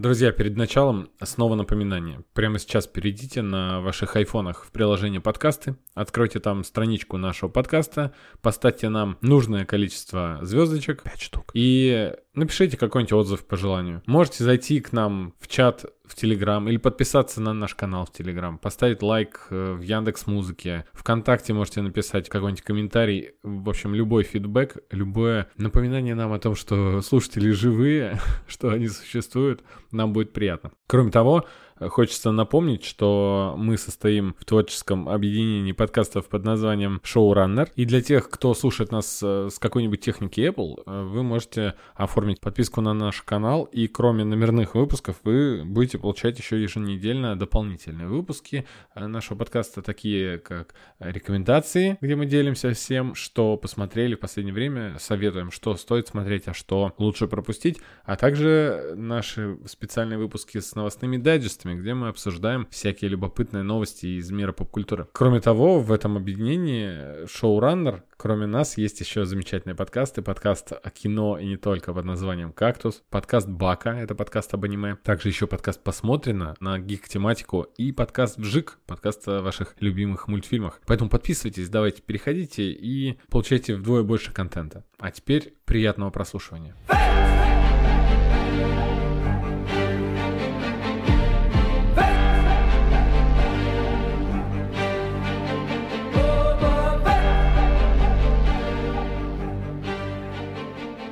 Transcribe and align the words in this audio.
Друзья, 0.00 0.32
перед 0.32 0.56
началом 0.56 1.10
снова 1.22 1.56
напоминание. 1.56 2.24
Прямо 2.32 2.58
сейчас 2.58 2.86
перейдите 2.86 3.42
на 3.42 3.82
ваших 3.82 4.16
айфонах 4.16 4.64
в 4.64 4.72
приложение 4.72 5.20
подкасты, 5.20 5.76
откройте 5.92 6.40
там 6.40 6.64
страничку 6.64 7.18
нашего 7.18 7.50
подкаста, 7.50 8.14
поставьте 8.40 8.88
нам 8.88 9.18
нужное 9.20 9.66
количество 9.66 10.38
звездочек. 10.40 11.02
5 11.02 11.20
штук. 11.20 11.50
И 11.52 12.14
напишите 12.32 12.78
какой-нибудь 12.78 13.12
отзыв 13.12 13.44
по 13.44 13.58
желанию. 13.58 14.02
Можете 14.06 14.42
зайти 14.42 14.80
к 14.80 14.92
нам 14.94 15.34
в 15.38 15.48
чат 15.48 15.84
в 16.10 16.16
Телеграм 16.16 16.68
или 16.68 16.76
подписаться 16.76 17.40
на 17.40 17.52
наш 17.52 17.74
канал 17.76 18.04
в 18.04 18.12
Телеграм, 18.12 18.58
поставить 18.58 19.00
лайк 19.00 19.46
э, 19.50 19.74
в 19.74 19.80
Яндекс 19.80 20.26
Музыке, 20.26 20.84
ВКонтакте 20.92 21.54
можете 21.54 21.82
написать 21.82 22.28
какой-нибудь 22.28 22.64
комментарий, 22.64 23.30
в 23.44 23.68
общем, 23.68 23.94
любой 23.94 24.24
фидбэк, 24.24 24.78
любое 24.90 25.48
напоминание 25.56 26.16
нам 26.16 26.32
о 26.32 26.40
том, 26.40 26.56
что 26.56 27.00
слушатели 27.00 27.50
живые, 27.50 28.18
что 28.48 28.70
они 28.70 28.88
существуют, 28.88 29.62
нам 29.92 30.12
будет 30.12 30.32
приятно. 30.32 30.72
Кроме 30.88 31.12
того, 31.12 31.46
Хочется 31.88 32.30
напомнить, 32.30 32.84
что 32.84 33.54
мы 33.56 33.78
состоим 33.78 34.36
в 34.38 34.44
творческом 34.44 35.08
объединении 35.08 35.72
подкастов 35.72 36.28
под 36.28 36.44
названием 36.44 37.00
Showrunner. 37.02 37.70
И 37.74 37.86
для 37.86 38.02
тех, 38.02 38.28
кто 38.28 38.52
слушает 38.52 38.92
нас 38.92 39.20
э, 39.22 39.48
с 39.50 39.58
какой-нибудь 39.58 40.00
техники 40.00 40.40
Apple, 40.40 40.82
э, 40.84 41.04
вы 41.04 41.22
можете 41.22 41.74
оформить 41.94 42.40
подписку 42.40 42.82
на 42.82 42.92
наш 42.92 43.22
канал. 43.22 43.64
И 43.64 43.88
кроме 43.88 44.24
номерных 44.24 44.74
выпусков, 44.74 45.16
вы 45.24 45.62
будете 45.64 45.98
получать 45.98 46.38
еще 46.38 46.62
еженедельно 46.62 47.34
дополнительные 47.34 48.08
выпуски 48.08 48.66
э, 48.94 49.06
нашего 49.06 49.38
подкаста, 49.38 49.80
такие 49.80 50.38
как 50.38 50.74
рекомендации, 50.98 51.96
где 52.02 52.14
мы 52.14 52.26
делимся 52.26 52.74
всем, 52.74 53.14
что 53.14 53.56
посмотрели 53.56 54.16
в 54.16 54.20
последнее 54.20 54.54
время, 54.54 54.98
советуем, 54.98 55.50
что 55.50 55.74
стоит 55.76 56.08
смотреть, 56.08 56.46
а 56.46 56.52
что 56.52 56.92
лучше 56.98 57.26
пропустить, 57.26 57.80
а 58.04 58.16
также 58.16 58.92
наши 58.96 59.56
специальные 59.66 60.18
выпуски 60.18 60.58
с 60.58 60.74
новостными 60.74 61.16
дайджестами, 61.16 61.69
подкастами, 61.70 61.74
где 61.74 61.94
мы 61.94 62.08
обсуждаем 62.08 62.66
всякие 62.70 63.10
любопытные 63.10 63.62
новости 63.62 64.06
из 64.06 64.30
мира 64.30 64.52
поп-культуры. 64.52 65.06
Кроме 65.12 65.40
того, 65.40 65.80
в 65.80 65.92
этом 65.92 66.16
объединении 66.16 67.24
Showrunner, 67.24 68.02
кроме 68.16 68.46
нас, 68.46 68.78
есть 68.78 69.00
еще 69.00 69.24
замечательные 69.24 69.76
подкасты. 69.76 70.22
Подкаст 70.22 70.72
о 70.72 70.90
кино 70.90 71.38
и 71.38 71.46
не 71.46 71.56
только 71.56 71.92
под 71.92 72.04
названием 72.04 72.52
«Кактус», 72.52 73.02
подкаст 73.10 73.48
«Бака», 73.48 73.90
это 73.90 74.14
подкаст 74.14 74.54
об 74.54 74.64
аниме, 74.64 74.96
также 75.02 75.28
еще 75.28 75.46
подкаст 75.46 75.82
«Посмотрено» 75.82 76.54
на 76.60 76.78
гик-тематику 76.78 77.66
и 77.76 77.92
подкаст 77.92 78.38
«Вжик», 78.38 78.78
подкаст 78.86 79.28
о 79.28 79.42
ваших 79.42 79.74
любимых 79.80 80.28
мультфильмах. 80.28 80.80
Поэтому 80.86 81.10
подписывайтесь, 81.10 81.68
давайте 81.68 82.02
переходите 82.02 82.70
и 82.70 83.18
получайте 83.28 83.76
вдвое 83.76 84.02
больше 84.02 84.32
контента. 84.32 84.84
А 84.98 85.10
теперь 85.10 85.54
приятного 85.64 86.10
прослушивания. 86.10 86.74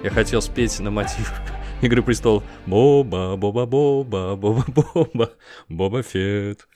Я 0.04 0.10
хотел 0.10 0.41
спеть 0.41 0.78
на 0.78 0.92
мотив 0.92 1.32
Игры 1.82 2.02
престолов. 2.02 2.44
Боба, 2.66 3.36
боба, 3.36 3.66
боба, 3.66 4.36
боба, 4.36 4.64
боба, 4.94 5.30
боба 5.68 6.02
фет. 6.02 6.68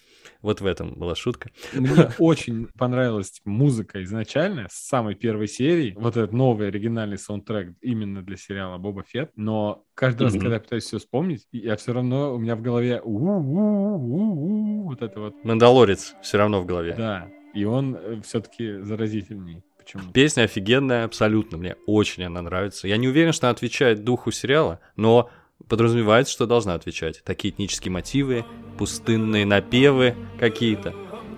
Вот 0.43 0.61
в 0.61 0.67
этом 0.67 0.95
была 0.95 1.15
шутка. 1.15 1.51
Мне 1.73 2.11
очень 2.19 2.67
понравилась 2.77 3.41
музыка 3.45 4.03
изначально, 4.03 4.67
с 4.69 4.89
самой 4.89 5.15
первой 5.15 5.47
серии. 5.47 5.95
Вот 5.97 6.17
этот 6.17 6.33
новый 6.33 6.67
оригинальный 6.67 7.17
саундтрек 7.17 7.77
именно 7.81 8.23
для 8.23 8.37
сериала 8.37 8.79
Боба 8.79 9.05
Фет. 9.05 9.31
Но 9.37 9.85
каждый 9.95 10.25
раз, 10.25 10.33
когда 10.33 10.55
я 10.55 10.61
пытаюсь 10.61 10.85
все 10.85 10.99
вспомнить, 10.99 11.47
я 11.53 11.77
все 11.77 11.93
равно, 11.93 12.35
у 12.35 12.39
меня 12.39 12.57
в 12.57 12.63
голове 12.63 13.01
вот 13.05 15.01
это 15.01 15.21
вот. 15.21 15.45
Мандалорец 15.45 16.17
все 16.23 16.39
равно 16.39 16.61
в 16.61 16.67
голове. 16.67 16.95
Да, 16.99 17.29
и 17.55 17.65
он 17.65 17.95
э, 17.95 18.21
все-таки 18.25 18.79
заразительней. 18.81 19.63
Почему? 19.85 20.13
Песня 20.13 20.43
офигенная, 20.43 21.05
абсолютно. 21.05 21.59
Мне 21.59 21.77
очень 21.87 22.25
она 22.25 22.43
нравится. 22.43 22.89
Я 22.89 22.97
не 22.97 23.09
уверен, 23.09 23.33
что 23.33 23.47
она 23.47 23.53
отвечает 23.53 24.05
духу 24.05 24.31
сериала, 24.31 24.81
но 24.97 25.31
подразумевается, 25.69 26.33
что 26.33 26.47
должна 26.47 26.75
отвечать. 26.75 27.23
Такие 27.25 27.53
этнические 27.53 27.93
мотивы, 27.93 28.45
пустынные 28.79 29.47
напевы 29.47 30.15
какие-то. 30.39 30.95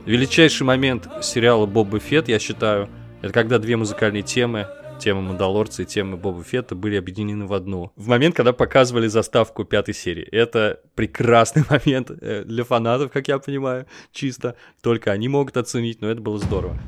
Величайший 0.07 0.65
момент 0.65 1.09
сериала 1.23 1.67
Боба 1.67 1.99
Фет, 1.99 2.29
я 2.29 2.39
считаю, 2.39 2.89
это 3.23 3.33
когда 3.33 3.59
две 3.59 3.77
музыкальные 3.77 4.23
темы, 4.23 4.69
тема 4.99 5.23
Мандалорца 5.23 5.83
и 5.83 5.87
тема 5.87 6.17
Боба 6.17 6.43
Фетта 6.43 6.75
были 6.75 6.97
объединены 6.97 7.47
в 7.47 7.53
одну. 7.53 7.93
В 7.97 8.09
момент, 8.09 8.35
когда 8.35 8.53
показывали 8.53 9.07
заставку 9.07 9.65
пятой 9.65 9.95
серии. 9.95 10.25
Это 10.25 10.81
прекрасный 10.95 11.65
момент 11.71 12.11
э, 12.11 12.45
для 12.45 12.65
фанатов, 12.65 13.11
как 13.13 13.29
я 13.29 13.39
понимаю, 13.39 13.87
чисто. 14.13 14.57
Только 14.83 15.13
они 15.13 15.29
могут 15.29 15.57
оценить, 15.57 16.01
но 16.01 16.11
это 16.11 16.21
было 16.21 16.39
здорово. 16.39 16.79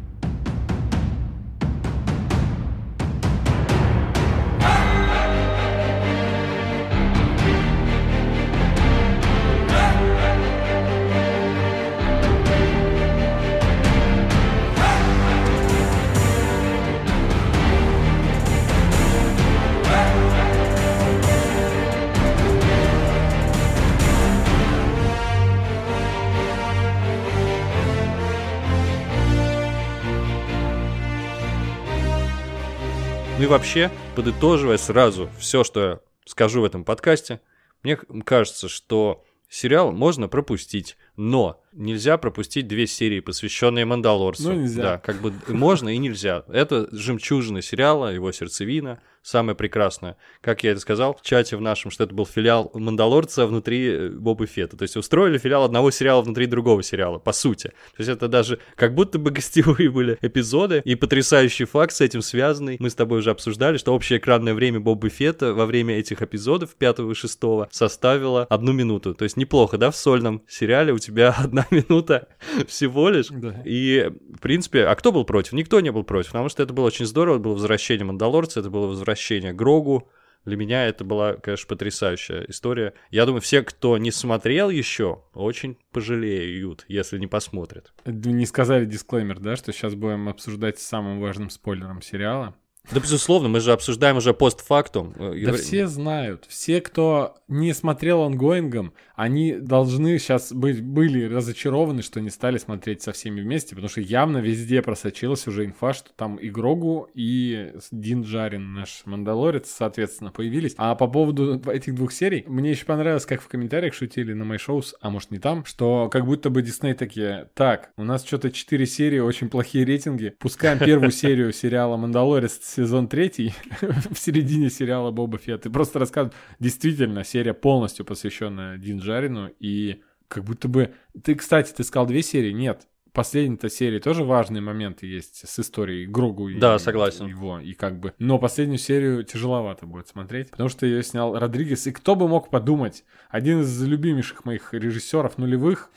И 33.46 33.48
вообще, 33.48 33.92
подытоживая 34.16 34.76
сразу 34.76 35.30
все, 35.38 35.62
что 35.62 35.80
я 35.80 36.00
скажу 36.24 36.62
в 36.62 36.64
этом 36.64 36.84
подкасте, 36.84 37.40
мне 37.84 37.96
кажется, 37.96 38.68
что 38.68 39.24
сериал 39.48 39.92
можно 39.92 40.26
пропустить, 40.26 40.96
но 41.14 41.62
нельзя 41.76 42.16
пропустить 42.18 42.66
две 42.66 42.86
серии, 42.86 43.20
посвященные 43.20 43.84
Мандалорцу. 43.84 44.52
Ну, 44.52 44.60
нельзя. 44.60 44.82
Да, 44.82 44.98
как 44.98 45.20
бы 45.20 45.32
можно 45.48 45.94
и 45.94 45.98
нельзя. 45.98 46.44
Это 46.48 46.88
жемчужина 46.92 47.62
сериала, 47.62 48.12
его 48.12 48.32
сердцевина– 48.32 49.00
самое 49.26 49.56
прекрасное. 49.56 50.16
Как 50.40 50.62
я 50.62 50.70
это 50.70 50.80
сказал 50.80 51.14
в 51.14 51.22
чате 51.22 51.56
в 51.56 51.60
нашем, 51.60 51.90
что 51.90 52.04
это 52.04 52.14
был 52.14 52.26
филиал 52.26 52.70
Мандалорца 52.74 53.46
внутри 53.46 53.88
э, 53.88 54.08
Боба 54.10 54.46
Фета. 54.46 54.76
То 54.76 54.82
есть 54.82 54.96
устроили 54.96 55.36
филиал 55.38 55.64
одного 55.64 55.90
сериала 55.90 56.22
внутри 56.22 56.46
другого 56.46 56.82
сериала, 56.82 57.18
по 57.18 57.32
сути. 57.32 57.68
То 57.68 57.98
есть 57.98 58.08
это 58.08 58.28
даже 58.28 58.60
как 58.76 58.94
будто 58.94 59.18
бы 59.18 59.30
гостевые 59.32 59.90
были 59.90 60.16
эпизоды, 60.22 60.80
и 60.84 60.94
потрясающий 60.94 61.64
факт 61.64 61.92
с 61.92 62.00
этим 62.00 62.22
связанный. 62.22 62.76
Мы 62.78 62.88
с 62.88 62.94
тобой 62.94 63.18
уже 63.18 63.30
обсуждали, 63.30 63.78
что 63.78 63.94
общее 63.94 64.20
экранное 64.20 64.54
время 64.54 64.78
Боба 64.78 65.08
Фета 65.08 65.52
во 65.52 65.66
время 65.66 65.98
этих 65.98 66.22
эпизодов, 66.22 66.76
пятого 66.76 67.10
и 67.10 67.14
шестого, 67.14 67.68
составило 67.72 68.44
одну 68.44 68.72
минуту. 68.72 69.12
То 69.14 69.24
есть 69.24 69.36
неплохо, 69.36 69.76
да, 69.76 69.90
в 69.90 69.96
сольном 69.96 70.42
сериале 70.46 70.92
у 70.92 70.98
тебя 70.98 71.30
одна 71.36 71.65
минута 71.70 72.28
всего 72.66 73.08
лишь. 73.08 73.28
Да. 73.28 73.62
И, 73.64 74.10
в 74.34 74.40
принципе, 74.40 74.84
а 74.86 74.94
кто 74.94 75.12
был 75.12 75.24
против? 75.24 75.52
Никто 75.52 75.80
не 75.80 75.90
был 75.92 76.04
против, 76.04 76.32
потому 76.32 76.48
что 76.48 76.62
это 76.62 76.72
было 76.72 76.86
очень 76.86 77.06
здорово, 77.06 77.36
это 77.36 77.44
было 77.44 77.54
возвращение 77.54 78.04
Мандалорца, 78.04 78.60
это 78.60 78.70
было 78.70 78.86
возвращение 78.86 79.52
Грогу. 79.52 80.08
Для 80.44 80.56
меня 80.56 80.86
это 80.86 81.04
была, 81.04 81.34
конечно, 81.34 81.66
потрясающая 81.66 82.44
история. 82.48 82.94
Я 83.10 83.26
думаю, 83.26 83.40
все, 83.40 83.62
кто 83.62 83.98
не 83.98 84.12
смотрел 84.12 84.70
еще, 84.70 85.24
очень 85.34 85.76
пожалеют, 85.90 86.84
если 86.86 87.18
не 87.18 87.26
посмотрят. 87.26 87.92
Не 88.04 88.46
сказали 88.46 88.84
дисклеймер, 88.84 89.40
да, 89.40 89.56
что 89.56 89.72
сейчас 89.72 89.96
будем 89.96 90.28
обсуждать 90.28 90.78
самым 90.78 91.18
важным 91.20 91.50
спойлером 91.50 92.00
сериала. 92.00 92.54
Да, 92.90 93.00
безусловно, 93.00 93.48
мы 93.48 93.60
же 93.60 93.72
обсуждаем 93.72 94.16
уже 94.18 94.32
постфактум. 94.32 95.14
Да 95.18 95.52
все 95.54 95.86
знают. 95.86 96.44
Все, 96.48 96.80
кто 96.80 97.36
не 97.48 97.72
смотрел 97.74 98.22
онгоингом, 98.22 98.92
они 99.14 99.54
должны 99.54 100.18
сейчас 100.18 100.52
быть, 100.52 100.82
были 100.82 101.24
разочарованы, 101.24 102.02
что 102.02 102.20
не 102.20 102.30
стали 102.30 102.58
смотреть 102.58 103.02
со 103.02 103.12
всеми 103.12 103.40
вместе, 103.40 103.74
потому 103.74 103.88
что 103.88 104.00
явно 104.00 104.38
везде 104.38 104.82
просочилась 104.82 105.46
уже 105.46 105.64
инфа, 105.64 105.94
что 105.94 106.10
там 106.14 106.36
и 106.36 106.50
Грогу, 106.50 107.08
и 107.14 107.72
Дин 107.90 108.22
Джарин, 108.22 108.74
наш 108.74 109.02
Мандалорец, 109.04 109.70
соответственно, 109.70 110.30
появились. 110.30 110.74
А 110.76 110.94
по 110.94 111.06
поводу 111.08 111.60
этих 111.70 111.94
двух 111.94 112.12
серий, 112.12 112.44
мне 112.46 112.70
еще 112.70 112.84
понравилось, 112.84 113.26
как 113.26 113.40
в 113.40 113.48
комментариях 113.48 113.94
шутили 113.94 114.32
на 114.32 114.44
мои 114.44 114.58
шоу, 114.58 114.82
а 115.00 115.10
может 115.10 115.30
не 115.30 115.38
там, 115.38 115.64
что 115.64 116.08
как 116.10 116.26
будто 116.26 116.50
бы 116.50 116.60
Дисней 116.60 116.94
такие, 116.94 117.48
так, 117.54 117.90
у 117.96 118.04
нас 118.04 118.24
что-то 118.24 118.50
4 118.50 118.86
серии, 118.86 119.18
очень 119.18 119.48
плохие 119.48 119.84
рейтинги, 119.84 120.34
пускаем 120.38 120.78
первую 120.78 121.10
серию 121.12 121.52
сериала 121.52 121.96
Мандалорец 121.96 122.58
сезон 122.76 123.08
третий 123.08 123.54
в 124.10 124.18
середине 124.18 124.70
сериала 124.70 125.10
Боба 125.10 125.38
Фетт 125.38 125.66
и 125.66 125.70
просто 125.70 125.98
рассказывают, 125.98 126.34
действительно, 126.60 127.24
серия 127.24 127.54
полностью 127.54 128.04
посвященная 128.04 128.76
Дин 128.76 129.00
Жарину, 129.00 129.50
и 129.58 130.02
как 130.28 130.44
будто 130.44 130.68
бы... 130.68 130.92
Ты, 131.22 131.34
кстати, 131.34 131.72
ты 131.72 131.84
сказал 131.84 132.06
две 132.06 132.22
серии? 132.22 132.52
Нет. 132.52 132.86
последней-то 133.12 133.70
серии 133.70 133.98
тоже 133.98 134.24
важные 134.24 134.60
моменты 134.60 135.06
есть 135.06 135.48
с 135.48 135.58
историей 135.58 136.06
Грогу 136.06 136.48
и 136.48 136.58
Да, 136.58 136.78
согласен. 136.78 137.26
его, 137.26 137.58
и 137.58 137.72
как 137.72 137.98
бы. 137.98 138.12
Но 138.18 138.38
последнюю 138.38 138.78
серию 138.78 139.24
тяжеловато 139.24 139.86
будет 139.86 140.08
смотреть, 140.08 140.50
потому 140.50 140.68
что 140.68 140.84
ее 140.84 141.02
снял 141.02 141.38
Родригес, 141.38 141.86
и 141.86 141.92
кто 141.92 142.14
бы 142.14 142.28
мог 142.28 142.50
подумать, 142.50 143.04
один 143.30 143.62
из 143.62 143.82
любимейших 143.82 144.44
моих 144.44 144.74
режиссеров 144.74 145.38
нулевых, 145.38 145.90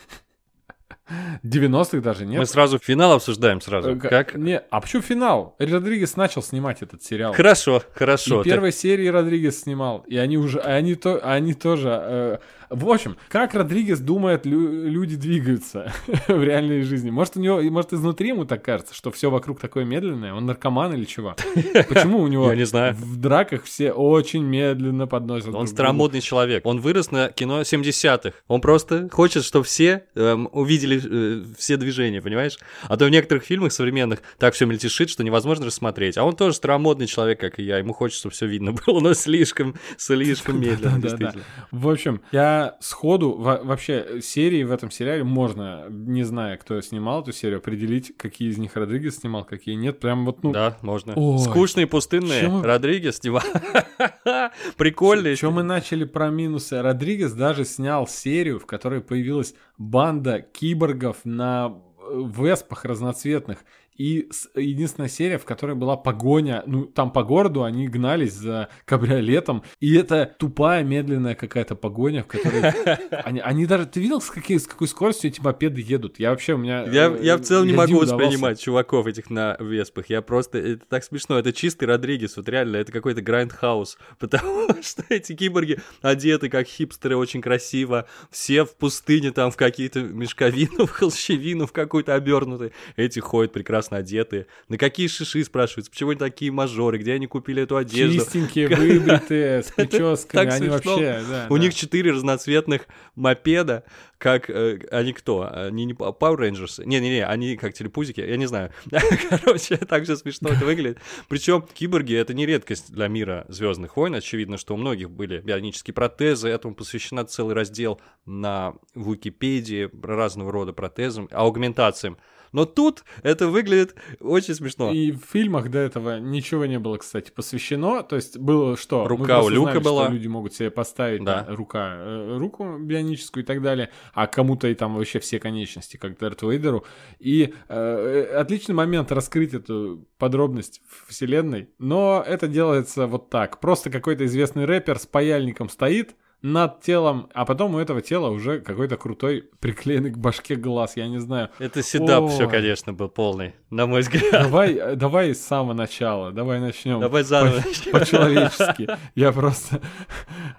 90-х 1.44 2.00
даже, 2.02 2.26
нет? 2.26 2.40
Мы 2.40 2.46
сразу 2.46 2.80
финал 2.80 3.14
обсуждаем 3.14 3.62
сразу. 3.62 3.92
Э, 3.92 3.96
Как? 3.96 4.36
Не, 4.36 4.60
а 4.70 4.82
почему 4.82 5.02
финал? 5.02 5.56
Родригес 5.60 6.16
начал 6.16 6.44
снимать 6.44 6.82
этот 6.82 7.04
сериал. 7.04 7.34
Хорошо, 7.34 7.82
хорошо. 7.94 8.42
И 8.42 8.44
первой 8.44 8.72
серии 8.72 9.08
Родригес 9.08 9.62
снимал, 9.62 10.04
и 10.08 10.18
они 10.18 10.38
уже, 10.38 10.60
они, 10.60 10.96
то, 10.96 11.20
они 11.24 11.54
тоже... 11.54 11.90
э, 12.02 12.38
в 12.70 12.90
общем, 12.90 13.18
как 13.30 13.54
Родригес 13.54 14.00
думает, 14.00 14.46
лю- 14.46 14.88
люди 14.88 15.16
двигаются 15.16 15.92
в 16.28 16.44
реальной 16.44 16.84
жизни? 16.84 17.10
Может, 17.10 17.38
у 17.38 17.40
него, 17.40 17.62
может, 17.64 17.94
изнутри 17.94 18.30
ему 18.30 18.46
так 18.46 18.64
кажется, 18.64 18.94
что 18.94 19.12
все 19.12 19.30
вокруг 19.30 19.60
такое 19.60 19.86
медленное? 19.86 20.34
Он 20.34 20.46
наркоман 20.46 20.94
или 20.94 21.06
чего? 21.06 21.36
Почему 21.90 22.20
у 22.20 22.28
него 22.28 22.50
Я 22.52 22.56
не 22.56 22.66
знаю. 22.66 22.96
в 22.96 23.18
драках 23.18 23.64
все 23.64 23.92
очень 23.92 24.44
медленно 24.44 25.08
подносят 25.08 25.54
Он 25.56 25.68
старомодный 25.68 26.22
человек. 26.22 26.66
Он 26.66 26.80
вырос 26.80 27.12
на 27.12 27.30
кино 27.30 27.62
70-х. 27.62 28.34
Он 28.48 28.62
просто 28.62 29.10
хочет, 29.12 29.44
чтобы 29.44 29.66
все 29.66 30.04
эм, 30.16 30.50
увидели 30.52 31.02
э, 31.04 31.44
все 31.58 31.78
движения, 31.78 32.22
понимаешь? 32.22 32.58
А 32.84 32.98
то 32.98 33.06
в 33.06 33.10
некоторых 33.10 33.44
фильмах 33.44 33.72
современных 33.72 34.22
так 34.38 34.54
все 34.54 34.66
мельтешит, 34.66 35.10
что 35.10 35.24
невозможно 35.24 35.66
рассмотреть. 35.66 36.18
А 36.18 36.24
он 36.24 36.36
тоже 36.36 36.56
старомодный 36.56 37.08
человек, 37.08 37.40
как 37.40 37.60
и 37.60 37.64
я. 37.64 37.78
Ему 37.78 37.94
хочется, 37.94 38.20
чтобы 38.20 38.34
все 38.34 38.46
видно 38.46 38.72
было, 38.86 39.00
но 39.00 39.14
слишком, 39.14 39.76
слишком 39.98 40.60
медленно, 40.62 41.02
действительно. 41.02 41.44
В 41.72 41.90
общем, 41.90 42.22
я 42.32 42.59
сходу, 42.80 43.32
во- 43.32 43.62
вообще, 43.64 44.22
серии 44.22 44.64
в 44.64 44.72
этом 44.72 44.92
сериале 44.92 45.24
можно, 45.24 45.86
не 45.90 46.24
зная, 46.24 46.58
кто 46.58 46.80
снимал 46.82 47.22
эту 47.22 47.32
серию, 47.32 47.58
определить, 47.60 48.16
какие 48.18 48.50
из 48.50 48.58
них 48.58 48.76
Родригес 48.76 49.18
снимал, 49.20 49.44
какие 49.46 49.76
нет. 49.76 50.00
Прям 50.00 50.26
вот, 50.26 50.44
ну, 50.44 50.52
Да, 50.52 50.78
можно. 50.82 51.14
Ой. 51.16 51.40
Скучные, 51.40 51.88
пустынные. 51.88 52.48
Мы- 52.50 52.64
Родригес 52.64 53.18
снимал. 53.18 53.42
Прикольный. 54.78 55.36
Что 55.36 55.52
мы 55.52 55.64
начали 55.64 56.04
про 56.06 56.30
минусы? 56.30 56.82
Родригес 56.82 57.34
даже 57.34 57.66
снял 57.66 58.08
серию, 58.08 58.60
в 58.60 58.66
которой 58.66 59.02
появилась 59.02 59.54
банда 59.78 60.42
киборгов 60.42 61.18
на 61.24 61.74
э, 62.02 62.22
веспах 62.38 62.86
разноцветных. 62.86 63.60
И 64.00 64.30
единственная 64.56 65.10
серия, 65.10 65.38
в 65.38 65.44
которой 65.44 65.76
была 65.76 65.98
погоня, 65.98 66.64
ну, 66.66 66.86
там 66.86 67.12
по 67.12 67.22
городу 67.22 67.66
они 67.66 67.90
гнались 67.90 68.32
за 68.32 68.70
кабриолетом, 68.86 69.62
и 69.82 69.94
это 69.94 70.34
тупая, 70.40 70.86
медленная 70.86 71.36
какая-то 71.36 71.76
погоня, 71.76 72.24
в 72.24 72.28
которой... 72.28 72.72
Они, 73.26 73.42
они 73.42 73.66
даже... 73.66 73.86
Ты 73.86 74.00
видел, 74.00 74.22
с, 74.22 74.30
какой, 74.30 74.58
с 74.58 74.66
какой 74.66 74.88
скоростью 74.88 75.30
эти 75.30 75.42
мопеды 75.42 75.82
едут? 75.82 76.18
Я 76.20 76.30
вообще, 76.30 76.54
у 76.54 76.58
меня... 76.58 76.84
Я, 76.86 77.08
э, 77.08 77.20
я 77.22 77.38
в 77.38 77.42
целом 77.42 77.68
не 77.68 77.74
могу 77.74 78.00
воспринимать 78.00 78.62
чуваков 78.62 79.06
этих 79.06 79.30
на 79.30 79.58
веспах. 79.60 80.10
Я 80.10 80.22
просто... 80.22 80.58
Это 80.60 80.86
так 80.88 81.04
смешно. 81.04 81.38
Это 81.38 81.52
чистый 81.52 81.84
Родригес. 81.86 82.38
Вот 82.38 82.48
реально, 82.48 82.78
это 82.78 82.92
какой-то 82.92 83.22
грайндхаус. 83.22 83.98
Потому 84.20 84.82
что 84.82 85.04
эти 85.10 85.36
киборги 85.36 85.80
одеты 86.02 86.50
как 86.50 86.68
хипстеры 86.68 87.18
очень 87.18 87.42
красиво. 87.42 88.08
Все 88.32 88.64
в 88.64 88.76
пустыне 88.76 89.32
там 89.32 89.52
в 89.52 89.58
какие-то 89.58 90.02
мешковину, 90.02 90.86
в 90.88 90.92
холщевину, 90.92 91.68
в 91.68 91.74
какую-то 91.74 92.16
обернутые. 92.16 92.72
Эти 92.96 93.20
ходят 93.20 93.52
прекрасно 93.52 93.89
одетые. 93.98 94.48
На 94.68 94.78
какие 94.78 95.08
шиши, 95.08 95.44
спрашиваются? 95.44 95.92
Почему 95.92 96.12
они 96.12 96.20
такие 96.20 96.52
мажоры? 96.52 96.98
Где 96.98 97.14
они 97.14 97.28
купили 97.28 97.64
эту 97.64 97.78
одежду? 97.78 98.20
Чистенькие, 98.20 98.68
выбритые, 98.76 99.64
с 99.64 99.72
прическами, 99.76 100.52
они 100.52 100.70
вообще... 100.70 101.48
У 101.50 101.58
них 101.58 101.74
четыре 101.74 102.12
разноцветных 102.12 102.88
мопеда, 103.16 103.84
как 104.20 104.50
э, 104.50 104.80
они 104.92 105.14
кто? 105.14 105.50
Они 105.50 105.86
не 105.86 105.94
Power 105.94 106.38
Rangers? 106.38 106.84
Не-не-не, 106.86 107.26
они 107.26 107.56
как 107.56 107.74
телепузики, 107.74 108.20
я 108.20 108.36
не 108.36 108.48
знаю. 108.48 108.72
Короче, 109.30 109.78
так 109.78 110.06
же 110.06 110.18
смешно 110.18 110.50
это 110.50 110.66
выглядит. 110.66 111.00
Причем 111.30 111.66
киборги 111.74 112.16
это 112.16 112.34
не 112.34 112.46
редкость 112.46 112.92
для 112.92 113.08
мира 113.08 113.46
Звездных 113.48 113.96
войн. 113.96 114.16
Очевидно, 114.16 114.58
что 114.58 114.74
у 114.74 114.78
многих 114.78 115.10
были 115.10 115.40
бионические 115.40 115.94
протезы. 115.94 116.50
Этому 116.50 116.76
посвящена 116.76 117.24
целый 117.24 117.56
раздел 117.56 118.02
на 118.26 118.74
Википедии 118.94 119.90
разного 120.04 120.52
рода 120.52 120.74
протезам, 120.74 121.30
аугментациям. 121.32 122.18
Но 122.52 122.66
тут 122.66 123.04
это 123.24 123.48
выглядит 123.48 123.96
очень 124.20 124.54
смешно. 124.56 124.92
И 124.92 125.12
в 125.12 125.22
фильмах 125.32 125.70
до 125.70 125.80
этого 125.80 126.20
ничего 126.20 126.66
не 126.66 126.80
было, 126.80 126.98
кстати, 126.98 127.32
посвящено. 127.32 128.04
То 128.04 128.16
есть 128.16 128.38
было 128.38 128.78
что? 128.78 129.08
Рука 129.08 129.42
у 129.42 129.50
Люка 129.50 129.72
знали, 129.72 129.84
что 129.84 129.90
была. 129.90 130.10
люди 130.10 130.28
могут 130.28 130.54
себе 130.54 130.72
поставить 130.72 131.24
Да. 131.24 131.44
да, 131.44 131.56
рука, 131.56 131.96
э, 131.98 132.38
руку 132.38 132.78
бионическую 132.80 133.44
и 133.44 133.46
так 133.46 133.62
далее, 133.62 133.90
а 134.14 134.28
кому-то 134.28 134.68
и 134.68 134.76
там 134.76 134.96
вообще 134.96 135.20
все 135.20 135.40
конечности, 135.40 135.98
как 135.98 136.18
Дарт 136.18 136.42
Вейдеру. 136.42 136.86
И 137.20 137.54
э, 137.68 138.24
отличный 138.36 138.76
момент 138.76 139.12
раскрыть 139.12 139.54
эту 139.54 140.08
подробность 140.18 140.82
вселенной, 141.08 141.70
но 141.78 142.24
это 142.26 142.48
делается 142.48 143.08
вот 143.08 143.30
так. 143.30 143.60
Просто 143.60 143.90
какой-то 143.90 144.26
известный 144.26 144.66
рэпер 144.66 145.00
с 145.00 145.06
паяльником 145.06 145.70
стоит, 145.70 146.16
над 146.42 146.82
телом, 146.82 147.30
а 147.34 147.46
потом 147.46 147.76
у 147.76 147.80
этого 147.80 148.02
тела 148.02 148.30
уже 148.30 148.62
какой-то 148.62 148.96
крутой 148.98 149.50
приклеенный 149.60 150.12
к 150.12 150.18
башке 150.18 150.56
глаз, 150.56 150.96
я 150.96 151.08
не 151.08 151.20
знаю. 151.20 151.50
Это 151.60 151.84
седап 151.84 152.30
все, 152.30 152.48
конечно, 152.48 152.94
был 152.94 153.10
полный, 153.10 153.56
на 153.70 153.88
мой 153.88 154.02
взгляд. 154.02 154.32
Давай, 154.32 154.74
э, 154.74 154.96
давай 154.96 155.36
с 155.36 155.46
самого 155.46 155.74
начала, 155.74 156.32
давай 156.32 156.60
начнем. 156.60 157.00
Давай 157.02 157.24
заново. 157.24 157.62
По- 157.92 158.00
По-человечески. 158.00 158.88
Я 159.16 159.32
просто... 159.34 159.82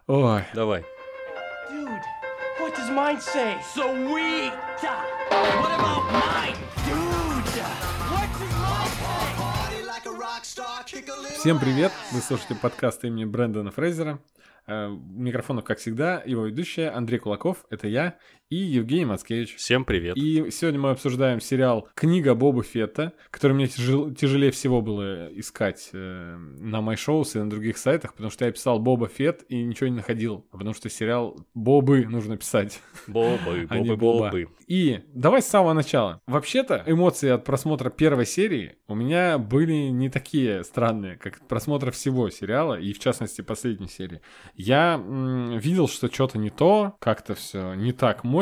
Ой. 0.07 0.43
Давай. 0.55 0.85
Dude, 1.71 1.89
what 2.61 2.77
does 2.77 2.91
mine 2.91 3.19
say? 3.19 3.57
Sweet! 3.75 4.53
What 4.83 5.73
about 5.79 6.13
mine? 6.13 6.57
Dude! 6.87 7.63
What 8.11 8.29
does 8.39 8.53
mine 8.53 8.91
say? 11.27 11.39
Всем 11.39 11.59
привет! 11.59 11.93
Вы 12.13 12.21
слушаете 12.21 12.55
подкаст 12.55 13.03
имени 13.05 13.25
Брэндона 13.25 13.71
Фрейзера. 13.71 14.19
Э, 14.71 14.87
у 14.87 15.21
Микрофонов, 15.21 15.65
как 15.65 15.79
всегда, 15.79 16.23
его 16.25 16.47
ведущая 16.47 16.91
Андрей 16.91 17.19
Кулаков, 17.19 17.67
это 17.71 17.89
я, 17.89 18.19
и 18.51 18.57
Евгений 18.57 19.05
Мацкевич. 19.05 19.55
Всем 19.55 19.85
привет. 19.85 20.17
И 20.17 20.51
сегодня 20.51 20.81
мы 20.81 20.91
обсуждаем 20.91 21.41
сериал 21.41 21.89
«Книга 21.95 22.35
Боба 22.35 22.65
Фетта», 22.65 23.13
который 23.31 23.53
мне 23.53 23.67
тяжел- 23.67 24.13
тяжелее 24.13 24.51
всего 24.51 24.83
было 24.83 25.29
искать 25.39 25.91
э, 25.93 26.37
на 26.59 26.79
MyShows 26.81 27.37
и 27.37 27.39
на 27.39 27.49
других 27.49 27.79
сайтах, 27.79 28.13
потому 28.13 28.29
что 28.33 28.45
я 28.45 28.51
писал 28.51 28.81
Боба 28.81 29.07
Фетт 29.07 29.45
и 29.49 29.63
ничего 29.63 29.87
не 29.89 29.95
находил, 29.95 30.41
потому 30.51 30.75
что 30.75 30.91
сериал 30.91 31.37
Бобы 31.55 32.05
нужно 32.07 32.37
писать. 32.37 32.81
Бобы, 33.07 33.67
а 33.71 33.75
бобы, 33.77 33.97
Боба. 33.97 34.25
бобы. 34.31 34.49
И 34.67 35.01
давай 35.15 35.43
с 35.43 35.47
самого 35.47 35.73
начала. 35.73 36.21
Вообще-то 36.27 36.83
эмоции 36.87 37.29
от 37.31 37.45
просмотра 37.45 37.89
первой 37.91 38.27
серии 38.27 38.79
у 38.89 38.97
меня 38.97 39.39
были 39.39 39.91
не 39.91 40.09
такие 40.11 40.65
странные, 40.65 41.17
как 41.19 41.37
от 41.37 41.47
просмотра 41.49 41.93
всего 41.93 42.29
сериала, 42.31 42.75
и 42.81 42.93
в 42.93 42.99
частности 42.99 43.43
последней 43.43 43.89
серии. 43.89 44.21
Я 44.57 44.95
м, 44.95 45.57
видел, 45.59 45.87
что 45.87 46.11
что-то 46.13 46.39
не 46.39 46.51
то, 46.51 46.97
как-то 46.99 47.37
все 47.37 47.75
не 47.75 47.93
так 47.93 48.25
мощно, 48.25 48.40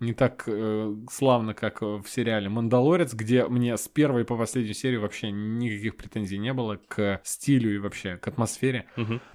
не 0.00 0.12
так 0.12 0.44
э, 0.46 0.94
славно, 1.10 1.54
как 1.54 1.82
в 1.82 2.04
сериале 2.06 2.48
«Мандалорец», 2.48 3.14
где 3.14 3.46
мне 3.46 3.76
с 3.76 3.88
первой 3.88 4.24
по 4.24 4.36
последнюю 4.36 4.74
серию 4.74 5.00
вообще 5.00 5.30
никаких 5.30 5.96
претензий 5.96 6.38
не 6.38 6.52
было 6.52 6.80
к 6.88 7.20
стилю 7.24 7.74
и 7.74 7.78
вообще 7.78 8.16
к 8.16 8.28
атмосфере. 8.28 8.86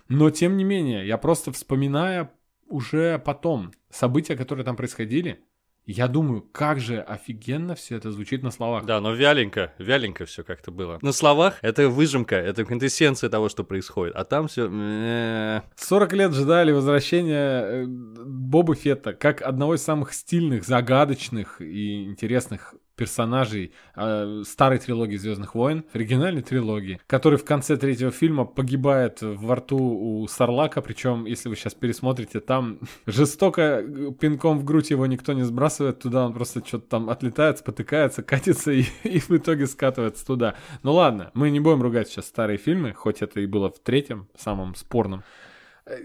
Но 0.08 0.30
тем 0.30 0.58
не 0.58 0.64
менее, 0.64 1.08
я 1.08 1.18
просто 1.18 1.52
вспоминая 1.52 2.32
уже 2.68 3.20
потом 3.20 3.72
события, 3.90 4.36
которые 4.36 4.66
там 4.66 4.76
происходили, 4.76 5.44
я 5.86 6.08
думаю, 6.08 6.42
как 6.42 6.80
же 6.80 7.02
офигенно 7.02 7.76
все 7.76 7.98
это 7.98 8.12
звучит 8.12 8.44
на 8.44 8.52
словах. 8.52 8.86
Да, 8.86 9.02
но 9.02 9.14
вяленько, 9.14 9.74
вяленько 9.78 10.26
все 10.26 10.44
как-то 10.44 10.72
было. 10.72 11.00
На 11.02 11.12
словах 11.12 11.58
это 11.62 11.90
выжимка, 11.90 12.36
это 12.36 12.64
квинтэссенция 12.66 13.30
того, 13.30 13.50
что 13.50 13.64
происходит. 13.64 14.16
А 14.16 14.24
там 14.24 14.48
все... 14.48 15.64
40 15.76 16.14
лет 16.14 16.34
ждали 16.34 16.72
возвращения 16.72 17.64
э, 17.64 17.86
Боба 17.86 18.76
Фетта 18.76 19.14
как 19.14 19.42
одного 19.42 19.76
из 19.76 19.84
самых 19.84 20.14
стильных, 20.14 20.66
загадочных 20.66 21.62
и 21.62 22.06
интересных 22.06 22.76
персонажей 23.02 23.72
э, 23.96 24.44
старой 24.46 24.78
трилогии 24.78 25.18
Звездных 25.18 25.56
войн, 25.56 25.84
оригинальной 25.92 26.44
трилогии, 26.44 27.00
который 27.08 27.40
в 27.40 27.44
конце 27.44 27.76
третьего 27.76 28.12
фильма 28.12 28.46
погибает 28.46 29.24
во 29.24 29.56
рту 29.56 29.78
у 29.80 30.28
Сарлака, 30.28 30.84
причем, 30.84 31.26
если 31.26 31.50
вы 31.50 31.56
сейчас 31.56 31.74
пересмотрите, 31.74 32.40
там 32.42 32.78
жестоко 33.08 33.62
э, 33.62 34.12
пинком 34.20 34.60
в 34.60 34.64
грудь 34.64 34.92
его 34.92 35.08
никто 35.08 35.34
не 35.34 35.42
сбрасывает 35.42 35.98
туда, 35.98 36.28
он 36.28 36.34
просто 36.34 36.64
что-то 36.64 36.90
там 36.90 37.10
отлетает, 37.10 37.58
спотыкается, 37.58 38.22
катится 38.32 38.72
и, 38.72 38.84
и 39.04 39.18
в 39.18 39.32
итоге 39.32 39.66
скатывается 39.66 40.24
туда. 40.24 40.54
Ну 40.84 40.94
ладно, 40.94 41.32
мы 41.34 41.50
не 41.50 41.60
будем 41.60 41.82
ругать 41.82 42.08
сейчас 42.08 42.28
старые 42.28 42.60
фильмы, 42.60 42.94
хоть 42.94 43.24
это 43.24 43.40
и 43.40 43.48
было 43.48 43.72
в 43.72 43.80
третьем, 43.80 44.28
самом 44.38 44.76
спорном. 44.76 45.24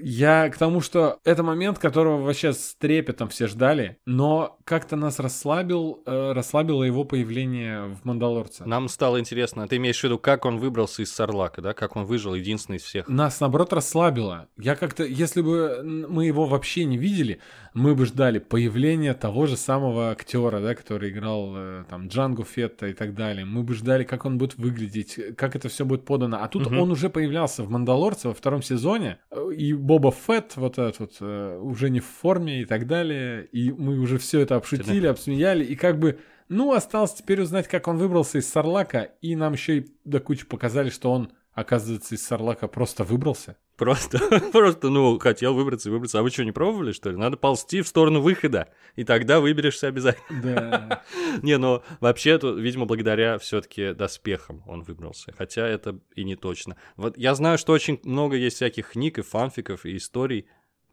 Я 0.02 0.49
к 0.49 0.56
тому, 0.56 0.80
что 0.80 1.18
это 1.25 1.42
момент, 1.42 1.78
которого 1.78 2.23
вообще 2.23 2.52
с 2.52 2.75
трепетом 2.78 3.28
все 3.28 3.47
ждали, 3.47 3.99
но 4.06 4.59
как-то 4.64 4.97
нас 4.97 5.18
расслабил, 5.18 6.02
э, 6.06 6.33
расслабило 6.33 6.83
его 6.83 7.04
появление 7.04 7.85
в 7.88 8.04
Мандалорце. 8.04 8.64
Нам 8.64 8.88
стало 8.88 9.21
интересно, 9.21 9.68
ты 9.68 9.76
имеешь 9.76 10.00
в 10.00 10.04
виду, 10.04 10.18
как 10.18 10.45
он 10.45 10.59
выбрался 10.59 11.02
из 11.02 11.12
Сарлака, 11.12 11.61
да? 11.62 11.75
Как 11.75 11.97
он 11.97 12.04
выжил, 12.04 12.35
единственный 12.35 12.76
из 12.76 12.83
всех. 12.83 13.09
Нас, 13.09 13.40
наоборот, 13.40 13.73
расслабило. 13.73 14.49
Я 14.59 14.76
как-то, 14.76 15.04
если 15.04 15.42
бы 15.42 15.83
мы 15.85 16.26
его 16.26 16.47
вообще 16.47 16.85
не 16.85 16.97
видели, 16.97 17.40
мы 17.75 17.95
бы 17.95 18.06
ждали 18.06 18.38
появления 18.38 19.12
того 19.12 19.47
же 19.47 19.56
самого 19.56 20.11
актера, 20.11 20.61
да, 20.61 20.75
который 20.75 21.11
играл 21.11 21.52
э, 21.54 21.85
там 21.88 22.09
Джангу 22.09 22.45
Фетта 22.45 22.87
и 22.87 22.92
так 22.95 23.14
далее. 23.14 23.45
Мы 23.45 23.62
бы 23.62 23.75
ждали, 23.75 24.04
как 24.04 24.25
он 24.25 24.38
будет 24.38 24.56
выглядеть, 24.56 25.18
как 25.37 25.54
это 25.54 25.68
все 25.68 25.85
будет 25.85 26.04
подано. 26.06 26.38
А 26.42 26.49
тут 26.49 26.66
Мгм. 26.66 26.78
он 26.80 26.90
уже 26.90 27.11
появлялся 27.11 27.62
в 27.62 27.71
Мандалорце 27.71 28.28
во 28.28 28.35
втором 28.35 28.62
сезоне, 28.62 29.18
э, 29.30 29.50
и 29.66 29.75
Боба 29.75 30.12
Фетт 30.12 30.56
вот 30.56 30.78
этот 30.78 31.00
вот, 31.00 31.16
э, 31.20 31.58
уже 31.62 31.90
не 31.90 32.00
в 32.00 32.06
форме 32.06 32.62
и 32.62 32.64
так 32.64 32.87
далее, 32.87 33.46
и 33.46 33.73
мы 33.73 33.99
уже 33.99 34.18
все 34.18 34.40
это 34.40 34.56
обшутили, 34.56 35.06
обсмеяли, 35.06 35.64
и 35.64 35.75
как 35.75 35.99
бы 35.99 36.18
ну, 36.49 36.73
осталось 36.73 37.12
теперь 37.12 37.40
узнать, 37.40 37.66
как 37.66 37.88
он 37.88 37.96
выбрался 37.96 38.38
из 38.38 38.49
Сарлака, 38.49 39.11
и 39.20 39.35
нам 39.35 39.54
еще 39.54 39.78
и 39.78 39.87
до 40.04 40.20
кучи 40.20 40.46
показали, 40.46 40.90
что 40.90 41.11
он, 41.11 41.32
оказывается, 41.56 42.14
из 42.14 42.25
Сарлака 42.25 42.68
просто 42.68 43.02
выбрался. 43.02 43.56
Просто, 43.76 44.18
просто, 44.52 44.90
ну, 44.90 45.18
хотел 45.18 45.54
выбраться 45.54 45.88
и 45.88 45.92
выбраться. 45.92 46.18
А 46.18 46.22
вы 46.22 46.30
что, 46.30 46.44
не 46.44 46.52
пробовали, 46.52 46.92
что 46.92 47.10
ли? 47.10 47.16
Надо 47.16 47.38
ползти 47.38 47.80
в 47.80 47.88
сторону 47.88 48.20
выхода, 48.20 48.68
и 48.94 49.04
тогда 49.04 49.40
выберешься 49.40 49.88
обязательно. 49.88 50.42
Да. 50.42 51.02
Не, 51.42 51.56
ну, 51.56 51.82
вообще, 52.00 52.38
видимо, 52.42 52.84
благодаря 52.84 53.38
все 53.38 53.62
таки 53.62 53.94
доспехам 53.94 54.62
он 54.66 54.82
выбрался. 54.82 55.32
Хотя 55.36 55.66
это 55.66 55.98
и 56.14 56.25
не 56.25 56.36
точно. 56.36 56.76
Вот 56.96 57.16
я 57.16 57.34
знаю, 57.34 57.56
что 57.56 57.72
очень 57.72 58.00
много 58.04 58.36
есть 58.36 58.56
всяких 58.56 58.90
книг 58.90 59.18
и 59.18 59.22
фанфиков, 59.22 59.86
и 59.86 59.96
историй, 59.96 60.46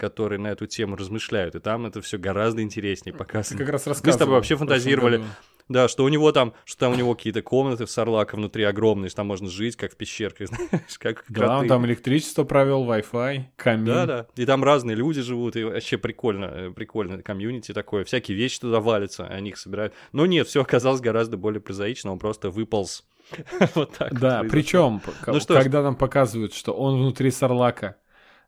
которые 0.09 0.37
на 0.39 0.47
эту 0.47 0.65
тему 0.67 0.95
размышляют, 0.97 1.55
и 1.55 1.59
там 1.59 1.85
это 1.85 2.01
все 2.01 2.17
гораздо 2.17 2.61
интереснее 2.61 3.13
Ты 3.13 3.17
показано. 3.19 3.57
как 3.57 3.69
раз 3.69 3.85
Мы 3.85 3.89
рассказывал. 3.91 4.13
с 4.15 4.19
тобой 4.19 4.35
вообще 4.35 4.55
фантазировали. 4.57 5.17
году. 5.17 5.29
Да, 5.69 5.87
что 5.87 6.03
у 6.03 6.09
него 6.09 6.33
там, 6.33 6.53
что 6.65 6.81
там 6.81 6.91
у 6.91 6.95
него 6.95 7.15
какие-то 7.15 7.41
комнаты 7.41 7.85
в 7.85 7.89
Сарлака 7.89 8.35
внутри 8.35 8.63
огромные, 8.65 9.07
что 9.09 9.17
там 9.17 9.27
можно 9.27 9.47
жить, 9.49 9.77
как 9.77 9.93
в 9.93 9.95
пещерках, 9.95 10.47
знаешь, 10.49 10.99
как 10.99 11.23
Да, 11.29 11.43
он 11.43 11.49
кроты. 11.59 11.67
там 11.69 11.85
электричество 11.85 12.43
провел, 12.43 12.83
Wi-Fi, 12.85 13.43
камин. 13.55 13.85
Да, 13.85 14.05
да. 14.05 14.27
И 14.35 14.45
там 14.45 14.61
разные 14.61 14.97
люди 14.97 15.21
живут, 15.21 15.55
и 15.55 15.63
вообще 15.63 15.97
прикольно, 15.97 16.45
э, 16.45 16.71
прикольно 16.71 17.23
комьюнити 17.23 17.73
такое. 17.73 18.03
Всякие 18.03 18.35
вещи 18.35 18.59
туда 18.59 18.81
валятся, 18.81 19.25
они 19.25 19.51
их 19.51 19.57
собирают. 19.57 19.93
Но 20.11 20.25
нет, 20.25 20.47
все 20.49 20.61
оказалось 20.61 20.99
гораздо 20.99 21.37
более 21.37 21.61
прозаично, 21.61 22.11
он 22.11 22.19
просто 22.19 22.49
выполз. 22.49 23.05
Вот 23.75 23.93
так. 23.97 24.11
вот 24.11 24.19
Да, 24.19 24.39
произошло. 24.41 24.49
причем, 24.51 25.01
Ну 25.27 25.39
что 25.39 25.53
ж. 25.53 25.63
когда 25.63 25.81
нам 25.81 25.95
показывают, 25.95 26.53
что 26.53 26.73
он 26.73 26.99
внутри 26.99 27.31
Сарлака, 27.31 27.95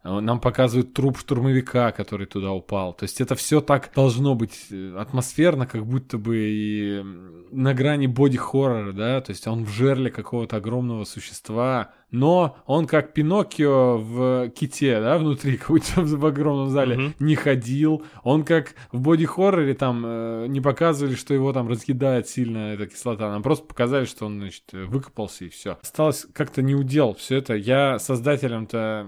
нам 0.06 0.40
показывают 0.40 0.94
труп 0.94 1.18
штурмовика, 1.18 1.92
который 1.92 2.28
туда 2.28 2.52
упал. 2.52 2.94
То 2.94 3.04
есть 3.04 3.22
это 3.22 3.34
все 3.34 3.60
так 3.60 3.92
должно 3.96 4.36
быть 4.36 4.68
э, 4.70 4.96
атмосферно, 4.98 5.66
как 5.66 5.86
будто 5.86 6.20
бы 6.20 6.38
и 6.38 7.02
на 7.52 7.74
грани 7.74 8.06
боди-хоррора, 8.06 8.94
да, 8.94 9.22
то 9.22 9.32
есть 9.32 9.48
он 9.48 9.66
в 9.66 9.70
жерле 9.70 10.12
какого-то 10.12 10.58
огромного 10.58 11.06
существа, 11.06 11.92
но 12.12 12.58
он 12.66 12.88
как 12.88 13.14
Пиноккио 13.14 13.98
в 13.98 14.50
ките, 14.50 15.00
да, 15.02 15.18
внутри, 15.18 15.58
как 15.58 15.70
будто 15.70 16.02
в 16.02 16.26
огромном 16.26 16.70
зале, 16.70 16.98
Мгм. 16.98 17.16
не 17.20 17.36
ходил. 17.36 18.04
Он 18.24 18.44
как 18.44 18.76
в 18.92 19.00
боди-хорроре 19.02 19.74
там 19.74 20.04
э, 20.06 20.46
не 20.48 20.62
показывали, 20.62 21.16
что 21.16 21.34
его 21.34 21.52
там 21.54 21.68
разъедает 21.68 22.28
сильно 22.28 22.74
эта 22.74 22.88
кислота. 22.88 23.30
Нам 23.30 23.44
просто 23.44 23.66
показали, 23.66 24.06
что 24.06 24.26
он, 24.26 24.40
значит, 24.40 24.64
выкопался 24.72 25.46
и 25.46 25.50
все. 25.50 25.78
Осталось 25.82 26.26
как-то 26.34 26.62
не 26.62 26.76
удел 26.76 27.14
все 27.16 27.38
это. 27.38 27.56
Я 27.56 28.00
создателям-то 28.00 29.08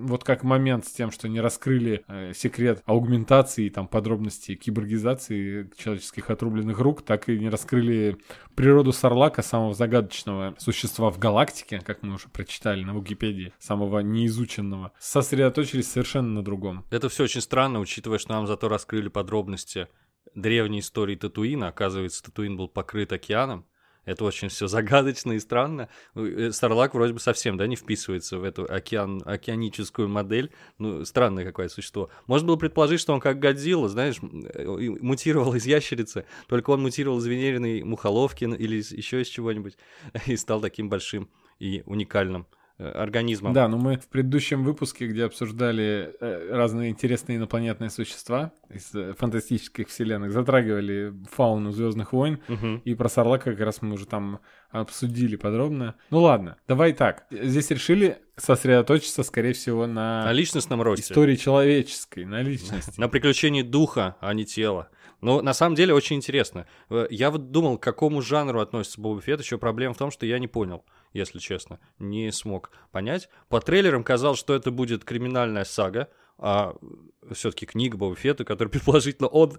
вот 0.00 0.24
как 0.24 0.42
момент 0.42 0.86
с 0.86 0.92
тем, 0.92 1.10
что 1.10 1.28
не 1.28 1.40
раскрыли 1.40 2.02
э, 2.08 2.32
секрет 2.34 2.82
аугментации 2.86 3.66
и 3.66 3.70
там 3.70 3.86
подробности 3.86 4.54
киборгизации 4.54 5.70
человеческих 5.76 6.30
отрубленных 6.30 6.78
рук, 6.78 7.02
так 7.02 7.28
и 7.28 7.38
не 7.38 7.48
раскрыли 7.48 8.16
природу 8.54 8.92
Сарлака, 8.92 9.42
самого 9.42 9.74
загадочного 9.74 10.54
существа 10.58 11.10
в 11.10 11.18
галактике, 11.18 11.80
как 11.84 12.02
мы 12.02 12.14
уже 12.14 12.28
прочитали 12.32 12.82
на 12.84 12.92
Википедии, 12.92 13.52
самого 13.58 14.00
неизученного. 14.00 14.92
Сосредоточились 14.98 15.90
совершенно 15.90 16.28
на 16.28 16.42
другом. 16.44 16.86
Это 16.90 17.08
все 17.08 17.24
очень 17.24 17.40
странно, 17.40 17.80
учитывая, 17.80 18.18
что 18.18 18.32
нам 18.32 18.46
зато 18.46 18.68
раскрыли 18.68 19.08
подробности 19.08 19.88
древней 20.34 20.80
истории 20.80 21.16
Татуина. 21.16 21.68
Оказывается, 21.68 22.22
Татуин 22.22 22.56
был 22.56 22.68
покрыт 22.68 23.12
океаном. 23.12 23.66
Это 24.04 24.24
очень 24.24 24.48
все 24.48 24.66
загадочно 24.66 25.32
и 25.32 25.38
странно. 25.38 25.88
Э, 26.14 26.50
Старлак 26.52 26.94
вроде 26.94 27.12
бы 27.12 27.20
совсем, 27.20 27.56
да, 27.56 27.66
не 27.66 27.76
вписывается 27.76 28.38
в 28.38 28.44
эту 28.44 28.64
океан, 28.64 29.22
океаническую 29.24 30.08
модель. 30.08 30.50
Ну, 30.78 31.04
странное 31.04 31.44
какое-то 31.44 31.74
существо. 31.74 32.10
Можно 32.26 32.48
было 32.48 32.56
предположить, 32.56 33.00
что 33.00 33.12
он 33.12 33.20
как 33.20 33.38
Годзилла, 33.38 33.88
знаешь, 33.88 34.16
э, 34.22 34.64
мутировал 35.00 35.54
из 35.54 35.66
ящерицы, 35.66 36.24
только 36.48 36.70
он 36.70 36.82
мутировал 36.82 37.18
из 37.18 37.26
венериной 37.26 37.82
мухоловки 37.82 38.44
или 38.44 38.76
еще 38.76 39.20
из 39.20 39.28
чего-нибудь 39.28 39.76
и 40.26 40.36
стал 40.36 40.60
таким 40.60 40.88
большим 40.88 41.28
и 41.58 41.82
уникальным 41.86 42.46
э, 42.50 42.59
организмом. 42.94 43.52
Да, 43.52 43.68
но 43.68 43.76
мы 43.78 43.96
в 43.98 44.06
предыдущем 44.08 44.64
выпуске, 44.64 45.06
где 45.06 45.24
обсуждали 45.24 46.14
э, 46.20 46.48
разные 46.52 46.90
интересные 46.90 47.38
инопланетные 47.38 47.90
существа 47.90 48.52
из 48.72 48.94
э, 48.94 49.14
фантастических 49.18 49.88
вселенных, 49.88 50.32
затрагивали 50.32 51.12
фауну 51.30 51.72
Звездных 51.72 52.12
войн, 52.12 52.38
Мгм. 52.48 52.82
и 52.84 52.94
про 52.94 53.08
Сарлака 53.08 53.50
как 53.52 53.60
раз 53.60 53.82
мы 53.82 53.92
уже 53.94 54.06
там 54.06 54.40
обсудили 54.70 55.36
подробно. 55.36 55.94
Ну 56.10 56.20
ладно, 56.20 56.56
давай 56.68 56.92
так. 56.92 57.26
Здесь 57.30 57.70
решили 57.70 58.18
сосредоточиться, 58.36 59.22
скорее 59.22 59.52
всего, 59.52 59.86
на, 59.86 60.24
На 60.24 60.32
личностном 60.32 60.80
росте. 60.82 61.02
истории 61.12 61.36
человеческой, 61.36 62.24
на 62.24 62.42
личности. 62.42 62.98
На 62.98 63.08
приключении 63.08 63.62
духа, 63.62 64.16
а 64.20 64.32
не 64.34 64.44
тела. 64.44 64.88
Но 65.20 65.42
на 65.42 65.54
самом 65.54 65.76
деле 65.76 65.94
очень 65.94 66.16
интересно. 66.16 66.66
Э, 66.88 67.06
Я 67.10 67.30
вот 67.30 67.50
думал, 67.50 67.78
к 67.78 67.82
какому 67.82 68.22
жанру 68.22 68.60
относится 68.60 69.00
Боба 69.00 69.20
Фетт. 69.20 69.40
Еще 69.40 69.58
проблема 69.58 69.94
в 69.94 69.98
том, 69.98 70.10
что 70.10 70.26
я 70.26 70.38
не 70.38 70.48
понял, 70.48 70.84
если 71.12 71.38
честно. 71.38 71.78
Не 71.98 72.32
смог 72.32 72.70
понять. 72.90 73.28
По 73.48 73.60
трейлерам 73.60 74.04
казалось, 74.04 74.38
что 74.38 74.54
это 74.54 74.70
будет 74.70 75.04
криминальная 75.04 75.64
сага, 75.64 76.08
а 76.42 76.74
все-таки 77.32 77.66
книга 77.66 77.98
Боба 77.98 78.16
Фетта, 78.16 78.44
которая 78.44 78.72
предположительно 78.72 79.28
он 79.28 79.52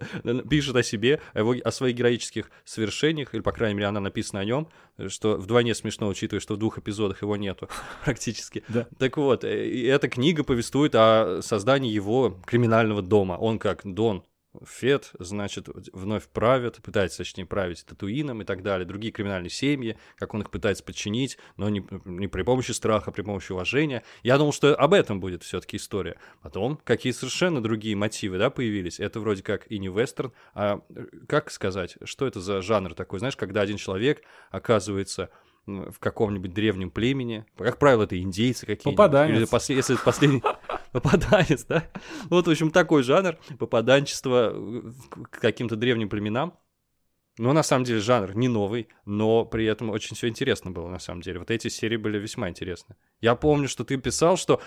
пишет 0.48 0.74
о 0.74 0.82
себе, 0.82 1.20
о, 1.32 1.38
его, 1.38 1.54
о 1.62 1.70
своих 1.70 1.94
героических 1.94 2.50
свершениях, 2.64 3.34
или, 3.34 3.40
по 3.40 3.52
крайней 3.52 3.76
мере, 3.76 3.86
она 3.86 4.00
написана 4.00 4.40
о 4.40 4.44
нем, 4.44 4.68
что 5.06 5.36
вдвойне 5.36 5.74
смешно, 5.74 6.08
учитывая, 6.08 6.40
что 6.40 6.54
в 6.54 6.58
двух 6.58 6.78
эпизодах 6.78 7.22
его 7.22 7.36
нету 7.36 7.68
практически. 8.04 8.64
Да. 8.68 8.88
Так 8.98 9.16
вот, 9.16 9.44
э, 9.44 9.86
эта 9.86 10.08
книга 10.08 10.42
повествует 10.42 10.94
о 10.96 11.40
создании 11.40 11.92
его 11.92 12.36
криминального 12.44 13.00
дома. 13.00 13.34
Он 13.34 13.60
как 13.60 13.82
Дон 13.84 14.24
Фет, 14.66 15.12
значит, 15.18 15.68
вновь 15.92 16.28
правит, 16.28 16.76
пытается, 16.82 17.18
точнее, 17.18 17.46
править 17.46 17.86
Татуином 17.86 18.42
и 18.42 18.44
так 18.44 18.62
далее. 18.62 18.86
Другие 18.86 19.12
криминальные 19.12 19.50
семьи, 19.50 19.96
как 20.16 20.34
он 20.34 20.42
их 20.42 20.50
пытается 20.50 20.84
подчинить, 20.84 21.38
но 21.56 21.70
не, 21.70 21.86
не 22.04 22.28
при 22.28 22.42
помощи 22.42 22.72
страха, 22.72 23.10
а 23.10 23.12
при 23.12 23.22
помощи 23.22 23.52
уважения. 23.52 24.02
Я 24.22 24.36
думал, 24.36 24.52
что 24.52 24.74
об 24.74 24.92
этом 24.92 25.20
будет 25.20 25.42
все-таки 25.42 25.78
история. 25.78 26.18
Потом 26.42 26.78
какие 26.84 27.12
совершенно 27.12 27.62
другие 27.62 27.96
мотивы, 27.96 28.36
да, 28.38 28.50
появились. 28.50 29.00
Это 29.00 29.20
вроде 29.20 29.42
как 29.42 29.70
и 29.70 29.78
не 29.78 29.88
вестерн, 29.88 30.32
а 30.54 30.82
как 31.28 31.50
сказать, 31.50 31.96
что 32.04 32.26
это 32.26 32.40
за 32.40 32.60
жанр 32.60 32.94
такой, 32.94 33.20
знаешь, 33.20 33.36
когда 33.36 33.62
один 33.62 33.78
человек 33.78 34.22
оказывается 34.50 35.30
в 35.64 35.98
каком-нибудь 36.00 36.52
древнем 36.52 36.90
племени. 36.90 37.46
Как 37.56 37.78
правило, 37.78 38.02
это 38.02 38.20
индейцы 38.20 38.66
какие-нибудь. 38.66 38.96
Попаданец. 38.96 39.38
Или 39.38 39.44
после- 39.44 39.76
если 39.76 39.94
это 39.94 40.04
последний 40.04 40.42
попаданец, 40.92 41.64
да? 41.64 41.84
Вот, 42.30 42.46
в 42.46 42.50
общем, 42.50 42.70
такой 42.70 43.02
жанр 43.02 43.36
попаданчества 43.58 44.54
к 45.30 45.40
каким-то 45.40 45.76
древним 45.76 46.08
племенам. 46.08 46.58
Но 47.38 47.52
на 47.52 47.62
самом 47.62 47.84
деле 47.84 48.00
жанр 48.00 48.36
не 48.36 48.48
новый, 48.48 48.88
но 49.06 49.44
при 49.46 49.64
этом 49.64 49.88
очень 49.90 50.14
все 50.16 50.28
интересно 50.28 50.70
было 50.70 50.88
на 50.88 50.98
самом 50.98 51.22
деле. 51.22 51.38
Вот 51.38 51.50
эти 51.50 51.68
серии 51.68 51.96
были 51.96 52.18
весьма 52.18 52.48
интересны. 52.50 52.94
Я 53.20 53.36
помню, 53.36 53.68
что 53.68 53.84
ты 53.84 53.96
писал, 53.96 54.36
что 54.36 54.60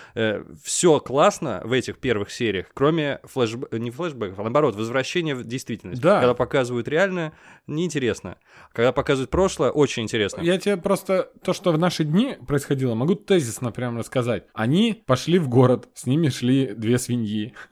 все 0.64 0.98
классно 0.98 1.60
в 1.64 1.72
этих 1.72 1.98
первых 1.98 2.30
сериях, 2.30 2.66
кроме 2.74 3.20
флешб... 3.24 3.72
не 3.72 3.90
флешбеков, 3.90 4.38
а 4.38 4.42
наоборот, 4.42 4.74
возвращения 4.74 5.34
в 5.34 5.44
действительность. 5.44 6.00
Да. 6.02 6.20
Когда 6.20 6.34
показывают 6.34 6.88
реальное, 6.88 7.32
неинтересно. 7.66 8.36
Когда 8.72 8.92
показывают 8.92 9.30
прошлое, 9.30 9.70
очень 9.70 10.02
интересно. 10.02 10.40
Я 10.40 10.58
тебе 10.58 10.76
просто 10.76 11.30
то, 11.42 11.52
что 11.52 11.70
в 11.72 11.78
наши 11.78 12.04
дни 12.04 12.36
происходило, 12.46 12.94
могу 12.94 13.14
тезисно 13.14 13.70
прям 13.70 13.98
рассказать. 13.98 14.44
Они 14.54 15.02
пошли 15.06 15.38
в 15.38 15.48
город, 15.48 15.88
с 15.94 16.06
ними 16.06 16.30
шли 16.30 16.74
две 16.74 16.98
свиньи. 16.98 17.54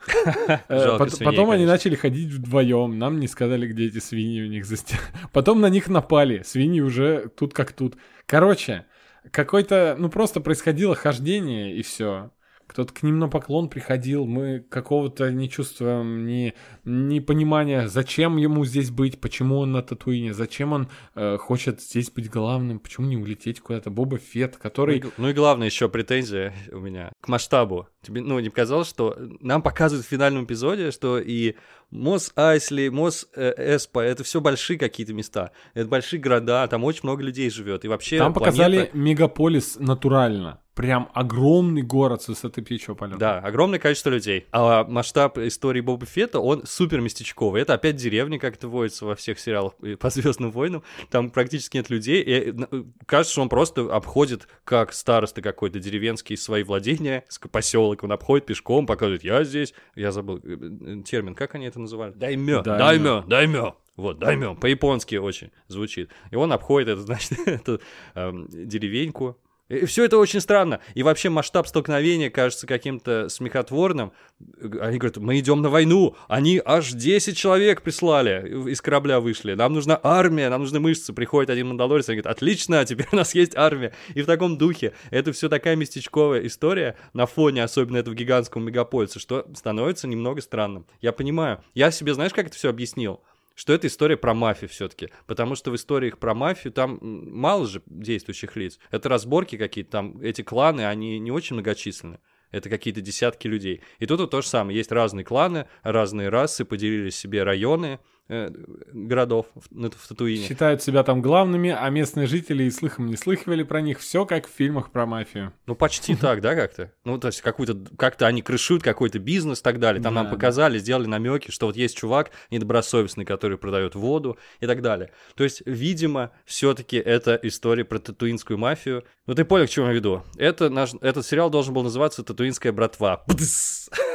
Э, 0.68 0.98
Потом 1.24 1.50
они 1.50 1.64
начали 1.66 1.94
ходить 1.94 2.30
вдвоем, 2.30 2.98
нам 2.98 3.18
не 3.20 3.28
сказали, 3.28 3.66
где 3.66 3.86
эти 3.86 3.98
свиньи 3.98 4.42
у 4.42 4.46
них 4.46 4.64
за 4.64 4.76
стен- 4.76 4.93
Потом 5.32 5.60
на 5.60 5.68
них 5.68 5.88
напали, 5.88 6.42
свиньи 6.42 6.80
уже 6.80 7.28
тут 7.36 7.54
как 7.54 7.72
тут. 7.72 7.96
Короче, 8.26 8.86
какое-то, 9.30 9.96
ну 9.98 10.08
просто 10.08 10.40
происходило 10.40 10.94
хождение 10.94 11.76
и 11.76 11.82
все. 11.82 12.30
Кто-то 12.74 12.92
к 12.92 13.04
ним 13.04 13.20
на 13.20 13.28
поклон 13.28 13.68
приходил, 13.68 14.26
мы 14.26 14.58
какого-то 14.58 15.30
не 15.30 15.48
чувствуем 15.48 16.26
ни, 16.26 16.54
ни 16.84 17.20
понимания, 17.20 17.86
зачем 17.86 18.36
ему 18.36 18.64
здесь 18.64 18.90
быть, 18.90 19.20
почему 19.20 19.58
он 19.58 19.70
на 19.70 19.80
Татуине, 19.80 20.34
зачем 20.34 20.72
он 20.72 20.88
э, 21.14 21.36
хочет 21.36 21.80
здесь 21.80 22.10
быть 22.10 22.28
главным, 22.28 22.80
почему 22.80 23.06
не 23.06 23.16
улететь 23.16 23.60
куда-то. 23.60 23.90
Боба 23.90 24.18
Фетт, 24.18 24.56
который... 24.56 25.00
Ну 25.00 25.08
и, 25.08 25.12
ну 25.18 25.28
и 25.28 25.32
главное 25.32 25.68
еще 25.68 25.88
претензия 25.88 26.52
у 26.72 26.80
меня 26.80 27.12
к 27.20 27.28
масштабу. 27.28 27.86
Тебе, 28.02 28.22
ну, 28.22 28.40
не 28.40 28.50
показалось, 28.50 28.88
что 28.88 29.16
нам 29.40 29.62
показывают 29.62 30.04
в 30.04 30.10
финальном 30.10 30.44
эпизоде, 30.44 30.90
что 30.90 31.20
и 31.20 31.54
Мос 31.92 32.32
Айсли, 32.34 32.88
Мос 32.88 33.28
э, 33.36 33.76
Эспа, 33.76 34.00
это 34.00 34.24
все 34.24 34.40
большие 34.40 34.80
какие-то 34.80 35.14
места. 35.14 35.52
Это 35.74 35.86
большие 35.86 36.18
города, 36.18 36.66
там 36.66 36.82
очень 36.82 37.02
много 37.04 37.22
людей 37.22 37.50
живет. 37.50 37.84
И 37.84 37.88
вообще 37.88 38.18
Там 38.18 38.34
планета- 38.34 38.50
показали 38.50 38.90
мегаполис 38.94 39.76
натурально. 39.78 40.58
Прям 40.74 41.08
огромный 41.14 41.82
город 41.82 42.22
с 42.22 42.28
высоты 42.28 42.60
птичьего 42.62 42.94
полета. 42.94 43.18
Да, 43.18 43.38
огромное 43.38 43.78
количество 43.78 44.10
людей. 44.10 44.46
А 44.50 44.84
масштаб 44.84 45.38
истории 45.38 45.80
Боба 45.80 46.04
Фетта, 46.04 46.40
он 46.40 46.64
супер 46.66 47.00
местечковый. 47.00 47.62
Это 47.62 47.74
опять 47.74 47.94
деревня, 47.96 48.40
как 48.40 48.56
это 48.56 48.66
водится 48.66 49.06
во 49.06 49.14
всех 49.14 49.38
сериалах 49.38 49.74
по 50.00 50.10
Звездным 50.10 50.50
войнам. 50.50 50.82
Там 51.10 51.30
практически 51.30 51.76
нет 51.76 51.90
людей. 51.90 52.22
И 52.22 52.52
э, 52.52 52.84
кажется, 53.06 53.32
что 53.32 53.42
он 53.42 53.48
просто 53.48 53.82
обходит, 53.94 54.48
как 54.64 54.92
староста 54.92 55.42
какой-то 55.42 55.78
деревенский, 55.78 56.36
свои 56.36 56.64
владения, 56.64 57.24
поселок. 57.52 58.02
Он 58.02 58.10
обходит 58.10 58.46
пешком, 58.46 58.86
показывает, 58.86 59.22
я 59.22 59.44
здесь. 59.44 59.74
Я 59.94 60.10
забыл 60.10 60.40
э, 60.42 60.56
э, 60.56 61.02
термин, 61.04 61.36
как 61.36 61.54
они 61.54 61.66
это 61.66 61.78
называли? 61.78 62.12
Даймё. 62.14 62.62
Даймё. 62.62 63.22
Даймё. 63.26 63.76
Вот, 63.96 64.18
даймё. 64.18 64.56
По-японски 64.56 65.16
очень 65.16 65.52
звучит. 65.68 66.10
И 66.32 66.36
он 66.36 66.52
обходит 66.52 66.88
это, 66.88 67.00
значит, 67.02 67.38
эту 67.46 67.80
эм, 68.14 68.48
деревеньку. 68.50 69.38
И 69.68 69.86
все 69.86 70.04
это 70.04 70.18
очень 70.18 70.40
странно. 70.40 70.80
И 70.94 71.02
вообще 71.02 71.30
масштаб 71.30 71.66
столкновения 71.66 72.28
кажется 72.28 72.66
каким-то 72.66 73.28
смехотворным. 73.30 74.12
Они 74.60 74.98
говорят, 74.98 75.16
мы 75.16 75.38
идем 75.38 75.62
на 75.62 75.70
войну. 75.70 76.16
Они 76.28 76.60
аж 76.62 76.92
10 76.92 77.36
человек 77.36 77.80
прислали, 77.82 78.70
из 78.70 78.82
корабля 78.82 79.20
вышли. 79.20 79.54
Нам 79.54 79.72
нужна 79.72 79.98
армия, 80.02 80.50
нам 80.50 80.62
нужны 80.62 80.80
мышцы. 80.80 81.14
Приходит 81.14 81.48
один 81.48 81.68
мандалорец 81.68 82.04
и 82.08 82.12
говорит, 82.12 82.26
отлично, 82.26 82.84
теперь 82.84 83.08
у 83.12 83.16
нас 83.16 83.34
есть 83.34 83.56
армия. 83.56 83.94
И 84.14 84.20
в 84.20 84.26
таком 84.26 84.58
духе. 84.58 84.92
Это 85.10 85.32
все 85.32 85.48
такая 85.48 85.76
местечковая 85.76 86.46
история 86.46 86.96
на 87.14 87.24
фоне 87.24 87.64
особенно 87.64 87.96
этого 87.96 88.14
гигантского 88.14 88.60
мегаполиса, 88.60 89.18
что 89.18 89.46
становится 89.54 90.06
немного 90.06 90.42
странным. 90.42 90.86
Я 91.00 91.12
понимаю. 91.12 91.62
Я 91.72 91.90
себе, 91.90 92.12
знаешь, 92.12 92.32
как 92.34 92.48
это 92.48 92.56
все 92.56 92.68
объяснил? 92.68 93.22
Что 93.54 93.72
это 93.72 93.86
история 93.86 94.16
про 94.16 94.34
мафию 94.34 94.68
все-таки. 94.68 95.10
Потому 95.26 95.54
что 95.54 95.70
в 95.70 95.76
историях 95.76 96.18
про 96.18 96.34
мафию 96.34 96.72
там 96.72 96.98
мало 97.00 97.66
же 97.66 97.82
действующих 97.86 98.56
лиц. 98.56 98.78
Это 98.90 99.08
разборки 99.08 99.56
какие-то 99.56 99.90
там, 99.90 100.20
эти 100.20 100.42
кланы, 100.42 100.86
они 100.86 101.18
не 101.18 101.30
очень 101.30 101.54
многочисленны. 101.54 102.18
Это 102.50 102.70
какие-то 102.70 103.00
десятки 103.00 103.48
людей. 103.48 103.80
И 103.98 104.06
тут 104.06 104.20
вот 104.20 104.30
то 104.30 104.40
же 104.40 104.46
самое. 104.46 104.76
Есть 104.78 104.92
разные 104.92 105.24
кланы, 105.24 105.66
разные 105.82 106.28
расы, 106.28 106.64
поделили 106.64 107.10
себе 107.10 107.42
районы 107.42 107.98
городов 108.28 109.46
в, 109.54 110.08
Татуине. 110.08 110.46
Считают 110.46 110.82
себя 110.82 111.02
там 111.02 111.20
главными, 111.20 111.70
а 111.70 111.88
местные 111.90 112.26
жители 112.26 112.64
и 112.64 112.70
слыхом 112.70 113.06
не 113.06 113.16
слыхивали 113.16 113.62
про 113.62 113.82
них. 113.82 114.00
Все 114.00 114.24
как 114.24 114.46
в 114.46 114.50
фильмах 114.50 114.90
про 114.90 115.04
мафию. 115.04 115.52
Ну, 115.66 115.74
почти 115.74 116.16
так, 116.20 116.40
да, 116.40 116.54
как-то? 116.54 116.92
Ну, 117.04 117.18
то 117.18 117.28
есть, 117.28 117.42
какую-то, 117.42 117.76
как-то 117.96 118.26
они 118.26 118.40
крышуют 118.40 118.82
какой-то 118.82 119.18
бизнес 119.18 119.60
и 119.60 119.62
так 119.62 119.78
далее. 119.78 120.02
Там 120.02 120.14
нам 120.14 120.30
показали, 120.30 120.78
сделали 120.78 121.06
намеки, 121.06 121.50
что 121.50 121.66
вот 121.66 121.76
есть 121.76 121.96
чувак 121.96 122.30
недобросовестный, 122.50 123.24
который 123.24 123.58
продает 123.58 123.94
воду 123.94 124.38
и 124.60 124.66
так 124.66 124.80
далее. 124.80 125.10
То 125.34 125.44
есть, 125.44 125.62
видимо, 125.66 126.30
все-таки 126.46 126.96
это 126.96 127.38
история 127.42 127.84
про 127.84 127.98
татуинскую 127.98 128.58
мафию. 128.58 129.04
Ну, 129.26 129.34
ты 129.34 129.44
понял, 129.44 129.66
к 129.66 129.70
чему 129.70 129.88
я 129.88 129.92
веду? 129.92 130.22
Это 130.36 130.70
наш, 130.70 130.94
этот 131.00 131.26
сериал 131.26 131.50
должен 131.50 131.74
был 131.74 131.82
называться 131.82 132.22
«Татуинская 132.22 132.72
братва». 132.72 133.22
Бдс. 133.26 133.90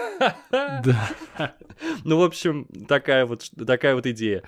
Да. 0.50 1.10
Ну, 2.04 2.20
в 2.20 2.24
общем, 2.24 2.68
такая 2.88 3.26
вот, 3.26 3.50
такая 3.66 3.96
вот 3.96 4.06
идея. 4.08 4.44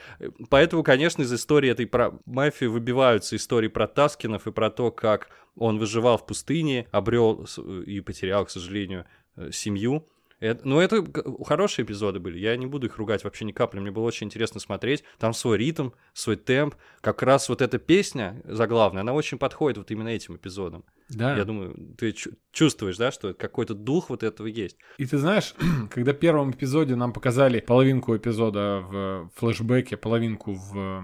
Поэтому, 0.49 0.83
конечно, 0.83 1.21
из 1.21 1.31
истории 1.33 1.69
этой 1.69 1.87
про 1.87 2.13
мафии 2.25 2.65
выбиваются 2.65 3.35
истории 3.35 3.67
про 3.69 3.87
Таскинов 3.87 4.47
и 4.47 4.51
про 4.51 4.69
то, 4.69 4.91
как 4.91 5.29
он 5.55 5.77
выживал 5.79 6.17
в 6.17 6.25
пустыне, 6.25 6.87
обрел 6.91 7.45
и 7.85 8.01
потерял, 8.01 8.45
к 8.45 8.49
сожалению, 8.49 9.05
э, 9.37 9.49
семью. 9.51 10.07
Это- 10.39 10.67
ну, 10.67 10.79
это 10.79 11.05
хорошие 11.45 11.85
эпизоды 11.85 12.19
были. 12.19 12.39
Я 12.39 12.57
не 12.57 12.65
буду 12.65 12.87
их 12.87 12.97
ругать 12.97 13.23
вообще 13.23 13.45
ни 13.45 13.51
капли. 13.51 13.79
Мне 13.79 13.91
было 13.91 14.03
очень 14.03 14.25
интересно 14.27 14.59
смотреть. 14.59 15.03
Там 15.19 15.33
свой 15.33 15.57
ритм, 15.57 15.91
свой 16.13 16.35
темп. 16.35 16.75
Как 17.01 17.21
раз 17.21 17.47
вот 17.47 17.61
эта 17.61 17.77
песня 17.77 18.41
заглавная, 18.43 19.01
она 19.01 19.13
очень 19.13 19.37
подходит 19.37 19.77
вот 19.77 19.91
именно 19.91 20.09
этим 20.09 20.35
эпизодам. 20.35 20.83
Да. 21.11 21.35
Я 21.35 21.45
думаю, 21.45 21.95
ты 21.97 22.11
чу- 22.11 22.31
чувствуешь, 22.51 22.97
да, 22.97 23.11
что 23.11 23.33
какой-то 23.33 23.73
дух 23.73 24.09
вот 24.09 24.23
этого 24.23 24.47
есть. 24.47 24.77
И 24.97 25.05
ты 25.05 25.17
знаешь, 25.17 25.53
когда 25.91 26.13
в 26.13 26.17
первом 26.17 26.51
эпизоде 26.51 26.95
нам 26.95 27.13
показали 27.13 27.59
половинку 27.59 28.15
эпизода 28.15 28.81
в 28.81 29.29
флешбеке, 29.35 29.97
половинку 29.97 30.53
в 30.53 31.03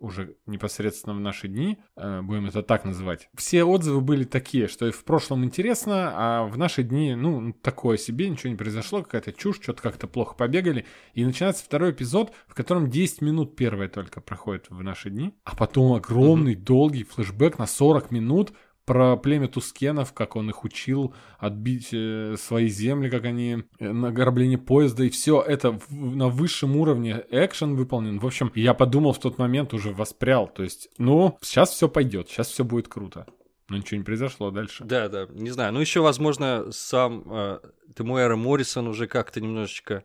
уже 0.00 0.36
непосредственно 0.46 1.14
в 1.14 1.20
наши 1.20 1.48
дни, 1.48 1.78
э, 1.96 2.20
будем 2.22 2.46
это 2.46 2.62
так 2.62 2.84
называть, 2.84 3.28
все 3.34 3.64
отзывы 3.64 4.00
были 4.00 4.24
такие, 4.24 4.68
что 4.68 4.86
и 4.86 4.90
в 4.90 5.04
прошлом 5.04 5.44
интересно, 5.44 6.12
а 6.14 6.44
в 6.44 6.56
наши 6.56 6.82
дни, 6.82 7.14
ну, 7.14 7.52
такое 7.52 7.96
себе, 7.96 8.28
ничего 8.28 8.50
не 8.50 8.56
произошло, 8.56 9.02
какая-то 9.02 9.32
чушь, 9.32 9.60
что-то 9.60 9.82
как-то 9.82 10.06
плохо 10.06 10.34
побегали. 10.36 10.86
И 11.14 11.24
начинается 11.24 11.64
второй 11.64 11.92
эпизод, 11.92 12.32
в 12.46 12.54
котором 12.54 12.90
10 12.90 13.22
минут 13.22 13.56
первое 13.56 13.88
только 13.88 14.20
проходит 14.20 14.66
в 14.70 14.82
наши 14.82 15.10
дни, 15.10 15.34
а 15.44 15.56
потом 15.56 15.94
огромный, 15.94 16.54
долгий 16.54 17.04
флешбэк 17.04 17.58
на 17.58 17.66
40 17.66 18.10
минут, 18.10 18.52
про 18.88 19.18
племя 19.18 19.48
Тускенов, 19.48 20.14
как 20.14 20.34
он 20.34 20.48
их 20.48 20.64
учил 20.64 21.14
отбить 21.38 21.90
э, 21.92 22.36
свои 22.38 22.68
земли, 22.68 23.10
как 23.10 23.26
они 23.26 23.64
э, 23.78 23.92
награбление 23.92 24.56
поезда, 24.56 25.04
и 25.04 25.10
все 25.10 25.42
это 25.42 25.78
на 25.90 26.28
высшем 26.28 26.74
уровне 26.74 27.22
экшен 27.30 27.76
выполнен. 27.76 28.18
В 28.18 28.24
общем, 28.24 28.50
я 28.54 28.72
подумал 28.72 29.12
в 29.12 29.20
тот 29.20 29.36
момент, 29.36 29.74
уже 29.74 29.92
воспрял, 29.92 30.48
то 30.48 30.62
есть, 30.62 30.88
ну, 30.96 31.36
сейчас 31.42 31.68
все 31.70 31.86
пойдет, 31.90 32.30
сейчас 32.30 32.48
все 32.48 32.64
будет 32.64 32.88
круто. 32.88 33.26
Но 33.68 33.76
ничего 33.76 33.98
не 33.98 34.04
произошло 34.04 34.50
дальше. 34.50 34.84
Да, 34.84 35.10
да, 35.10 35.26
не 35.30 35.50
знаю. 35.50 35.74
Ну, 35.74 35.80
еще, 35.80 36.00
возможно, 36.00 36.72
сам 36.72 37.24
э, 37.26 37.58
Тимуэра 37.94 38.36
Моррисон 38.36 38.88
уже 38.88 39.06
как-то 39.06 39.42
немножечко 39.42 40.04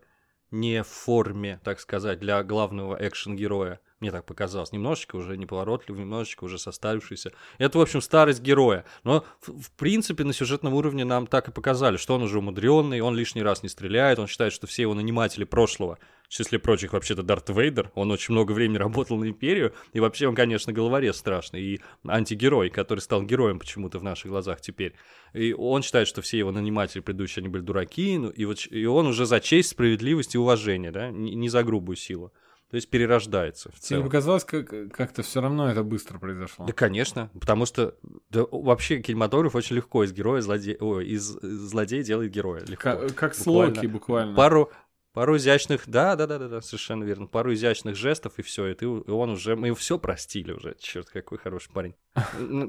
не 0.52 0.84
в 0.84 0.88
форме, 0.88 1.62
так 1.64 1.80
сказать, 1.80 2.20
для 2.20 2.44
главного 2.44 2.98
экшен-героя. 3.00 3.80
Мне 4.04 4.12
так 4.12 4.26
показалось. 4.26 4.74
Немножечко 4.74 5.16
уже 5.16 5.38
неповоротливый, 5.38 6.02
немножечко 6.02 6.44
уже 6.44 6.60
состарившийся. 6.60 7.32
Это, 7.58 7.78
в 7.78 7.82
общем, 7.82 8.02
старость 8.02 8.42
героя. 8.42 8.84
Но, 9.06 9.24
в, 9.40 9.62
в 9.62 9.72
принципе, 9.72 10.26
на 10.26 10.34
сюжетном 10.34 10.74
уровне 10.74 11.06
нам 11.06 11.26
так 11.26 11.48
и 11.48 11.52
показали, 11.54 11.96
что 11.96 12.16
он 12.16 12.24
уже 12.24 12.40
умудренный, 12.40 13.00
он 13.00 13.16
лишний 13.16 13.44
раз 13.44 13.64
не 13.64 13.70
стреляет, 13.70 14.20
он 14.20 14.28
считает, 14.28 14.52
что 14.52 14.68
все 14.68 14.82
его 14.82 14.94
наниматели 14.94 15.46
прошлого, 15.46 16.00
в 16.28 16.34
числе 16.34 16.60
прочих, 16.60 16.92
вообще-то 16.92 17.24
Дарт 17.24 17.50
Вейдер, 17.50 17.92
он 17.96 18.12
очень 18.12 18.34
много 18.34 18.52
времени 18.52 18.78
работал 18.78 19.18
на 19.18 19.30
Империю, 19.30 19.74
и 19.94 20.02
вообще 20.02 20.28
он, 20.28 20.36
конечно, 20.36 20.74
головорез 20.74 21.16
страшный, 21.16 21.62
и 21.62 21.82
антигерой, 22.06 22.70
который 22.70 23.00
стал 23.00 23.24
героем 23.24 23.58
почему-то 23.58 24.00
в 24.00 24.04
наших 24.04 24.32
глазах 24.32 24.60
теперь. 24.60 24.96
И 25.32 25.54
он 25.54 25.82
считает, 25.82 26.10
что 26.10 26.22
все 26.22 26.40
его 26.40 26.52
наниматели 26.52 27.00
предыдущие, 27.00 27.42
они 27.42 27.50
были 27.50 27.62
дураки, 27.62 28.18
ну, 28.18 28.32
и, 28.32 28.44
вот, 28.44 28.68
и 28.70 28.86
он 28.86 29.08
уже 29.08 29.26
за 29.26 29.40
честь, 29.40 29.70
справедливость 29.70 30.36
и 30.36 30.38
уважение, 30.38 30.92
да, 30.92 31.10
не, 31.10 31.36
не 31.36 31.48
за 31.48 31.64
грубую 31.64 31.96
силу. 31.96 32.34
То 32.74 32.78
есть 32.78 32.90
перерождается 32.90 33.70
в 33.70 33.74
Тебе 33.76 33.82
целом. 33.82 34.04
показалось, 34.06 34.44
как- 34.46 34.92
как-то 34.92 35.22
все 35.22 35.42
равно 35.42 35.70
это 35.70 35.84
быстро 35.84 36.18
произошло. 36.18 36.66
Да, 36.66 36.74
конечно, 36.74 37.30
потому 37.40 37.68
что 37.68 37.94
да, 38.32 38.46
вообще 38.52 39.00
кинематограф 39.00 39.54
очень 39.54 39.76
легко 39.76 40.04
из 40.04 40.12
героя 40.12 40.42
злодея, 40.42 40.76
ой, 40.80 41.06
из 41.06 41.22
злодея 41.22 42.02
делает 42.02 42.32
героя. 42.32 42.62
Легко. 42.66 42.82
Как, 42.82 43.14
как 43.14 43.36
с. 43.36 43.46
Локи 43.46 43.86
буквально. 43.86 44.34
Пару, 44.36 44.72
пару 45.14 45.38
изящных, 45.38 45.84
да, 45.88 46.16
да, 46.16 46.28
да, 46.28 46.40
да, 46.40 46.48
да, 46.48 46.62
совершенно 46.62 47.04
верно. 47.04 47.28
Пару 47.28 47.54
изящных 47.54 47.96
жестов 47.96 48.34
и 48.38 48.42
все, 48.42 48.68
и 48.68 48.74
ты, 48.74 48.86
и 48.86 49.12
он 49.12 49.30
уже, 49.30 49.56
мы 49.56 49.74
все 49.76 49.98
простили 50.00 50.52
уже. 50.52 50.76
Черт, 50.80 51.10
какой 51.10 51.38
хороший 51.38 51.72
парень. 51.72 51.96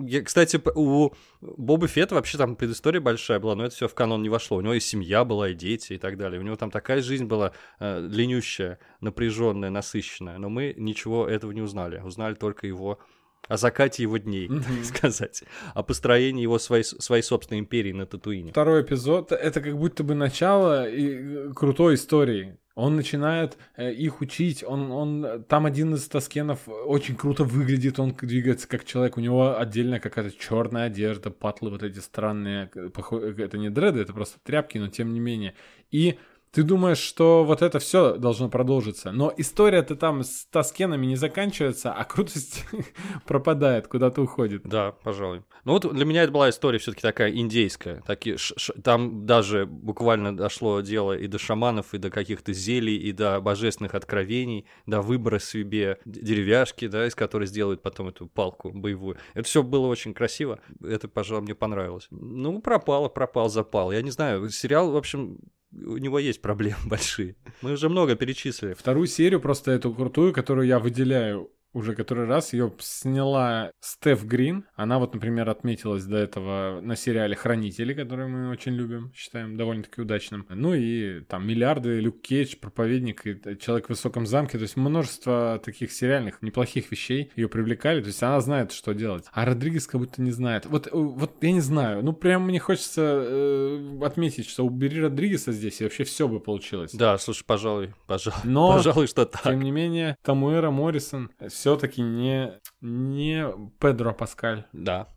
Я, 0.07 0.23
Кстати, 0.23 0.61
у 0.75 1.13
Боба 1.41 1.89
Фетта 1.89 2.15
вообще 2.15 2.39
там 2.39 2.55
предыстория 2.57 3.01
большая 3.01 3.41
была, 3.41 3.55
но 3.55 3.65
это 3.65 3.75
все 3.75 3.89
в 3.89 3.95
канон 3.95 4.23
не 4.23 4.29
вошло. 4.29 4.59
У 4.59 4.61
него 4.61 4.75
и 4.75 4.81
семья 4.81 5.25
была, 5.25 5.49
и 5.49 5.55
дети, 5.55 5.95
и 5.95 5.99
так 5.99 6.17
далее. 6.19 6.41
У 6.41 6.45
него 6.45 6.57
там 6.57 6.71
такая 6.71 7.01
жизнь 7.01 7.25
была 7.25 7.53
э, 7.81 8.07
длиннющая, 8.07 8.79
напряженная, 9.01 9.71
насыщенная. 9.71 10.39
Но 10.39 10.51
мы 10.51 10.75
ничего 10.77 11.27
этого 11.27 11.51
не 11.53 11.63
узнали. 11.63 12.01
Узнали 12.01 12.35
только 12.35 12.67
его 12.67 13.01
о 13.49 13.57
закате 13.57 14.03
его 14.03 14.17
дней, 14.19 14.49
так 14.49 14.85
сказать, 14.85 15.45
о 15.75 15.83
построении 15.83 16.43
его 16.43 16.59
своей, 16.59 16.85
своей 16.85 17.23
собственной 17.23 17.61
империи 17.61 17.93
на 17.93 18.07
Татуине. 18.07 18.51
Второй 18.51 18.83
эпизод 18.83 19.33
это 19.33 19.61
как 19.61 19.77
будто 19.77 20.05
бы 20.05 20.15
начало 20.15 20.89
и, 20.89 21.49
э, 21.49 21.53
крутой 21.55 21.95
истории. 21.95 22.59
Он 22.75 22.97
начинает 22.97 23.57
э, 23.77 23.93
их 23.93 24.21
учить, 24.21 24.65
он, 24.67 24.91
он, 24.91 25.45
там 25.45 25.65
один 25.65 25.95
из 25.95 26.09
таскенов 26.09 26.69
очень 26.69 27.15
круто 27.15 27.45
выглядит, 27.45 28.01
он 28.01 28.17
двигается 28.21 28.67
как 28.67 28.85
человек, 28.85 29.17
у 29.17 29.21
него 29.21 29.57
отдельная 29.59 30.01
какая-то 30.01 30.37
черная 30.37 30.87
одежда, 30.87 31.31
патлы 31.31 31.71
вот 31.71 31.85
эти 31.85 32.01
странные, 32.01 32.71
э, 32.75 32.91
это 33.39 33.59
не 33.59 33.71
дреды, 33.71 34.01
это 34.01 34.13
просто 34.13 34.39
тряпки, 34.43 34.79
но 34.79 34.89
тем 34.89 35.13
не 35.13 35.21
менее. 35.21 35.55
И 35.93 36.19
Ты 36.55 36.63
думаешь, 36.63 36.99
что 36.99 37.45
вот 37.45 37.63
это 37.63 37.81
все 37.81 38.17
должно 38.17 38.49
продолжиться, 38.49 39.11
но 39.11 39.33
история-то 39.37 39.97
там 39.97 40.23
с 40.23 40.47
Таскенами 40.47 41.05
не 41.05 41.17
заканчивается, 41.17 41.93
а 41.93 42.05
крутость 42.05 42.65
пропадает, 43.27 43.89
куда-то 43.89 44.23
уходит. 44.23 44.63
Да, 44.63 44.93
пожалуй. 44.93 45.43
Ну 45.65 45.73
вот 45.73 45.93
для 45.93 46.05
меня 46.05 46.23
это 46.23 46.33
была 46.33 46.51
история 46.51 46.79
все-таки 46.79 47.03
такая 47.03 47.33
индейская. 47.33 48.03
Таки, 48.03 48.37
ш- 48.37 48.55
ш- 48.57 48.73
там 48.85 49.27
даже 49.27 49.67
буквально 49.67 50.37
дошло 50.37 50.81
дело 50.81 51.17
и 51.17 51.27
до 51.27 51.39
шаманов, 51.39 51.93
и 51.93 51.99
до 51.99 52.11
каких-то 52.11 52.53
зелий, 52.53 52.97
и 52.99 53.11
до 53.11 53.41
божественных 53.41 53.95
откровений, 53.97 54.67
до 54.87 55.01
выбора 55.03 55.41
себе 55.41 55.99
деревяшки, 56.05 56.87
да, 56.87 57.07
из 57.07 57.17
которой 57.17 57.47
сделают 57.49 57.83
потом 57.83 58.09
эту 58.09 58.29
палку 58.29 58.71
боевую. 58.71 59.17
Это 59.35 59.45
все 59.45 59.65
было 59.65 59.89
очень 59.89 60.15
красиво. 60.15 60.61
Это, 60.83 61.09
пожалуй, 61.09 61.43
мне 61.43 61.57
понравилось. 61.57 62.07
Ну, 62.11 62.61
пропало, 62.61 63.09
пропал, 63.09 63.49
запал. 63.49 63.91
Я 63.91 64.03
не 64.03 64.11
знаю, 64.11 64.49
сериал, 64.51 64.93
в 64.93 64.97
общем, 64.97 65.39
у 65.75 65.97
него 65.97 66.19
есть 66.19 66.41
проблемы 66.43 66.77
большие. 66.85 67.37
Мы 67.63 67.73
уже 67.73 67.89
много 67.89 68.15
перечислили. 68.15 68.75
Вторую 68.75 69.07
серию, 69.07 69.41
просто 69.41 69.73
эту 69.73 69.93
крутую, 69.93 70.33
которую 70.33 70.67
я 70.67 70.79
выделяю 70.79 71.51
уже 71.75 71.95
который 71.95 72.27
раз, 72.27 72.53
ее 72.53 72.73
сняла 72.79 73.73
Стеф 73.81 74.25
Грин. 74.25 74.65
Она 74.75 74.99
вот, 74.99 75.13
например, 75.13 75.51
отметилась 75.51 76.05
до 76.05 76.17
этого 76.17 76.81
на 76.81 76.97
сериале 76.97 77.37
«Хранители», 77.37 77.93
который 77.93 78.29
мы 78.29 78.51
очень 78.51 78.73
любим, 78.73 79.13
считаем 79.15 79.57
довольно-таки 79.57 80.01
удачным. 80.01 80.47
Ну 80.49 80.75
и 80.75 81.21
там 81.23 81.47
«Миллиарды», 81.47 82.01
«Люк 82.01 82.23
Кейдж», 82.23 82.57
«Проповедник» 82.57 83.27
и 83.27 83.59
«Человек 83.59 83.87
в 83.87 83.91
высоком 83.91 84.27
замке». 84.27 84.57
То 84.57 84.63
есть 84.63 84.77
множество 84.77 85.61
таких 85.63 85.93
сериальных 85.93 86.41
неплохих 86.43 86.91
вещей 86.91 87.33
ее 87.37 87.49
привлекали. 87.49 88.01
То 88.01 88.09
есть 88.09 88.23
она 88.23 88.41
знает, 88.41 88.73
что 88.73 88.95
делать. 88.95 89.27
А 89.33 89.45
Родригес 89.45 89.87
как 89.87 90.01
будто 90.01 90.23
не 90.23 90.31
знает. 90.31 90.67
Вот, 90.67 90.87
э, 90.87 90.91
вот 90.93 91.43
я 91.43 91.53
не 91.53 91.61
знаю. 91.61 92.05
Ну 92.05 92.13
прям 92.13 92.45
мне 92.45 92.61
хочется 92.61 93.03
э, 93.03 93.99
отметить, 94.03 94.49
что 94.49 94.65
убери 94.65 95.01
Родригеса 95.01 95.53
здесь, 95.53 95.81
и 95.81 95.85
вообще 95.85 96.05
все 96.05 96.29
бы 96.29 96.39
получилось. 96.41 96.93
Да, 96.93 97.19
слушай, 97.19 97.45
пожалуй, 97.45 97.95
пожалуй, 98.07 98.41
Но, 98.45 98.73
пожалуй, 98.73 99.07
что 99.09 99.25
так. 99.25 99.43
Тем 99.43 99.61
не 99.61 99.71
менее, 99.71 100.17
Тамуэра 100.23 100.71
Моррисон 100.71 101.31
все-таки 101.65 102.03
не, 102.03 102.61
не 102.83 103.47
Педро 103.81 104.13
Паскаль. 104.13 104.67
Да, 104.75 105.09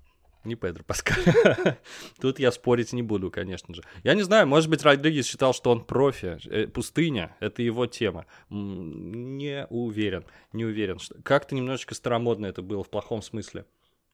не 0.46 0.56
Педро 0.56 0.82
Паскаль. 0.82 1.22
Тут 2.22 2.40
я 2.40 2.54
спорить 2.54 2.94
не 2.94 3.04
буду, 3.04 3.30
конечно 3.30 3.74
же. 3.74 3.84
Я 4.04 4.14
не 4.14 4.22
знаю, 4.22 4.48
может 4.48 4.70
быть, 4.70 4.82
Родригес 4.82 5.26
считал, 5.26 5.54
что 5.54 5.72
он 5.72 5.84
профи. 5.84 6.38
Э, 6.50 6.68
Пустыня— 6.68 7.36
это 7.42 7.62
его 7.64 7.86
тема. 7.86 8.28
Не 8.50 9.68
уверен, 9.70 10.24
не 10.54 10.64
уверен. 10.64 11.00
Как-то 11.26 11.54
немножечко 11.54 11.96
старомодно 11.96 12.46
это 12.46 12.62
было 12.62 12.82
в 12.82 12.90
плохом 12.90 13.22
смысле 13.22 13.66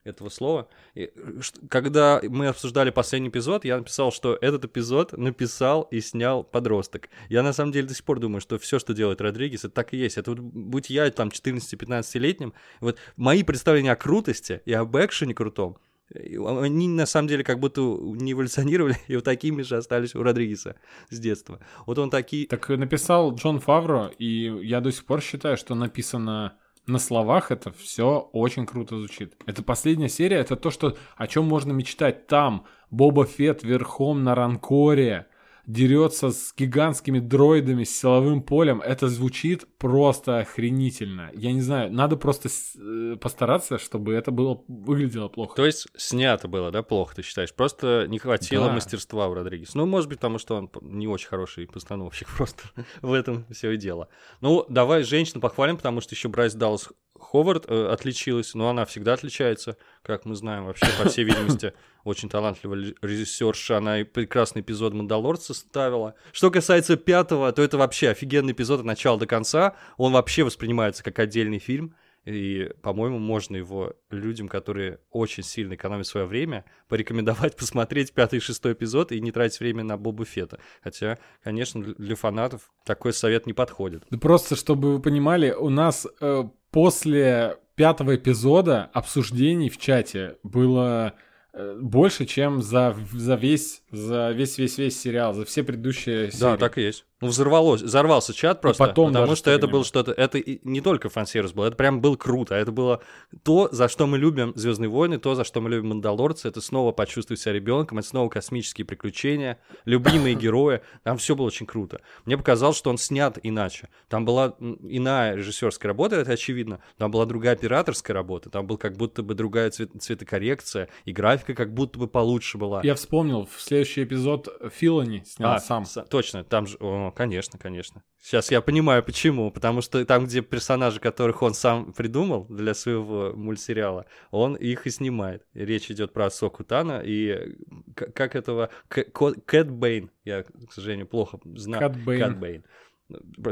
этого 0.04 0.28
слова. 0.28 0.68
И, 0.94 1.10
э, 1.14 1.40
когда 1.68 2.20
мы 2.22 2.48
обсуждали 2.48 2.90
последний 2.90 3.28
эпизод, 3.28 3.64
я 3.64 3.78
написал, 3.78 4.12
что 4.12 4.38
этот 4.40 4.66
эпизод 4.66 5.12
написал 5.16 5.82
и 5.90 6.00
снял 6.00 6.44
подросток. 6.44 7.08
Я 7.28 7.42
на 7.42 7.52
самом 7.52 7.72
деле 7.72 7.88
до 7.88 7.94
сих 7.94 8.04
пор 8.04 8.20
думаю, 8.20 8.40
что 8.40 8.58
все, 8.58 8.78
что 8.78 8.94
делает 8.94 9.20
Родригес, 9.20 9.64
это 9.64 9.74
так 9.74 9.94
и 9.94 9.96
есть. 9.96 10.18
Это 10.18 10.32
вот, 10.32 10.40
будь 10.40 10.90
я 10.90 11.10
там 11.10 11.28
14-15-летним, 11.28 12.52
вот 12.80 12.98
мои 13.16 13.42
представления 13.42 13.92
о 13.92 13.96
крутости 13.96 14.60
и 14.66 14.72
об 14.72 14.94
экшене 14.96 15.34
крутом, 15.34 15.78
э, 16.14 16.36
они 16.36 16.88
на 16.88 17.06
самом 17.06 17.28
деле 17.28 17.42
как 17.42 17.58
будто 17.58 17.80
не 17.80 18.32
эволюционировали, 18.32 18.96
и 19.08 19.16
вот 19.16 19.24
такими 19.24 19.62
же 19.62 19.76
остались 19.76 20.14
у 20.14 20.22
Родригеса 20.22 20.76
с 21.08 21.18
детства. 21.18 21.60
Вот 21.86 21.98
он 21.98 22.10
такие... 22.10 22.46
Так 22.46 22.68
написал 22.68 23.34
Джон 23.34 23.58
Фавро, 23.58 24.12
и 24.18 24.52
я 24.62 24.82
до 24.82 24.92
сих 24.92 25.06
пор 25.06 25.22
считаю, 25.22 25.56
что 25.56 25.74
написано 25.74 26.58
на 26.86 26.98
словах 26.98 27.50
это 27.50 27.72
все 27.72 28.28
очень 28.32 28.66
круто 28.66 28.98
звучит. 28.98 29.34
Это 29.46 29.62
последняя 29.62 30.08
серия, 30.08 30.38
это 30.38 30.56
то, 30.56 30.70
что, 30.70 30.96
о 31.16 31.26
чем 31.26 31.46
можно 31.46 31.72
мечтать. 31.72 32.26
Там 32.26 32.66
Боба 32.90 33.24
Фетт 33.24 33.62
верхом 33.62 34.22
на 34.22 34.34
ранкоре 34.34 35.26
дерется 35.66 36.30
с 36.30 36.54
гигантскими 36.56 37.18
дроидами, 37.18 37.84
с 37.84 37.98
силовым 37.98 38.42
полем. 38.42 38.80
Это 38.80 39.08
звучит 39.08 39.66
просто 39.78 40.38
охренительно. 40.40 41.30
Я 41.34 41.52
не 41.52 41.60
знаю, 41.60 41.92
надо 41.92 42.16
просто 42.16 42.48
э, 42.78 43.16
постараться, 43.20 43.78
чтобы 43.78 44.12
это 44.14 44.30
было 44.30 44.62
выглядело 44.68 45.28
плохо. 45.28 45.56
То 45.56 45.66
есть 45.66 45.86
снято 45.96 46.48
было, 46.48 46.70
да, 46.70 46.82
плохо, 46.82 47.16
ты 47.16 47.22
считаешь? 47.22 47.54
Просто 47.54 48.06
не 48.08 48.18
хватило 48.18 48.66
Да. 48.66 48.72
мастерства 48.72 49.28
у 49.28 49.34
Родригеса. 49.34 49.76
Ну, 49.78 49.86
может 49.86 50.08
быть, 50.08 50.18
потому 50.18 50.38
что 50.38 50.56
он 50.56 50.70
не 50.82 51.08
очень 51.08 51.28
хороший 51.28 51.66
постановщик, 51.66 52.28
просто 52.36 52.64
в 53.02 53.12
этом 53.12 53.46
все 53.50 53.70
и 53.72 53.76
дело. 53.76 54.08
Ну, 54.40 54.66
давай 54.68 55.02
женщину 55.02 55.40
похвалим, 55.40 55.76
потому 55.76 56.00
что 56.00 56.14
еще 56.14 56.28
Брайс 56.28 56.54
Даллас 56.54 56.90
Ховард 57.18 57.64
э, 57.68 57.86
отличилась, 57.88 58.54
но 58.54 58.68
она 58.68 58.84
всегда 58.84 59.12
отличается, 59.14 59.76
как 60.02 60.24
мы 60.24 60.34
знаем, 60.34 60.66
вообще, 60.66 60.86
по 61.00 61.08
всей 61.08 61.24
видимости, 61.24 61.72
очень 62.04 62.28
талантливая 62.28 62.76
ли- 62.76 62.96
режиссерша, 63.02 63.78
она 63.78 64.00
и 64.00 64.04
прекрасный 64.04 64.62
эпизод 64.62 64.94
«Мандалорца» 64.94 65.54
ставила. 65.54 66.14
Что 66.32 66.50
касается 66.50 66.96
пятого, 66.96 67.52
то 67.52 67.62
это 67.62 67.78
вообще 67.78 68.10
офигенный 68.10 68.52
эпизод 68.52 68.80
от 68.80 68.86
начала 68.86 69.18
до 69.18 69.26
конца, 69.26 69.74
он 69.96 70.12
вообще 70.12 70.42
воспринимается 70.42 71.02
как 71.04 71.18
отдельный 71.18 71.58
фильм, 71.58 71.94
и, 72.24 72.70
по-моему, 72.82 73.18
можно 73.18 73.56
его 73.56 73.94
людям, 74.10 74.48
которые 74.48 75.00
очень 75.10 75.42
сильно 75.42 75.74
экономят 75.74 76.06
свое 76.06 76.26
время, 76.26 76.64
порекомендовать 76.88 77.56
посмотреть 77.56 78.12
пятый 78.12 78.36
и 78.36 78.40
шестой 78.40 78.72
эпизод 78.72 79.12
и 79.12 79.20
не 79.20 79.32
тратить 79.32 79.60
время 79.60 79.84
на 79.84 79.96
Боба 79.96 80.24
Фета. 80.24 80.58
Хотя, 80.82 81.18
конечно, 81.42 81.82
для- 81.82 82.14
фанатов 82.14 82.72
такой 82.84 83.12
совет 83.12 83.46
не 83.46 83.52
подходит. 83.52 84.04
Да 84.10 84.18
просто, 84.18 84.56
чтобы 84.56 84.94
вы 84.94 85.00
понимали, 85.02 85.50
у 85.50 85.68
нас 85.68 86.06
э, 86.20 86.44
после 86.70 87.58
пятого 87.74 88.14
эпизода 88.16 88.90
обсуждений 88.92 89.68
в 89.68 89.78
чате 89.78 90.36
было 90.42 91.14
э, 91.52 91.78
больше, 91.80 92.24
чем 92.24 92.62
за, 92.62 92.96
за 93.12 93.34
весь, 93.34 93.82
за 93.90 94.30
весь, 94.30 94.58
весь, 94.58 94.78
весь 94.78 95.00
сериал, 95.00 95.34
за 95.34 95.44
все 95.44 95.64
предыдущие 95.64 96.30
серии. 96.30 96.40
Да, 96.40 96.56
так 96.56 96.78
и 96.78 96.82
есть. 96.82 97.04
Ну, 97.24 97.30
взорвалось, 97.30 97.82
взорвался 97.82 98.34
чат 98.34 98.60
просто, 98.60 98.84
потом 98.86 99.12
потому 99.12 99.34
что 99.34 99.50
это 99.50 99.66
было 99.66 99.84
что-то... 99.84 100.12
Это 100.12 100.42
не 100.62 100.80
только 100.80 101.08
фан-сервис 101.08 101.52
был, 101.52 101.64
это 101.64 101.76
прям 101.76 102.00
был 102.00 102.16
круто. 102.16 102.54
Это 102.54 102.70
было 102.72 103.00
то, 103.42 103.68
за 103.72 103.88
что 103.88 104.06
мы 104.06 104.18
любим 104.18 104.52
Звездные 104.56 104.88
войны, 104.88 105.18
то, 105.18 105.34
за 105.34 105.44
что 105.44 105.60
мы 105.60 105.70
любим 105.70 105.88
Мандалорцы. 105.88 106.48
Это 106.48 106.60
снова 106.60 106.92
почувствовать 106.92 107.40
себя 107.40 107.52
ребенком, 107.54 107.98
это 107.98 108.08
снова 108.08 108.28
космические 108.28 108.84
приключения, 108.84 109.58
любимые 109.84 110.34
герои. 110.44 110.80
Там 111.02 111.16
все 111.18 111.34
было 111.34 111.46
очень 111.46 111.66
круто. 111.66 112.00
Мне 112.24 112.36
показалось, 112.36 112.76
что 112.76 112.90
он 112.90 112.98
снят 112.98 113.38
иначе. 113.42 113.88
Там 114.08 114.24
была 114.24 114.54
иная 114.60 115.34
режиссерская 115.36 115.88
работа, 115.88 116.16
это 116.16 116.32
очевидно. 116.32 116.80
Там 116.98 117.10
была 117.10 117.24
другая 117.26 117.54
операторская 117.54 118.14
работа. 118.14 118.50
Там 118.50 118.66
был 118.66 118.76
как 118.78 118.96
будто 118.96 119.22
бы 119.22 119.34
другая 119.34 119.70
цвет- 119.70 119.98
цветокоррекция, 120.00 120.88
и 121.04 121.12
графика 121.12 121.54
как 121.54 121.72
будто 121.72 121.98
бы 121.98 122.06
получше 122.08 122.58
была. 122.58 122.80
Я 122.82 122.94
вспомнил, 122.94 123.46
в 123.50 123.60
следующий 123.60 124.04
эпизод 124.04 124.48
Филани 124.74 125.22
снял 125.26 125.52
А, 125.52 125.58
сам. 125.58 125.84
с- 125.86 126.04
точно, 126.10 126.44
там 126.44 126.66
же, 126.66 126.76
о, 126.80 127.10
конечно, 127.14 127.58
конечно. 127.58 128.02
Сейчас 128.20 128.50
я 128.50 128.60
понимаю, 128.60 129.02
почему. 129.02 129.50
Потому 129.50 129.80
что 129.80 130.04
там, 130.04 130.26
где 130.26 130.42
персонажи, 130.42 131.00
которых 131.00 131.42
он 131.42 131.54
сам 131.54 131.92
придумал 131.92 132.44
для 132.48 132.74
своего 132.74 133.32
мультсериала, 133.34 134.06
он 134.30 134.54
их 134.56 134.86
и 134.86 134.90
снимает. 134.90 135.46
Речь 135.54 135.90
идет 135.90 136.12
про 136.12 136.30
Соку 136.30 136.64
Тана 136.64 137.00
и 137.04 137.56
к- 137.94 138.12
как 138.12 138.36
этого... 138.36 138.70
Кэт 138.88 139.70
Бэйн. 139.70 140.10
Я, 140.24 140.42
к 140.42 140.72
сожалению, 140.72 141.06
плохо 141.06 141.38
знаю. 141.56 141.88
Кэт 141.90 142.04
Бэйн. 142.04 142.20
Кэт 142.20 142.38
Бэйн. 142.38 142.64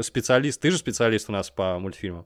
Специалист, 0.01 0.59
ты 0.61 0.71
же 0.71 0.77
специалист 0.77 1.29
у 1.29 1.31
нас 1.31 1.49
по 1.49 1.77
мультфильмам. 1.79 2.25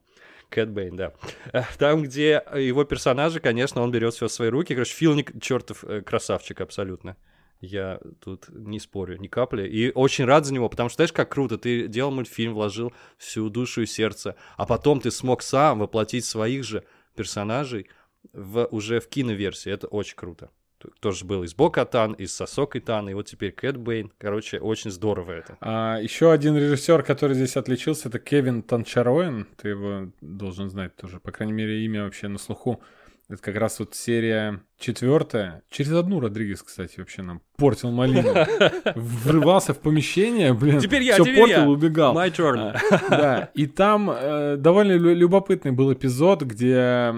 Кэт 0.49 0.69
Бэйн, 0.69 0.95
да. 0.95 1.13
Э, 1.51 1.63
Там, 1.77 2.03
где 2.03 2.41
его 2.55 2.85
персонажи, 2.85 3.39
конечно, 3.41 3.81
он 3.81 3.91
берет 3.91 4.13
все 4.13 4.27
в 4.27 4.31
свои 4.31 4.49
руки. 4.49 4.73
Короче, 4.73 4.93
Филони, 4.93 5.41
чертов 5.41 5.83
э, 5.83 6.01
красавчик 6.01 6.61
абсолютно. 6.61 7.17
Я 7.59 7.99
тут 8.19 8.49
не 8.49 8.79
спорю 8.79 9.17
ни 9.17 9.27
капли. 9.27 9.67
И 9.67 9.91
очень 9.91 10.25
рад 10.25 10.45
за 10.45 10.53
него, 10.53 10.69
потому 10.69 10.89
что 10.89 10.97
знаешь, 10.97 11.13
как 11.13 11.29
круто. 11.29 11.57
Ты 11.57 11.87
делал 11.87 12.11
мультфильм, 12.11 12.53
вложил 12.53 12.93
всю 13.17 13.49
душу 13.49 13.81
и 13.81 13.85
сердце, 13.85 14.35
а 14.57 14.65
потом 14.65 14.99
ты 14.99 15.11
смог 15.11 15.41
сам 15.41 15.79
воплотить 15.79 16.25
своих 16.25 16.63
же 16.63 16.83
персонажей 17.15 17.89
в, 18.33 18.65
уже 18.71 18.99
в 18.99 19.07
киноверсии. 19.07 19.71
Это 19.71 19.87
очень 19.87 20.15
круто. 20.15 20.51
Тоже 20.99 21.25
был 21.25 21.43
из 21.43 21.55
Бока 21.55 21.85
Тан, 21.85 22.13
из 22.13 22.35
Сосокой 22.35 22.81
Тан, 22.81 23.09
и 23.09 23.13
вот 23.15 23.25
теперь 23.25 23.51
Кэт 23.51 23.77
Бэйн. 23.77 24.11
Короче, 24.19 24.59
очень 24.59 24.91
здорово 24.91 25.31
это. 25.31 25.57
А, 25.59 25.97
еще 25.99 26.31
один 26.31 26.55
режиссер, 26.55 27.01
который 27.01 27.35
здесь 27.35 27.57
отличился, 27.57 28.09
это 28.09 28.19
Кевин 28.19 28.61
Танчароен. 28.61 29.47
Ты 29.57 29.69
его 29.69 30.11
должен 30.21 30.69
знать 30.69 30.95
тоже. 30.95 31.19
По 31.19 31.31
крайней 31.31 31.53
мере, 31.53 31.83
имя 31.83 32.03
вообще 32.03 32.27
на 32.27 32.37
слуху. 32.37 32.83
Это 33.29 33.41
как 33.41 33.55
раз 33.57 33.79
вот 33.79 33.93
серия 33.93 34.61
четвертая. 34.79 35.63
Через 35.69 35.91
одну 35.91 36.21
Родригес, 36.21 36.63
кстати, 36.63 36.99
вообще 36.99 37.23
нам 37.23 37.41
портил 37.57 37.91
малину. 37.91 38.33
Врывался 38.95 39.73
в 39.73 39.79
помещение, 39.79 40.53
блин. 40.53 40.79
Теперь 40.79 41.03
я, 41.03 41.15
всё 41.15 41.23
теперь 41.25 41.39
портил, 41.39 41.57
я. 41.63 41.67
убегал. 41.67 42.15
My 42.15 42.31
turn. 42.31 42.57
А, 42.89 43.09
Да, 43.09 43.49
и 43.53 43.65
там 43.67 44.09
э, 44.09 44.55
довольно 44.57 44.93
лю- 44.93 45.13
любопытный 45.15 45.71
был 45.71 45.91
эпизод, 45.91 46.43
где 46.43 47.13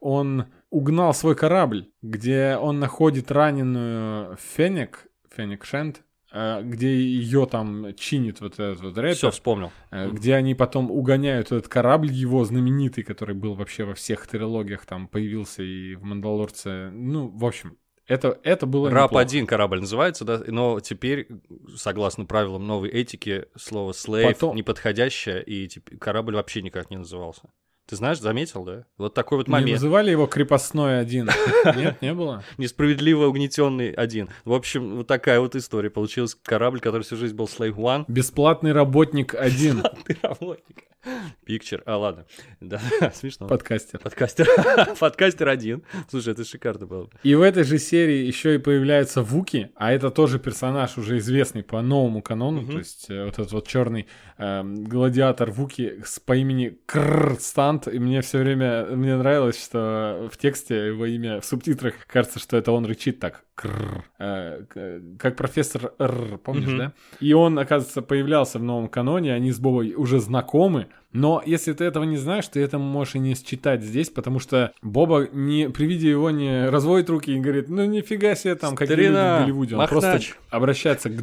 он 0.00 0.46
угнал 0.70 1.14
свой 1.14 1.36
корабль, 1.36 1.90
где 2.02 2.56
он 2.60 2.80
находит 2.80 3.30
раненую 3.30 4.36
Феник, 4.56 5.06
Феник 5.36 5.64
Шент, 5.64 6.02
где 6.62 6.94
ее 7.00 7.46
там 7.46 7.94
чинит 7.94 8.40
вот 8.40 8.54
этот 8.54 8.80
вот 8.80 8.92
Все, 8.92 9.00
рэпер, 9.02 9.30
вспомнил. 9.30 9.70
э, 9.90 10.08
где 10.10 10.34
они 10.34 10.54
потом 10.54 10.90
угоняют 10.90 11.48
этот 11.52 11.68
корабль 11.68 12.10
его 12.10 12.44
знаменитый, 12.44 13.04
который 13.04 13.34
был 13.34 13.54
вообще 13.54 13.84
во 13.84 13.94
всех 13.94 14.26
трилогиях, 14.26 14.86
там 14.86 15.08
появился 15.08 15.62
и 15.62 15.94
в 15.94 16.02
Мандалорце. 16.04 16.90
Ну, 16.90 17.28
в 17.28 17.44
общем, 17.44 17.76
Это, 18.08 18.38
это 18.42 18.66
было 18.66 18.90
Раб 18.90 19.16
один 19.16 19.46
корабль 19.46 19.80
называется, 19.80 20.24
да, 20.24 20.42
но 20.46 20.80
теперь, 20.80 21.28
согласно 21.76 22.24
правилам 22.24 22.66
новой 22.66 22.88
этики, 22.90 23.46
слово 23.56 23.92
slave 23.92 24.32
Потом- 24.32 24.56
неподходящее, 24.56 25.42
и 25.44 25.68
корабль 26.00 26.34
вообще 26.34 26.62
никак 26.62 26.90
не 26.90 26.96
назывался. 26.96 27.42
Ты 27.92 27.96
знаешь, 27.96 28.20
заметил, 28.20 28.64
да? 28.64 28.86
Вот 28.96 29.12
такой 29.12 29.36
вот 29.36 29.48
Не 29.48 29.52
момент. 29.52 29.72
называли 29.72 30.10
его 30.10 30.26
крепостной 30.26 30.98
один? 30.98 31.28
Нет, 31.76 32.00
не 32.00 32.14
было? 32.14 32.42
Несправедливо 32.56 33.26
угнетенный 33.26 33.92
один. 33.92 34.30
В 34.46 34.54
общем, 34.54 34.96
вот 34.96 35.08
такая 35.08 35.40
вот 35.40 35.54
история. 35.56 35.90
Получилась 35.90 36.34
корабль, 36.34 36.80
который 36.80 37.02
всю 37.02 37.16
жизнь 37.16 37.36
был 37.36 37.44
Slave 37.44 37.76
One. 37.76 38.06
Бесплатный 38.08 38.72
работник 38.72 39.34
один. 39.34 39.82
Ты 40.06 40.16
работник. 40.22 40.84
Пикчер. 41.44 41.82
А, 41.84 41.96
ладно. 41.96 42.26
Да, 42.60 42.80
смешно. 43.14 43.48
Подкастер. 43.48 43.98
Подкастер. 43.98 44.46
Подкастер 45.00 45.48
один. 45.48 45.82
Слушай, 46.08 46.32
это 46.32 46.44
шикарно 46.44 46.86
было. 46.86 47.10
И 47.24 47.34
в 47.34 47.42
этой 47.42 47.64
же 47.64 47.78
серии 47.78 48.24
еще 48.24 48.54
и 48.54 48.58
появляется 48.58 49.22
Вуки, 49.22 49.70
а 49.74 49.92
это 49.92 50.10
тоже 50.10 50.38
персонаж 50.38 50.96
уже 50.98 51.18
известный 51.18 51.64
по 51.64 51.82
новому 51.82 52.22
канону, 52.22 52.64
то 52.64 52.78
есть 52.78 53.10
э, 53.10 53.24
вот 53.24 53.34
этот 53.34 53.52
вот 53.52 53.66
черный 53.66 54.06
эм, 54.38 54.84
гладиатор 54.84 55.50
Вуки 55.50 56.00
с, 56.04 56.20
по 56.20 56.36
имени 56.36 56.78
Кррр 56.86 57.36
Стант, 57.82 57.94
и 57.94 57.98
мне 57.98 58.20
все 58.22 58.38
время 58.38 58.84
мне 58.86 59.16
нравилось, 59.16 59.62
что 59.62 60.28
в 60.32 60.36
тексте 60.36 60.88
его 60.88 61.06
имя 61.06 61.40
в 61.40 61.44
субтитрах 61.44 61.94
кажется, 62.06 62.38
что 62.38 62.56
это 62.56 62.72
он 62.72 62.84
рычит 62.86 63.20
так. 63.20 63.44
Кррр, 63.54 64.04
э, 64.18 65.00
как 65.18 65.36
профессор 65.36 65.92
Р, 65.98 66.38
помнишь, 66.38 66.68
Мгм. 66.68 66.78
да? 66.78 66.92
И 67.20 67.32
он, 67.32 67.58
оказывается, 67.58 68.02
появлялся 68.02 68.58
в 68.58 68.62
новом 68.62 68.88
каноне, 68.88 69.34
они 69.34 69.52
с 69.52 69.58
Бобой 69.58 69.94
уже 69.94 70.20
знакомы, 70.20 70.88
но 71.12 71.42
если 71.44 71.72
ты 71.72 71.84
этого 71.84 72.04
не 72.04 72.16
знаешь, 72.16 72.48
ты 72.48 72.60
это 72.60 72.78
можешь 72.78 73.14
и 73.14 73.18
не 73.18 73.34
считать 73.34 73.82
здесь, 73.82 74.10
потому 74.10 74.38
что 74.38 74.72
Боба 74.82 75.28
не, 75.32 75.68
при 75.68 75.86
виде 75.86 76.08
его 76.10 76.30
не 76.30 76.68
разводит 76.68 77.10
руки 77.10 77.32
и 77.32 77.40
говорит, 77.40 77.68
ну 77.68 77.84
нифига 77.84 78.34
себе 78.34 78.54
там, 78.54 78.76
какие 78.76 78.96
люди 78.96 79.10
в 79.10 79.40
Голливуде. 79.40 79.74
Он 79.74 79.80
Махнач. 79.80 80.00
просто 80.02 80.38
обращается 80.50 81.10
к... 81.10 81.22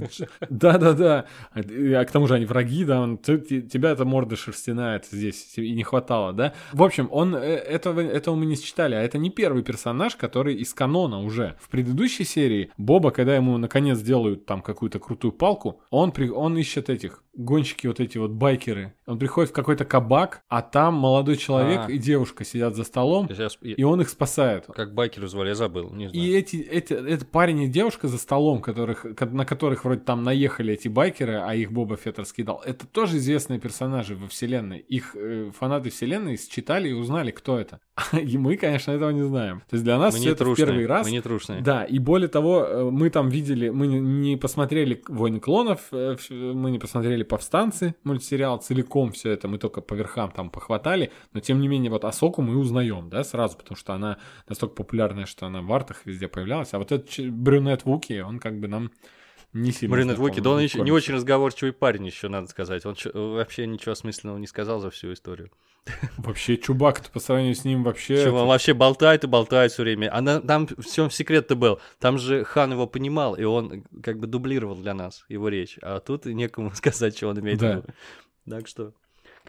Да-да-да. 0.50 1.26
А 1.54 2.06
к 2.06 2.12
тому 2.12 2.28
же 2.28 2.36
они 2.36 2.46
враги, 2.46 2.86
да, 2.86 3.02
он, 3.02 3.18
тебя 3.18 3.92
эта 3.92 4.06
морда 4.06 4.36
шерстяная 4.36 5.02
здесь 5.12 5.54
и 5.58 5.74
не 5.74 5.84
хватало, 5.84 6.34
да? 6.34 6.54
В 6.74 6.84
общем, 6.84 7.08
он 7.12 7.36
э, 7.36 7.40
этого, 7.40 8.00
этого 8.02 8.36
мы 8.36 8.46
не 8.46 8.56
считали, 8.56 8.96
а 8.96 9.02
это 9.02 9.18
не 9.18 9.30
первый 9.30 9.64
персонаж, 9.64 10.16
который 10.16 10.56
из 10.56 10.74
канона 10.74 11.22
уже. 11.22 11.56
В 11.60 11.70
предыдущей 11.70 12.24
серии 12.24 12.72
Боба, 12.78 13.12
когда 13.12 13.36
ему 13.36 13.58
наконец 13.58 14.00
делают 14.00 14.46
там 14.46 14.62
какую-то 14.62 15.00
крутую 15.00 15.32
палку, 15.32 15.82
он, 15.90 16.12
при... 16.12 16.30
он 16.30 16.58
ищет 16.58 16.90
этих 16.90 17.24
гонщики, 17.34 17.88
вот 17.88 18.00
эти 18.00 18.18
вот 18.18 18.32
байкеры. 18.32 18.94
Он 19.06 19.18
приходит 19.18 19.52
в 19.52 19.54
какой-то 19.54 19.79
кабак, 19.86 20.42
а 20.50 20.62
там 20.62 20.94
молодой 20.96 21.38
человек 21.38 21.82
А. 21.88 21.92
и 21.92 21.98
девушка 21.98 22.44
сидят 22.44 22.76
за 22.76 22.84
столом, 22.84 23.28
Сейчас, 23.30 23.58
я- 23.62 23.76
и 23.76 23.84
он 23.84 24.02
их 24.02 24.10
спасает. 24.10 24.66
Как 24.74 24.94
байкеры 24.94 25.28
звали, 25.28 25.50
я 25.50 25.56
забыл. 25.56 25.90
Не 25.94 26.10
знаю. 26.10 26.26
И 26.26 26.32
эти, 26.34 26.58
эти, 26.58 26.94
это 26.94 27.26
парень 27.26 27.62
и 27.64 27.68
девушка 27.68 28.08
за 28.08 28.18
столом, 28.18 28.62
которых, 28.62 29.06
ко- 29.16 29.26
на 29.26 29.46
которых 29.46 29.86
вроде 29.86 30.02
там 30.02 30.24
наехали 30.24 30.74
эти 30.74 30.88
байкеры, 30.88 31.36
а 31.46 31.54
их 31.56 31.72
Боба 31.72 31.98
Фетт 31.98 32.20
раскидал, 32.20 32.62
это 32.66 32.86
тоже 32.88 33.18
известные 33.18 33.60
персонажи 33.60 34.16
во 34.16 34.28
вселенной. 34.28 34.80
Их 34.80 35.16
э, 35.16 35.52
фанаты 35.58 35.90
вселенной 35.90 36.38
считали 36.38 36.90
и 36.90 36.94
узнали, 36.94 37.32
кто 37.32 37.60
это. 37.60 37.80
И 38.14 38.38
мы, 38.38 38.56
конечно, 38.58 38.92
этого 38.92 39.10
не 39.12 39.24
знаем. 39.24 39.60
То 39.70 39.76
есть 39.76 39.84
для 39.84 39.98
нас 39.98 40.14
Мы 40.14 40.20
всё 40.20 40.30
не 40.30 40.34
это 40.34 40.44
в 40.44 40.48
трушные. 40.48 40.66
первый 40.68 40.86
раз. 40.86 41.06
Мы 41.06 41.12
не 41.12 41.22
трушные. 41.22 41.62
Да, 41.62 41.84
и 41.84 42.00
более 42.00 42.30
того, 42.30 42.64
э, 42.66 42.90
мы 42.90 43.10
там 43.10 43.30
видели, 43.30 43.70
мы 43.70 43.88
не- 43.88 44.00
не 44.00 44.38
посмотрели 44.38 45.02
«Войны 45.08 45.40
клонов», 45.40 45.82
э, 45.92 46.16
мы 46.30 46.72
не 46.72 46.80
посмотрели 46.80 47.24
«Повстанцы», 47.24 47.96
мультсериал 48.04 48.58
целиком 48.60 49.12
все 49.12 49.32
это, 49.32 49.48
мы 49.48 49.58
только 49.70 49.82
по 49.82 49.94
верхам 49.94 50.32
там 50.32 50.50
похватали, 50.50 51.12
но 51.34 51.40
тем 51.40 51.62
не 51.62 51.68
менее 51.68 51.92
вот 51.92 52.04
Асоку 52.04 52.42
мы 52.42 52.58
узнаем, 52.58 53.10
да, 53.10 53.24
сразу, 53.24 53.58
потому 53.58 53.78
что 53.78 53.94
она 53.94 54.18
настолько 54.48 54.76
популярная, 54.76 55.26
что 55.26 55.46
она 55.46 55.62
в 55.62 55.72
артах 55.72 56.02
везде 56.06 56.28
появлялась, 56.28 56.74
а 56.74 56.80
вот 56.80 56.92
этот 56.92 57.20
брюнет 57.32 57.86
Вуки, 57.86 58.20
он 58.20 58.40
как 58.40 58.60
бы 58.60 58.68
нам 58.68 58.92
не 59.54 59.72
сильно 59.72 59.94
Маринет 59.94 60.16
знаком, 60.18 60.26
Вуки, 60.32 60.42
да 60.42 60.50
он 60.52 60.58
в 60.58 60.62
еще 60.62 60.82
не 60.82 60.92
очень 60.92 61.14
разговорчивый 61.16 61.74
парень 61.74 62.06
еще, 62.06 62.28
надо 62.28 62.48
сказать. 62.48 62.86
Он 62.86 62.96
вообще 63.14 63.66
ничего 63.66 63.94
осмысленного 63.94 64.38
не 64.38 64.46
сказал 64.48 64.80
за 64.80 64.90
всю 64.92 65.12
историю. 65.14 65.52
Вообще, 66.18 66.58
Чубак 66.58 67.02
по 67.10 67.20
сравнению 67.20 67.56
с 67.56 67.64
ним 67.64 67.84
вообще... 67.84 68.24
Чего, 68.24 68.42
он 68.42 68.48
вообще 68.48 68.74
болтает 68.74 69.24
и 69.24 69.28
болтает 69.28 69.72
все 69.72 69.82
время. 69.84 70.14
А 70.14 70.22
на- 70.22 70.42
там 70.42 70.68
в 70.68 70.86
чем 70.86 71.10
секрет-то 71.10 71.56
был? 71.56 71.80
Там 72.00 72.20
же 72.20 72.44
Хан 72.44 72.74
его 72.74 72.86
понимал, 72.86 73.34
и 73.36 73.44
он 73.44 73.84
как 74.04 74.20
бы 74.20 74.28
дублировал 74.28 74.76
для 74.76 74.94
нас 74.94 75.26
его 75.30 75.48
речь. 75.50 75.80
А 75.82 76.00
тут 76.00 76.26
некому 76.26 76.72
сказать, 76.76 77.16
что 77.18 77.30
он 77.30 77.40
имеет 77.40 77.58
в 77.58 77.62
Да. 77.62 77.74
виду. 77.76 77.86
Так 78.48 78.68
что... 78.68 78.94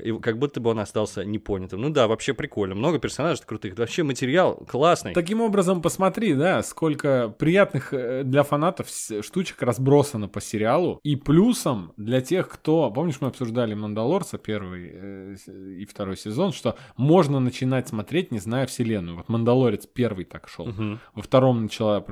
и 0.03 0.19
как 0.19 0.39
будто 0.39 0.61
бы 0.61 0.71
он 0.71 0.81
остался 0.81 1.25
непонятым. 1.25 1.81
Ну 1.81 1.91
да, 1.91 2.09
вообще 2.09 2.35
прикольно. 2.35 2.75
Много 2.75 2.99
персонажей 2.99 3.45
крутых. 3.47 3.79
Вообще 3.79 4.03
материал 4.03 4.57
классный. 4.69 5.13
Таким 5.13 5.41
образом, 5.41 5.83
посмотри, 5.83 6.35
да, 6.35 6.63
сколько 6.63 7.35
приятных 7.39 7.93
э, 7.93 8.23
для 8.25 8.43
фанатов 8.43 8.89
штучек 8.89 9.63
разбросано 9.63 10.29
по 10.29 10.41
сериалу. 10.41 11.01
И 11.03 11.17
плюсом 11.17 11.93
для 11.97 12.21
тех, 12.21 12.49
кто... 12.49 12.91
Помнишь, 12.91 13.21
мы 13.21 13.29
обсуждали 13.29 13.75
«Мандалорца» 13.75 14.39
первый 14.39 14.91
э, 14.93 15.37
и 15.47 15.85
второй 15.85 16.17
сезон, 16.17 16.53
что 16.53 16.77
можно 16.97 17.41
начинать 17.41 17.89
смотреть, 17.89 18.31
не 18.33 18.39
зная 18.39 18.67
вселенную. 18.67 19.17
Вот 19.17 19.29
«Мандалорец» 19.29 19.87
первый 19.87 20.25
так 20.25 20.49
шел. 20.49 20.67
Мгм. 20.67 21.01
Во 21.15 21.23
втором 21.23 21.63
начала 21.63 22.05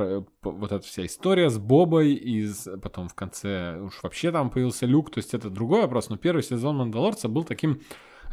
вот 0.43 0.73
эта 0.73 0.85
вся 0.85 1.07
история 1.07 1.51
с 1.51 1.59
Бобой, 1.59 2.13
и 2.13 2.49
потом 2.83 3.09
в 3.09 3.15
конце 3.15 3.79
уж 3.81 4.03
вообще 4.03 4.33
там 4.33 4.51
появился 4.51 4.87
Люк, 4.87 5.11
то 5.11 5.19
есть 5.19 5.35
это 5.35 5.51
другой 5.51 5.83
вопрос, 5.83 6.09
но 6.09 6.17
первый 6.17 6.43
сезон 6.43 6.77
«Мандалорца» 6.77 7.29
был 7.29 7.45
таким 7.45 7.78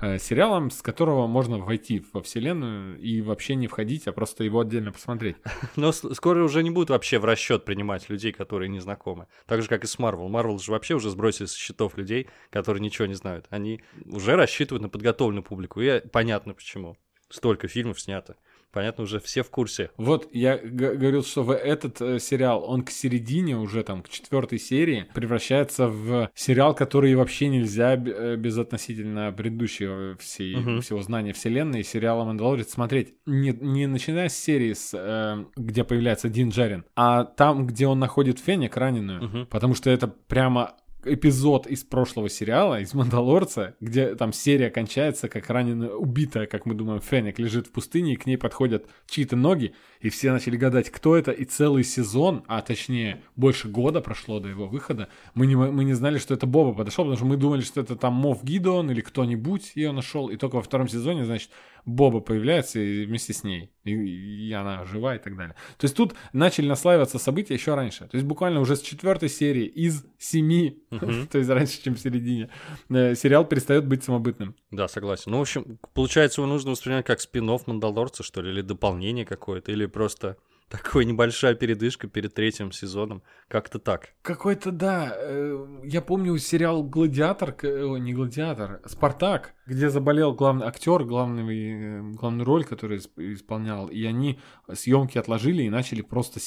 э, 0.01 0.19
сериалом, 0.19 0.71
с 0.71 0.81
которого 0.81 1.27
можно 1.27 1.58
войти 1.58 2.03
во 2.13 2.21
вселенную 2.21 2.99
и 2.99 3.21
вообще 3.21 3.55
не 3.55 3.67
входить, 3.67 4.08
а 4.08 4.13
просто 4.13 4.43
его 4.43 4.62
отдельно 4.62 4.91
посмотреть. 4.91 5.38
Но 5.75 5.91
скоро 5.91 6.43
уже 6.43 6.63
не 6.63 6.69
будут 6.69 6.89
вообще 6.89 7.19
в 7.19 7.25
расчет 7.25 7.65
принимать 7.65 8.10
людей, 8.10 8.31
которые 8.31 8.69
не 8.69 8.79
знакомы. 8.79 9.27
Так 9.45 9.62
же, 9.62 9.67
как 9.67 9.84
и 9.84 9.88
с 9.88 9.99
Марвел. 9.99 10.27
Марвел 10.27 10.60
же 10.60 10.71
вообще 10.71 10.95
уже 10.95 11.10
сбросили 11.10 11.47
со 11.47 11.58
счетов 11.58 11.97
людей, 11.97 12.27
которые 12.49 12.81
ничего 12.81 13.08
не 13.08 13.15
знают. 13.15 13.47
Они 13.49 13.81
уже 14.05 14.36
рассчитывают 14.36 14.81
на 14.81 14.89
подготовленную 14.89 15.43
публику. 15.43 15.81
И 15.81 15.99
понятно 16.08 16.53
почему. 16.53 16.97
Столько 17.29 17.67
фильмов 17.67 17.99
снято. 17.99 18.38
Понятно, 18.76 19.06
уже 19.06 19.22
все 19.22 19.42
в 19.42 19.50
курсе. 19.50 19.90
Вот 19.96 20.28
я 20.34 20.58
говорил, 20.58 21.24
что 21.24 21.44
в 21.44 21.56
этот 21.56 22.02
э, 22.02 22.20
сериал, 22.20 22.62
он 22.68 22.84
к 22.84 22.90
середине, 22.92 23.56
уже 23.58 23.84
там 23.84 24.04
к 24.04 24.10
четвертой 24.10 24.60
серии, 24.60 25.06
превращается 25.14 25.88
в 25.88 26.30
сериал, 26.36 26.76
который 26.76 27.16
вообще 27.16 27.48
нельзя 27.48 27.94
э, 27.96 28.36
безотносительно 28.36 29.32
предыдущего 29.32 30.18
всей, 30.18 30.58
Мгм. 30.58 30.82
всего 30.82 31.02
знания 31.02 31.32
вселенной 31.32 31.84
сериала 31.86 32.26
«Мандалорец» 32.26 32.70
смотреть. 32.74 33.14
Не, 33.26 33.52
не 33.54 33.88
начиная 33.88 34.28
с 34.28 34.38
серии, 34.38 34.74
с, 34.74 34.92
э, 34.94 35.46
где 35.56 35.86
появляется 35.86 36.28
Дин 36.28 36.50
Джарин, 36.50 36.84
а 36.98 37.24
там, 37.24 37.66
где 37.68 37.88
он 37.88 38.00
находит 38.00 38.40
Феник 38.40 38.76
раненую. 38.76 39.24
Мгм. 39.24 39.46
Потому 39.48 39.74
что 39.74 39.90
это 39.90 40.08
прямо 40.08 40.76
эпизод 41.06 41.68
из 41.68 41.84
прошлого 41.84 42.30
сериала, 42.30 42.80
из 42.82 42.94
«Мандалорца», 42.94 43.76
где 43.80 44.15
там 44.15 44.34
серия 44.34 44.70
кончается, 44.70 45.30
как 45.30 45.50
раненая, 45.50 45.91
убитая, 45.91 46.48
как 46.48 46.65
мы 46.65 46.74
думаем, 46.74 47.02
Фенник 47.02 47.39
лежит 47.39 47.68
в 47.68 47.72
пустыне, 47.72 48.13
и 48.13 48.15
к 48.15 48.26
ней 48.26 48.38
подходят 48.38 48.88
чьи-то 49.08 49.36
ноги, 49.36 49.74
и 50.02 50.10
все 50.10 50.32
начали 50.32 50.58
гадать, 50.58 50.89
кто 50.89 51.15
это, 51.15 51.32
и 51.32 51.46
целый 51.46 51.84
сезон, 51.84 52.44
а 52.48 52.62
точнее 52.62 53.22
больше 53.36 53.68
года 53.68 54.02
прошло 54.02 54.39
до 54.39 54.50
его 54.50 54.68
выхода, 54.68 55.10
мы 55.34 55.48
не, 55.48 55.56
мы 55.56 55.84
не 55.84 55.94
знали, 55.94 56.18
что 56.18 56.34
это 56.34 56.46
Боба 56.46 56.74
подошел, 56.74 57.06
потому 57.06 57.18
что 57.18 57.26
мы 57.26 57.38
думали, 57.38 57.62
что 57.62 57.82
это 57.82 57.96
там 57.96 58.13
Мов 58.13 58.44
Гидеон 58.44 58.91
или 58.91 59.02
кто-нибудь 59.02 59.74
ее 59.76 59.91
нашел, 59.91 60.30
и 60.30 60.38
только 60.38 60.56
во 60.56 60.62
втором 60.62 60.88
сезоне, 60.88 61.26
значит, 61.26 61.50
Боба 61.86 62.19
появляется 62.19 62.80
и 62.80 63.06
вместе 63.06 63.34
с 63.34 63.43
ней, 63.43 63.71
и, 63.84 63.91
и 63.91 64.52
она 64.54 64.86
жива 64.86 65.15
и 65.15 65.19
так 65.19 65.38
далее. 65.38 65.56
То 65.78 65.86
есть 65.86 65.95
тут 65.95 66.15
начали 66.34 66.67
наслаиваться 66.67 67.19
события 67.19 67.54
еще 67.54 67.76
раньше. 67.76 68.08
То 68.08 68.15
есть 68.15 68.26
буквально 68.26 68.60
уже 68.60 68.76
с 68.76 68.82
четвертой 68.82 69.30
серии 69.30 69.65
из 69.65 70.04
семи, 70.17 70.84
то 71.32 71.38
есть 71.38 71.50
раньше, 71.50 71.84
чем 71.84 71.95
в 71.95 72.00
середине, 72.00 72.50
э, 72.89 73.15
сериал 73.15 73.45
перестает 73.45 73.86
быть 73.88 74.04
самобытным. 74.04 74.56
Да, 74.71 74.88
согласен. 74.88 75.32
Ну, 75.32 75.38
в 75.38 75.41
общем, 75.41 75.80
получается, 75.93 76.41
его 76.41 76.52
нужно 76.52 76.71
воспринимать 76.71 77.06
как 77.06 77.21
спин 77.21 77.45
Мандалорца, 77.67 78.24
что 78.24 78.41
ли, 78.41 78.50
или 78.50 78.62
дополнение 78.62 79.26
какое-то, 79.26 79.71
или 79.71 79.86
просто 79.86 80.38
такая 80.69 81.04
небольшая 81.06 81.56
передышка 81.56 82.08
перед 82.08 82.34
третьим 82.34 82.71
сезоном. 82.71 83.21
Как-то 83.47 83.80
так. 83.80 84.10
Какой-то, 84.21 84.71
да, 84.71 85.13
э, 85.15 85.82
я 85.84 86.01
помню 86.01 86.38
сериал 86.38 86.84
«Гладиатор», 86.84 87.56
э, 87.62 87.84
ой, 87.84 87.99
не 87.99 88.13
«Гладиатор», 88.13 88.82
«Спартак», 88.86 89.54
где 89.65 89.89
заболел 89.89 90.34
главный 90.34 90.65
актер, 90.67 91.04
главный, 91.04 91.99
э, 91.99 92.01
главную 92.13 92.45
роль, 92.45 92.65
который 92.65 92.97
исп- 92.97 93.34
исполнял, 93.34 93.88
и 93.88 94.04
они 94.06 94.39
съемки 94.73 95.17
отложили 95.17 95.63
и 95.63 95.69
начали 95.69 96.01
просто 96.01 96.39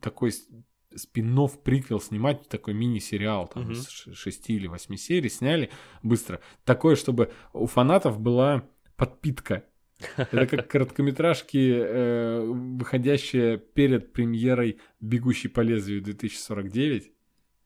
такой 0.00 0.32
спин 0.94 1.48
приквел 1.64 2.00
снимать, 2.00 2.48
такой 2.48 2.74
мини-сериал, 2.74 3.48
там, 3.48 3.62
Мгм. 3.64 3.72
из 3.72 3.88
шести 3.88 4.54
или 4.54 4.66
восьми 4.66 4.98
серий, 4.98 5.30
сняли 5.30 5.70
быстро. 6.02 6.40
Такое, 6.64 6.96
чтобы 6.96 7.32
у 7.54 7.66
фанатов 7.66 8.20
была 8.20 8.68
подпитка. 8.96 9.64
Это 10.16 10.46
как 10.46 10.68
короткометражки, 10.68 11.74
э, 11.74 12.40
выходящие 12.44 13.58
перед 13.58 14.12
премьерой 14.12 14.78
«Бегущий 15.00 15.48
по 15.48 15.60
лезвию 15.60 16.02
2049». 16.02 17.12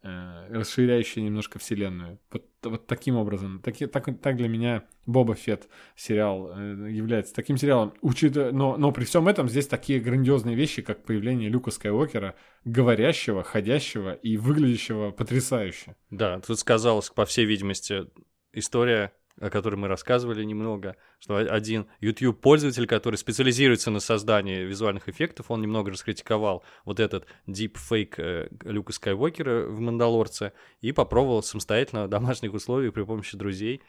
э, 0.03 0.47
расширяющее 0.51 1.25
немножко 1.25 1.59
вселенную. 1.59 2.19
Вот, 2.31 2.47
вот 2.63 2.87
таким 2.87 3.17
образом. 3.17 3.61
Таки, 3.61 3.87
так, 3.87 4.09
так 4.21 4.37
для 4.37 4.49
меня 4.49 4.85
Боба 5.05 5.35
Фетт 5.35 5.69
сериал 5.97 6.51
э, 6.55 6.91
является 6.91 7.35
таким 7.35 7.57
сериалом. 7.57 7.93
Учитывая, 8.03 8.53
но, 8.53 8.77
но 8.77 8.93
при 8.93 9.05
всем 9.05 9.27
этом 9.29 9.49
здесь 9.49 9.67
такие 9.67 9.99
грандиозные 10.01 10.55
вещи, 10.55 10.83
как 10.83 11.05
появление 11.05 11.49
Люка 11.49 11.71
Скайуокера, 11.71 12.37
говорящего, 12.65 13.43
ходящего 13.43 14.13
и 14.13 14.37
выглядящего 14.37 15.11
потрясающе. 15.11 15.97
Да, 16.11 16.41
тут 16.41 16.59
сказалось, 16.59 17.11
по 17.11 17.25
всей 17.25 17.45
видимости, 17.45 18.07
история 18.53 19.13
о 19.41 19.51
которой 19.51 19.77
мы 19.77 19.89
рассказывали 19.89 20.45
немного, 20.45 20.97
что 21.19 21.37
один 21.37 21.87
YouTube-пользователь, 22.01 22.87
который 22.87 23.17
специализируется 23.17 23.91
на 23.91 24.01
создании 24.01 24.65
визуальных 24.65 25.09
эффектов, 25.09 25.51
он 25.51 25.61
немного 25.61 25.91
раскритиковал 25.91 26.65
вот 26.85 27.01
этот 27.01 27.27
deepfake 27.47 28.15
э, 28.19 28.49
Люка 28.63 28.93
Скайуокера 28.93 29.67
в 29.67 29.81
«Мандалорце» 29.81 30.53
и 30.81 30.93
попробовал 30.93 31.43
самостоятельно 31.43 32.07
в 32.07 32.09
домашних 32.09 32.55
условиях 32.55 32.95
при 32.95 33.03
помощи 33.03 33.37
друзей 33.37 33.83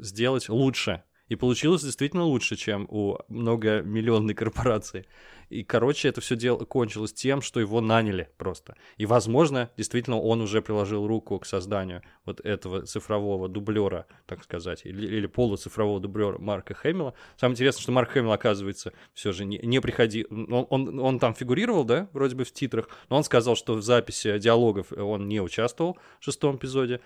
сделать 0.00 0.48
лучше. 0.48 1.04
И 1.28 1.36
получилось 1.36 1.82
действительно 1.82 2.24
лучше, 2.24 2.56
чем 2.56 2.86
у 2.90 3.16
многомиллионной 3.28 4.34
корпорации. 4.34 5.06
И, 5.48 5.64
короче, 5.64 6.08
это 6.08 6.20
все 6.20 6.36
дело 6.36 6.64
кончилось 6.64 7.12
тем, 7.12 7.42
что 7.42 7.60
его 7.60 7.80
наняли 7.80 8.30
просто. 8.36 8.76
И, 8.96 9.06
возможно, 9.06 9.70
действительно, 9.76 10.20
он 10.20 10.40
уже 10.40 10.62
приложил 10.62 11.06
руку 11.06 11.38
к 11.38 11.46
созданию 11.46 12.02
вот 12.24 12.40
этого 12.40 12.82
цифрового 12.82 13.48
дублера, 13.48 14.06
так 14.26 14.44
сказать, 14.44 14.82
или, 14.84 15.06
или 15.06 15.26
полуцифрового 15.26 16.00
дублера 16.00 16.38
Марка 16.38 16.74
Хэмилла. 16.74 17.14
Самое 17.36 17.54
интересное, 17.54 17.82
что 17.82 17.92
Марк 17.92 18.10
Хэмилл, 18.10 18.32
оказывается, 18.32 18.92
все 19.12 19.32
же 19.32 19.44
не, 19.44 19.58
не 19.58 19.80
приходил... 19.80 20.26
Он, 20.30 20.66
он, 20.70 21.00
он 21.00 21.18
там 21.18 21.34
фигурировал, 21.34 21.84
да, 21.84 22.08
вроде 22.12 22.36
бы 22.36 22.44
в 22.44 22.52
титрах, 22.52 22.88
но 23.08 23.16
он 23.16 23.24
сказал, 23.24 23.56
что 23.56 23.74
в 23.74 23.82
записи 23.82 24.38
диалогов 24.38 24.92
он 24.92 25.28
не 25.28 25.40
участвовал 25.40 25.98
в 26.20 26.24
шестом 26.24 26.56
эпизоде 26.56 27.00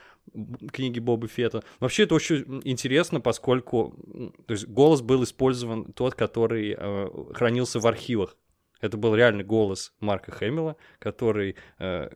книги 0.73 0.99
Боба 0.99 1.29
Фета. 1.29 1.63
Вообще 1.81 2.05
это 2.05 2.15
очень 2.15 2.61
интересно, 2.65 3.21
поскольку 3.21 3.95
то 4.47 4.53
есть 4.53 4.67
голос 4.67 5.03
был 5.03 5.25
использован 5.25 5.93
тот, 5.93 6.15
который 6.15 6.75
э, 6.77 7.09
хранился 7.35 7.81
в 7.81 7.87
архивах 7.87 8.36
это 8.81 8.97
был 8.97 9.15
реальный 9.15 9.45
голос 9.45 9.93
Марка 10.01 10.33
Хэмилла, 10.33 10.77
который 10.99 11.57
э, 11.79 12.09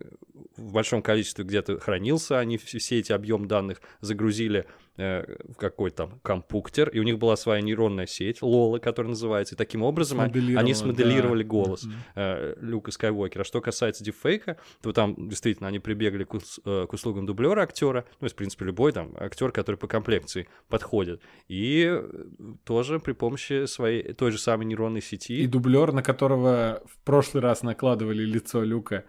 в 0.56 0.72
большом 0.72 1.02
количестве 1.02 1.44
где-то 1.44 1.78
хранился. 1.78 2.38
Они 2.38 2.58
все 2.58 2.98
эти 2.98 3.12
объем 3.12 3.46
данных 3.46 3.80
загрузили 4.00 4.66
в 5.00 5.54
какой-то 5.54 5.96
там 5.96 6.20
компьютер, 6.22 6.88
и 6.90 6.98
у 6.98 7.02
них 7.02 7.18
была 7.18 7.36
своя 7.36 7.62
нейронная 7.62 8.06
сеть, 8.06 8.42
Лола, 8.42 8.78
которая 8.78 9.10
называется. 9.10 9.54
И 9.54 9.58
таким 9.58 9.82
образом 9.82 10.20
они 10.20 10.74
смоделировали 10.74 11.42
да. 11.42 11.48
голос 11.48 11.86
э, 12.14 12.54
Люка 12.60 12.90
Скайуокера. 12.90 13.44
Что 13.44 13.60
касается 13.60 14.04
дипфейка, 14.04 14.56
то 14.82 14.92
там 14.92 15.28
действительно 15.28 15.68
они 15.68 15.78
прибегли 15.78 16.24
к, 16.24 16.34
ус- 16.34 16.60
э, 16.64 16.86
к 16.88 16.92
услугам 16.92 17.26
дублера 17.26 17.62
актера, 17.62 18.04
ну, 18.20 18.28
в 18.28 18.34
принципе, 18.34 18.64
любой 18.64 18.92
там 18.92 19.14
актер, 19.18 19.52
который 19.52 19.76
по 19.76 19.86
комплекции 19.86 20.48
подходит. 20.68 21.22
И 21.48 22.00
тоже 22.64 23.00
при 23.00 23.12
помощи 23.12 23.66
своей 23.66 24.12
той 24.12 24.30
же 24.30 24.38
самой 24.38 24.66
нейронной 24.66 25.02
сети. 25.02 25.42
И 25.42 25.46
дублер, 25.46 25.92
на 25.92 26.02
которого 26.02 26.82
в 26.86 27.04
прошлый 27.04 27.42
раз 27.42 27.62
накладывали 27.62 28.22
лицо 28.22 28.62
Люка, 28.62 29.04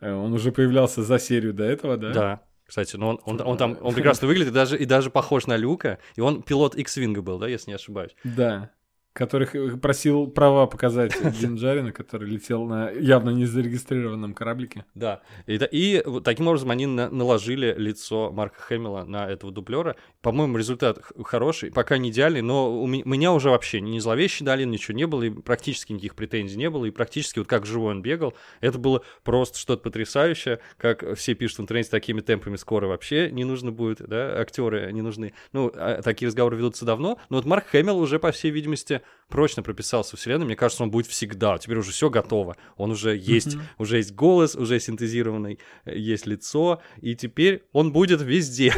э, 0.00 0.12
он 0.12 0.32
уже 0.32 0.52
появлялся 0.52 1.02
за 1.02 1.18
серию 1.18 1.54
до 1.54 1.64
этого, 1.64 1.96
да? 1.96 2.12
Да. 2.12 2.42
Кстати, 2.66 2.96
ну 2.96 3.08
он, 3.08 3.20
он, 3.24 3.40
он 3.40 3.56
там 3.56 3.78
он 3.80 3.94
прекрасно 3.94 4.26
выглядит 4.26 4.52
и 4.52 4.54
даже, 4.54 4.76
и 4.76 4.84
даже 4.84 5.10
похож 5.10 5.46
на 5.46 5.56
Люка. 5.56 5.98
И 6.16 6.20
он 6.20 6.42
пилот 6.42 6.74
X-Wing 6.74 7.20
был, 7.20 7.38
да, 7.38 7.46
если 7.48 7.70
не 7.70 7.74
ошибаюсь. 7.74 8.14
Да. 8.24 8.70
Который 9.16 9.46
просил 9.78 10.26
права 10.26 10.66
показать 10.66 11.16
Джинджарина, 11.40 11.90
который 11.90 12.28
летел 12.28 12.64
на 12.66 12.90
явно 12.90 13.30
не 13.30 13.46
зарегистрированном 13.46 14.34
кораблике. 14.34 14.84
Да. 14.94 15.22
И, 15.46 15.54
и 15.54 16.04
таким 16.22 16.48
образом 16.48 16.70
они 16.70 16.84
на, 16.84 17.08
наложили 17.08 17.74
лицо 17.78 18.30
Марка 18.30 18.60
Хэмилла 18.60 19.04
на 19.04 19.26
этого 19.26 19.50
дублера. 19.50 19.96
По-моему, 20.20 20.58
результат 20.58 20.98
хороший, 21.24 21.70
пока 21.70 21.96
не 21.96 22.10
идеальный, 22.10 22.42
но 22.42 22.78
у 22.78 22.86
меня 22.86 23.32
уже 23.32 23.48
вообще 23.48 23.80
ни 23.80 23.98
зловещей 24.00 24.44
долины, 24.44 24.72
ничего 24.72 24.94
не 24.94 25.06
было, 25.06 25.22
и 25.22 25.30
практически 25.30 25.92
никаких 25.92 26.14
претензий 26.14 26.58
не 26.58 26.68
было, 26.68 26.84
и 26.84 26.90
практически 26.90 27.38
вот 27.38 27.48
как 27.48 27.64
живой 27.64 27.92
он 27.92 28.02
бегал, 28.02 28.34
это 28.60 28.78
было 28.78 29.02
просто 29.24 29.58
что-то 29.58 29.82
потрясающее, 29.82 30.60
как 30.76 31.16
все 31.16 31.32
пишут 31.32 31.58
в 31.58 31.62
интернете, 31.62 31.88
такими 31.88 32.20
темпами 32.20 32.56
скоро 32.56 32.86
вообще 32.86 33.30
не 33.30 33.44
нужно 33.44 33.72
будет, 33.72 34.06
да, 34.06 34.38
актеры 34.38 34.92
не 34.92 35.00
нужны. 35.00 35.32
Ну, 35.54 35.72
а 35.74 36.02
такие 36.02 36.26
разговоры 36.26 36.58
ведутся 36.58 36.84
давно, 36.84 37.18
но 37.30 37.36
вот 37.36 37.46
Марк 37.46 37.68
Хэмилл 37.68 37.98
уже, 37.98 38.18
по 38.18 38.30
всей 38.30 38.50
видимости, 38.50 39.00
прочно 39.28 39.62
прописался 39.62 40.16
в 40.16 40.20
вселенной, 40.20 40.46
мне 40.46 40.56
кажется, 40.56 40.82
он 40.82 40.90
будет 40.90 41.06
всегда. 41.06 41.58
Теперь 41.58 41.78
уже 41.78 41.92
все 41.92 42.10
готово. 42.10 42.56
Он 42.76 42.90
уже 42.90 43.16
есть, 43.16 43.54
mm-hmm. 43.56 43.62
уже 43.78 43.96
есть 43.98 44.14
голос, 44.14 44.54
уже 44.54 44.78
синтезированный, 44.78 45.58
есть 45.84 46.26
лицо, 46.26 46.80
и 47.00 47.14
теперь 47.16 47.64
он 47.72 47.92
будет 47.92 48.20
везде. 48.20 48.72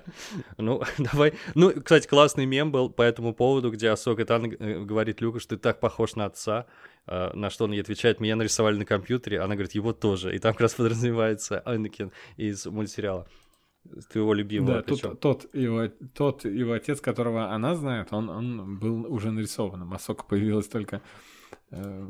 ну, 0.58 0.82
давай. 0.98 1.34
Ну, 1.54 1.72
кстати, 1.72 2.06
классный 2.06 2.46
мем 2.46 2.72
был 2.72 2.90
по 2.90 3.02
этому 3.02 3.34
поводу, 3.34 3.70
где 3.70 3.90
Асока 3.90 4.24
Тан 4.24 4.50
говорит 4.50 5.20
Люку, 5.20 5.38
что 5.38 5.56
ты 5.56 5.62
так 5.62 5.80
похож 5.80 6.16
на 6.16 6.26
отца. 6.26 6.66
На 7.06 7.50
что 7.50 7.64
он 7.64 7.72
ей 7.72 7.82
отвечает, 7.82 8.18
меня 8.18 8.34
нарисовали 8.34 8.78
на 8.78 8.86
компьютере, 8.86 9.40
она 9.40 9.54
говорит, 9.54 9.74
его 9.74 9.92
тоже. 9.92 10.34
И 10.34 10.38
там 10.38 10.54
как 10.54 10.62
раз 10.62 10.74
подразумевается 10.76 11.62
Анакин 11.66 12.12
из 12.38 12.64
мультсериала 12.64 13.28
твоего 14.10 14.34
любимого. 14.34 14.74
Да, 14.74 14.82
тут, 14.82 15.20
тот, 15.20 15.54
его, 15.54 15.88
тот 16.14 16.44
его 16.44 16.72
отец, 16.72 17.00
которого 17.00 17.52
она 17.52 17.74
знает, 17.74 18.12
он, 18.12 18.28
он 18.28 18.78
был 18.78 19.12
уже 19.12 19.30
нарисован. 19.30 19.86
Масока 19.86 20.24
появилась 20.24 20.68
только 20.68 21.02
э, 21.70 22.08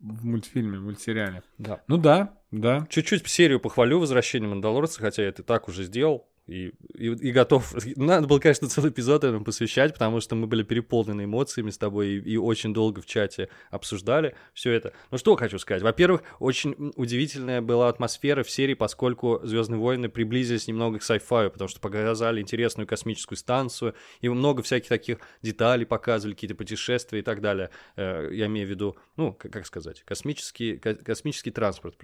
в 0.00 0.24
мультфильме, 0.24 0.78
мультсериале. 0.78 1.42
Да. 1.58 1.82
Ну 1.88 1.96
да, 1.96 2.38
да. 2.50 2.86
Чуть-чуть 2.90 3.26
серию 3.26 3.60
похвалю 3.60 3.98
«Возвращение 3.98 4.48
Мандалорца», 4.48 5.00
хотя 5.00 5.22
я 5.22 5.28
это 5.28 5.42
так 5.42 5.68
уже 5.68 5.84
сделал 5.84 6.28
и, 6.46 6.72
и, 6.94 7.06
и 7.06 7.32
готов. 7.32 7.74
Надо 7.96 8.26
было, 8.26 8.38
конечно, 8.38 8.68
целый 8.68 8.90
эпизод 8.90 9.24
этому 9.24 9.44
посвящать, 9.44 9.92
потому 9.92 10.20
что 10.20 10.36
мы 10.36 10.46
были 10.46 10.62
переполнены 10.62 11.24
эмоциями 11.24 11.70
с 11.70 11.78
тобой 11.78 12.08
и, 12.10 12.18
и 12.18 12.36
очень 12.36 12.72
долго 12.72 13.00
в 13.00 13.06
чате 13.06 13.48
обсуждали 13.70 14.36
все 14.54 14.72
это. 14.72 14.92
Ну 15.10 15.18
что 15.18 15.34
хочу 15.36 15.58
сказать. 15.58 15.82
Во-первых, 15.82 16.22
очень 16.38 16.92
удивительная 16.96 17.60
была 17.62 17.88
атмосфера 17.88 18.44
в 18.44 18.50
серии, 18.50 18.74
поскольку 18.74 19.40
Звездные 19.42 19.80
войны 19.80 20.08
приблизились 20.08 20.68
немного 20.68 20.98
к 20.98 21.02
sci-fi, 21.02 21.50
потому 21.50 21.68
что 21.68 21.80
показали 21.80 22.40
интересную 22.40 22.86
космическую 22.86 23.36
станцию, 23.36 23.94
и 24.20 24.28
много 24.28 24.62
всяких 24.62 24.88
таких 24.88 25.18
деталей 25.42 25.84
показывали, 25.84 26.34
какие-то 26.34 26.54
путешествия 26.54 27.18
и 27.18 27.22
так 27.22 27.40
далее. 27.40 27.70
Э, 27.96 28.28
я 28.32 28.46
имею 28.46 28.66
в 28.66 28.70
виду, 28.70 28.96
ну, 29.16 29.32
как 29.32 29.66
сказать, 29.66 30.02
космический, 30.04 30.78
космический 30.78 31.50
транспорт. 31.50 31.96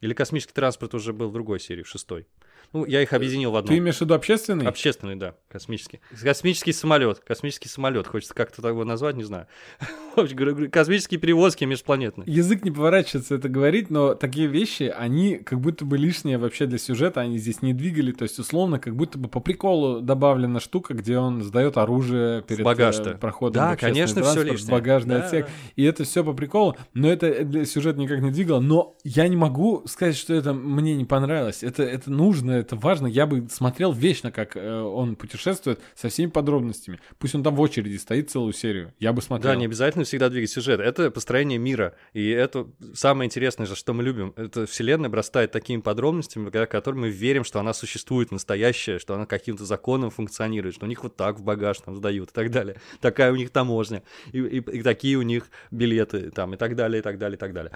Или 0.00 0.14
космический 0.14 0.52
транспорт 0.52 0.94
уже 0.94 1.12
был 1.12 1.30
в 1.30 1.32
другой 1.32 1.60
серии, 1.60 1.82
в 1.82 1.88
шестой. 1.88 2.26
Ну, 2.72 2.84
я 2.84 3.02
их 3.02 3.12
объединил 3.12 3.50
в 3.50 3.56
одну. 3.56 3.68
Ты 3.68 3.78
имеешь 3.78 3.96
в 3.96 4.00
виду 4.02 4.14
общественный? 4.14 4.66
Общественный, 4.66 5.16
да, 5.16 5.34
космический. 5.48 6.00
Космический 6.22 6.72
самолет. 6.72 7.20
Космический 7.20 7.68
самолет. 7.68 8.06
Хочется 8.06 8.34
как-то 8.34 8.66
его 8.68 8.84
назвать, 8.84 9.16
не 9.16 9.24
знаю. 9.24 9.46
Космические 10.16 11.20
перевозки 11.20 11.64
межпланетные. 11.64 12.24
Язык 12.26 12.64
не 12.64 12.70
поворачивается 12.70 13.34
это 13.34 13.48
говорить, 13.48 13.90
но 13.90 14.14
такие 14.14 14.48
вещи, 14.48 14.92
они 14.94 15.36
как 15.36 15.60
будто 15.60 15.84
бы 15.84 15.96
лишние 15.96 16.38
вообще 16.38 16.66
для 16.66 16.78
сюжета, 16.78 17.20
они 17.20 17.38
здесь 17.38 17.62
не 17.62 17.72
двигали. 17.72 18.12
То 18.12 18.24
есть, 18.24 18.38
условно, 18.38 18.78
как 18.78 18.96
будто 18.96 19.18
бы 19.18 19.28
по 19.28 19.40
приколу 19.40 20.00
добавлена 20.00 20.60
штука, 20.60 20.94
где 20.94 21.18
он 21.18 21.42
сдает 21.42 21.76
оружие 21.76 22.42
перед 22.42 22.64
багаж 22.64 22.98
э, 22.98 23.14
проходом 23.14 23.62
да, 23.62 23.76
конечно, 23.76 24.22
все 24.22 24.42
лишнее. 24.42 24.72
багажный 24.72 25.16
да, 25.16 25.24
отсек. 25.24 25.46
Да. 25.46 25.52
И 25.76 25.84
это 25.84 26.04
все 26.04 26.24
по 26.24 26.32
приколу, 26.32 26.76
но 26.94 27.10
это 27.10 27.44
для 27.44 27.64
сюжета 27.64 27.98
никак 27.98 28.20
не 28.20 28.30
двигало. 28.30 28.60
Но 28.60 28.96
я 29.04 29.28
не 29.28 29.36
могу 29.36 29.82
сказать, 29.86 30.16
что 30.16 30.34
это 30.34 30.52
мне 30.52 30.94
не 30.94 31.04
понравилось. 31.04 31.62
Это, 31.62 31.82
это 31.82 32.10
нужно, 32.10 32.47
это 32.52 32.76
важно. 32.76 33.06
Я 33.06 33.26
бы 33.26 33.48
смотрел 33.50 33.92
вечно, 33.92 34.30
как 34.30 34.56
э, 34.56 34.80
он 34.80 35.16
путешествует 35.16 35.80
со 35.94 36.08
всеми 36.08 36.30
подробностями. 36.30 37.00
Пусть 37.18 37.34
он 37.34 37.42
там 37.42 37.54
в 37.54 37.60
очереди 37.60 37.96
стоит 37.96 38.30
целую 38.30 38.52
серию. 38.52 38.92
Я 38.98 39.12
бы 39.12 39.22
смотрел. 39.22 39.52
Да, 39.52 39.56
не 39.56 39.66
обязательно 39.66 40.04
всегда 40.04 40.28
двигать 40.28 40.50
сюжет. 40.50 40.80
Это 40.80 41.10
построение 41.10 41.58
мира. 41.58 41.94
И 42.12 42.28
это 42.28 42.66
самое 42.94 43.26
интересное, 43.26 43.66
за 43.66 43.76
что 43.76 43.92
мы 43.92 44.02
любим. 44.02 44.32
Это 44.36 44.66
вселенная 44.66 45.08
обрастает 45.08 45.52
такими 45.52 45.80
подробностями, 45.80 46.50
которыми 46.66 47.00
мы 47.00 47.08
верим, 47.10 47.44
что 47.44 47.60
она 47.60 47.72
существует 47.72 48.30
настоящая, 48.30 48.98
что 48.98 49.14
она 49.14 49.26
каким-то 49.26 49.64
законом 49.64 50.10
функционирует, 50.10 50.74
что 50.74 50.86
у 50.86 50.88
них 50.88 51.02
вот 51.02 51.16
так 51.16 51.38
в 51.38 51.42
багаж 51.42 51.78
там 51.78 51.96
сдают 51.96 52.30
и 52.30 52.32
так 52.32 52.50
далее. 52.50 52.76
Такая 53.00 53.32
у 53.32 53.36
них 53.36 53.50
таможня. 53.50 54.02
И, 54.32 54.38
и, 54.38 54.58
и 54.58 54.82
такие 54.82 55.16
у 55.16 55.22
них 55.22 55.48
билеты 55.70 56.30
там 56.30 56.54
и 56.54 56.56
так 56.56 56.76
далее, 56.76 57.00
и 57.00 57.02
так 57.02 57.18
далее, 57.18 57.36
и 57.36 57.38
так 57.38 57.52
далее. 57.52 57.72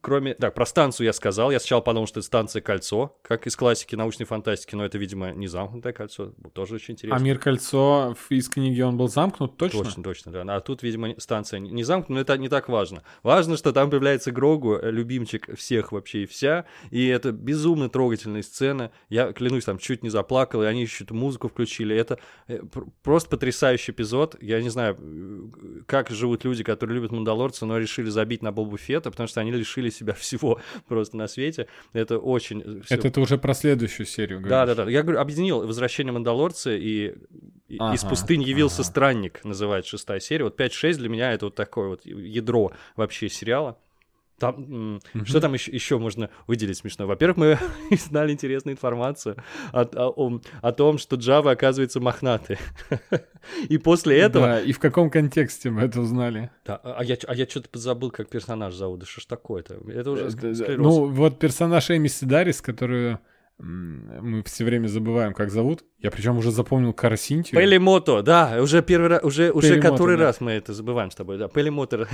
Кроме... 0.00 0.34
Так, 0.34 0.54
про 0.54 0.66
станцию 0.66 1.06
я 1.06 1.12
сказал. 1.12 1.50
Я 1.50 1.60
сначала 1.60 1.80
подумал, 1.80 2.06
что 2.06 2.20
это 2.20 2.26
станция 2.26 2.62
Кольцо, 2.62 3.16
как 3.22 3.46
из 3.46 3.56
классики 3.56 3.94
научной 3.98 4.24
фантастики, 4.24 4.74
но 4.74 4.84
это, 4.84 4.96
видимо, 4.96 5.32
не 5.32 5.46
замкнутое 5.46 5.92
кольцо, 5.92 6.32
тоже 6.54 6.76
очень 6.76 6.92
А 6.92 6.96
интересно. 6.96 7.22
мир 7.24 7.38
кольцо 7.38 8.16
из 8.30 8.48
книги 8.48 8.80
он 8.80 8.96
был 8.96 9.08
замкнут, 9.08 9.56
точно? 9.56 9.84
Точно, 9.84 10.02
точно, 10.02 10.32
да. 10.32 10.56
А 10.56 10.60
тут, 10.60 10.82
видимо, 10.82 11.14
станция 11.18 11.60
не 11.60 11.82
замкнута, 11.82 12.12
но 12.14 12.20
это 12.20 12.38
не 12.38 12.48
так 12.48 12.68
важно. 12.68 13.02
Важно, 13.22 13.56
что 13.56 13.72
там 13.72 13.90
появляется 13.90 14.32
Грогу, 14.32 14.76
э, 14.76 14.90
любимчик 14.90 15.54
всех 15.56 15.92
вообще 15.92 16.22
и 16.22 16.26
вся, 16.26 16.64
и 16.90 17.06
это 17.06 17.32
безумно 17.32 17.88
трогательная 17.90 18.42
сцена. 18.42 18.90
Я, 19.10 19.32
клянусь, 19.32 19.64
там 19.64 19.78
чуть 19.78 20.02
не 20.02 20.08
заплакал, 20.08 20.62
и 20.62 20.66
они 20.66 20.82
еще 20.82 21.04
эту 21.04 21.14
музыку 21.14 21.48
включили. 21.48 21.94
Это 21.94 22.18
э, 22.46 22.62
пр- 22.62 22.86
просто 23.02 23.28
потрясающий 23.30 23.92
эпизод. 23.92 24.36
Я 24.40 24.62
не 24.62 24.68
знаю, 24.70 24.96
э, 25.00 25.82
как 25.86 26.10
живут 26.10 26.44
люди, 26.44 26.62
которые 26.62 26.94
любят 26.96 27.10
Мандалорца, 27.12 27.66
но 27.66 27.76
решили 27.78 28.08
забить 28.08 28.42
на 28.42 28.52
Бобу 28.52 28.76
Фета, 28.76 29.10
потому 29.10 29.26
что 29.26 29.40
они 29.40 29.50
лишили 29.50 29.90
себя 29.90 30.12
всего 30.18 30.60
просто 30.86 31.16
на 31.16 31.26
свете. 31.28 31.66
Это 31.92 32.18
очень... 32.18 32.84
Это 32.88 33.10
ты 33.10 33.20
уже 33.20 33.38
про 33.38 33.54
следующую 33.88 34.06
серию 34.06 34.40
да, 34.40 34.48
говоришь. 34.64 34.76
да, 34.76 34.84
да. 34.84 34.90
Я 34.90 35.02
говорю, 35.02 35.20
объединил 35.20 35.66
возвращение 35.66 36.12
Мандалорца 36.12 36.70
и, 36.74 37.14
Ага, 37.78 37.94
из 37.94 38.04
пустыни 38.04 38.44
явился 38.44 38.82
ага. 38.82 38.90
странник, 38.90 39.44
называется 39.44 39.90
шестая 39.90 40.20
серия. 40.20 40.44
Вот 40.44 40.58
5-6 40.58 40.94
для 40.94 41.08
меня 41.08 41.32
это 41.32 41.46
вот 41.46 41.54
такое 41.54 41.88
вот 41.88 42.04
ядро 42.06 42.72
вообще 42.96 43.28
сериала. 43.28 43.78
Там, 44.38 45.00
Что 45.24 45.40
там 45.40 45.54
еще, 45.54 45.72
еще 45.72 45.98
можно 45.98 46.30
выделить 46.46 46.76
смешно? 46.78 47.08
Во-первых, 47.08 47.36
мы 47.38 47.58
знали 47.96 48.30
интересную 48.30 48.74
информацию 48.76 49.36
о, 49.72 49.82
о- 49.82 50.40
о- 50.62 50.72
том, 50.72 50.98
что 50.98 51.16
Java 51.16 51.50
оказывается 51.50 51.98
мохнатые. 51.98 52.56
И 53.68 53.78
после 53.78 54.18
этого... 54.18 54.46
Да, 54.46 54.60
и 54.60 54.70
в 54.72 54.78
каком 54.78 55.10
контексте 55.10 55.70
мы 55.70 55.82
это 55.82 56.00
узнали? 56.00 56.50
Да, 56.64 56.76
а 56.76 57.02
я, 57.02 57.16
а 57.26 57.34
я 57.34 57.46
что-то 57.48 57.76
забыл, 57.80 58.12
как 58.12 58.28
персонаж 58.28 58.74
зовут. 58.74 59.00
Да 59.00 59.06
что 59.06 59.20
ж 59.20 59.24
такое-то? 59.26 59.80
Это 59.92 60.10
уже 60.12 60.26
Э, 60.26 60.30
склероз. 60.30 60.76
Ну, 60.78 61.06
вот 61.06 61.38
персонаж 61.40 61.90
Эми 61.90 62.06
Сидарис, 62.08 62.60
которую 62.60 63.18
мы 63.58 64.42
все 64.44 64.64
время 64.64 64.86
забываем, 64.86 65.32
как 65.34 65.50
зовут. 65.50 65.84
Я 66.00 66.12
причем 66.12 66.38
уже 66.38 66.52
запомнил 66.52 66.92
Карасинтию. 66.92 67.60
Пелемото, 67.60 68.22
да, 68.22 68.58
уже 68.62 68.82
первый 68.82 69.08
раз, 69.08 69.24
уже, 69.24 69.50
уже 69.50 69.70
Пелемото, 69.70 69.90
который 69.90 70.16
да. 70.16 70.24
раз 70.26 70.40
мы 70.40 70.52
это 70.52 70.72
забываем 70.72 71.10
с 71.10 71.16
тобой, 71.16 71.38
да, 71.38 71.48
Пелемото. 71.48 72.06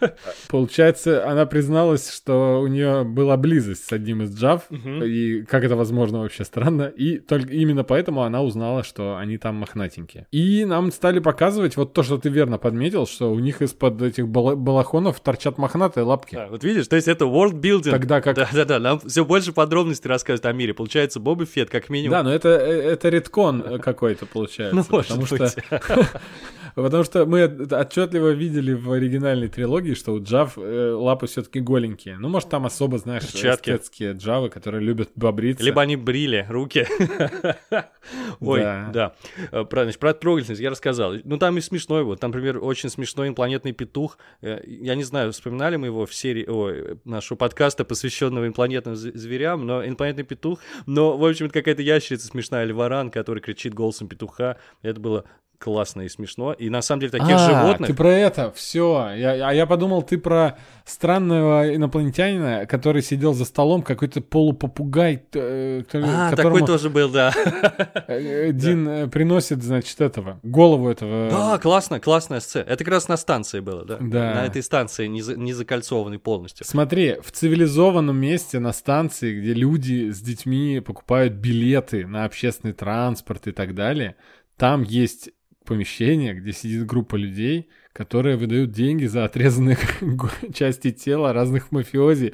Получается, 0.48 1.24
она 1.28 1.46
призналась, 1.46 2.12
что 2.12 2.60
у 2.60 2.66
нее 2.66 3.04
была 3.04 3.36
близость 3.36 3.86
с 3.86 3.92
одним 3.92 4.22
из 4.22 4.36
джав, 4.36 4.64
Мгм. 4.70 5.04
и 5.04 5.42
как 5.42 5.64
это 5.64 5.76
возможно 5.76 6.20
вообще 6.20 6.44
странно, 6.44 6.84
и 6.84 7.18
только 7.18 7.52
именно 7.52 7.84
поэтому 7.84 8.22
она 8.22 8.42
узнала, 8.42 8.82
что 8.82 9.16
они 9.16 9.38
там 9.38 9.56
мохнатенькие. 9.56 10.26
И 10.32 10.64
нам 10.64 10.90
стали 10.90 11.20
показывать 11.20 11.76
вот 11.76 11.92
то, 11.92 12.02
что 12.02 12.18
ты 12.18 12.28
верно 12.30 12.58
подметил, 12.58 13.06
что 13.06 13.30
у 13.32 13.38
них 13.38 13.62
из-под 13.62 14.02
этих 14.02 14.26
бала- 14.26 14.56
балахонов 14.56 15.20
торчат 15.20 15.58
мохнатые 15.58 16.04
лапки. 16.04 16.34
Да, 16.34 16.48
вот 16.48 16.64
видишь, 16.64 16.88
то 16.88 16.96
есть 16.96 17.08
это 17.08 17.24
world 17.26 17.60
building. 17.60 17.90
Тогда 17.90 18.20
как... 18.20 18.36
Да, 18.36 18.48
да, 18.52 18.64
да, 18.64 18.78
нам 18.78 19.00
все 19.00 19.24
больше 19.24 19.52
подробностей 19.52 20.08
рассказывают 20.08 20.46
о 20.46 20.52
мире. 20.52 20.74
Получается, 20.88 21.20
Боба 21.20 21.44
Фет, 21.44 21.68
как 21.68 21.90
минимум. 21.90 22.12
Да, 22.12 22.22
но 22.22 22.32
это, 22.32 22.48
э, 22.48 22.92
это 22.92 23.10
редкон 23.10 23.62
э, 23.62 23.78
какой-то 23.78 24.24
получается. 24.24 24.74
Ну, 24.74 24.84
потому 24.84 25.26
что 25.26 25.50
Потому 26.74 27.02
что 27.02 27.26
мы 27.26 27.44
отчетливо 27.44 28.28
видели 28.28 28.72
в 28.72 28.92
оригинальной 28.92 29.48
трилогии, 29.48 29.94
что 29.94 30.12
у 30.12 30.22
Джав 30.22 30.56
э, 30.56 30.92
лапы 30.92 31.26
все-таки 31.26 31.60
голенькие. 31.60 32.18
Ну, 32.18 32.28
может, 32.28 32.48
там 32.48 32.66
особо, 32.66 32.98
знаешь, 32.98 33.26
Перчатки. 33.26 33.70
эстетские 33.70 34.12
Джавы, 34.12 34.48
которые 34.48 34.80
любят 34.80 35.10
побриться. 35.12 35.64
Либо 35.64 35.82
они 35.82 35.96
брили 35.96 36.46
руки. 36.48 36.86
Ой, 38.40 38.60
Да. 38.60 39.12
Про, 39.50 39.82
значит, 39.82 39.98
про 39.98 40.14
трогательность 40.14 40.62
я 40.62 40.70
рассказал. 40.70 41.14
Ну, 41.24 41.36
там 41.36 41.58
и 41.58 41.60
смешной 41.60 42.04
вот. 42.04 42.20
Там, 42.20 42.30
например, 42.30 42.62
очень 42.62 42.90
смешной 42.90 43.28
инопланетный 43.28 43.72
петух. 43.72 44.16
Я 44.40 44.94
не 44.94 45.04
знаю, 45.04 45.32
вспоминали 45.32 45.76
мы 45.76 45.86
его 45.86 46.06
в 46.06 46.14
серии 46.14 46.46
нашего 47.08 47.36
подкаста, 47.36 47.84
посвященного 47.84 48.46
инопланетным 48.46 48.94
зверям, 48.94 49.66
но 49.66 49.84
инопланетный 49.84 50.24
петух. 50.24 50.60
Но, 50.86 51.16
в 51.16 51.24
общем, 51.24 51.46
это 51.46 51.54
какая-то 51.54 51.82
ящерица 51.82 52.26
смешная, 52.26 52.64
или 52.64 52.72
варан, 52.72 53.10
который 53.10 53.40
кричит 53.40 53.74
голосом 53.74 54.08
петуха. 54.08 54.58
Это 54.82 55.00
было 55.00 55.24
классно 55.58 56.02
и 56.02 56.08
смешно. 56.08 56.52
И 56.52 56.70
на 56.70 56.82
самом 56.82 57.00
деле 57.00 57.10
таких 57.10 57.36
а, 57.36 57.38
животных... 57.38 57.88
ты 57.88 57.94
про 57.94 58.12
это, 58.12 58.52
все. 58.52 59.10
Я, 59.16 59.48
а 59.48 59.52
я 59.52 59.66
подумал, 59.66 60.02
ты 60.02 60.16
про 60.16 60.56
странного 60.84 61.74
инопланетянина, 61.74 62.66
который 62.66 63.02
сидел 63.02 63.34
за 63.34 63.44
столом, 63.44 63.82
какой-то 63.82 64.20
полупопугай, 64.20 65.22
э, 65.34 65.82
А, 65.92 66.36
такой 66.36 66.64
тоже 66.64 66.90
был, 66.90 67.10
да. 67.10 67.32
э, 68.08 68.52
Дин 68.52 68.88
э, 68.88 69.08
приносит, 69.08 69.62
значит, 69.62 70.00
этого, 70.00 70.38
голову 70.42 70.88
этого... 70.88 71.28
Да, 71.30 71.58
классно, 71.58 71.98
классная 71.98 72.40
сцена. 72.40 72.64
Это 72.64 72.84
как 72.84 72.94
раз 72.94 73.08
на 73.08 73.16
станции 73.16 73.60
было, 73.60 73.84
да? 73.84 73.98
Да. 74.00 74.34
На 74.34 74.46
этой 74.46 74.62
станции, 74.62 75.06
не, 75.06 75.22
за- 75.22 75.36
не 75.36 75.52
закольцованной 75.52 76.18
полностью. 76.18 76.64
Смотри, 76.64 77.16
в 77.20 77.32
цивилизованном 77.32 78.16
месте 78.16 78.60
на 78.60 78.72
станции, 78.72 79.40
где 79.40 79.54
люди 79.54 80.10
с 80.10 80.20
детьми 80.20 80.80
покупают 80.80 81.34
билеты 81.34 82.06
на 82.06 82.24
общественный 82.24 82.74
транспорт 82.74 83.48
и 83.48 83.52
так 83.52 83.74
далее, 83.74 84.16
там 84.56 84.82
есть 84.82 85.30
помещение, 85.68 86.34
где 86.34 86.52
сидит 86.52 86.86
группа 86.86 87.16
людей, 87.16 87.68
которые 87.92 88.36
выдают 88.36 88.70
деньги 88.70 89.06
за 89.06 89.24
отрезанные 89.24 89.76
части 90.54 90.90
тела 90.92 91.32
разных 91.32 91.72
мафиози. 91.72 92.32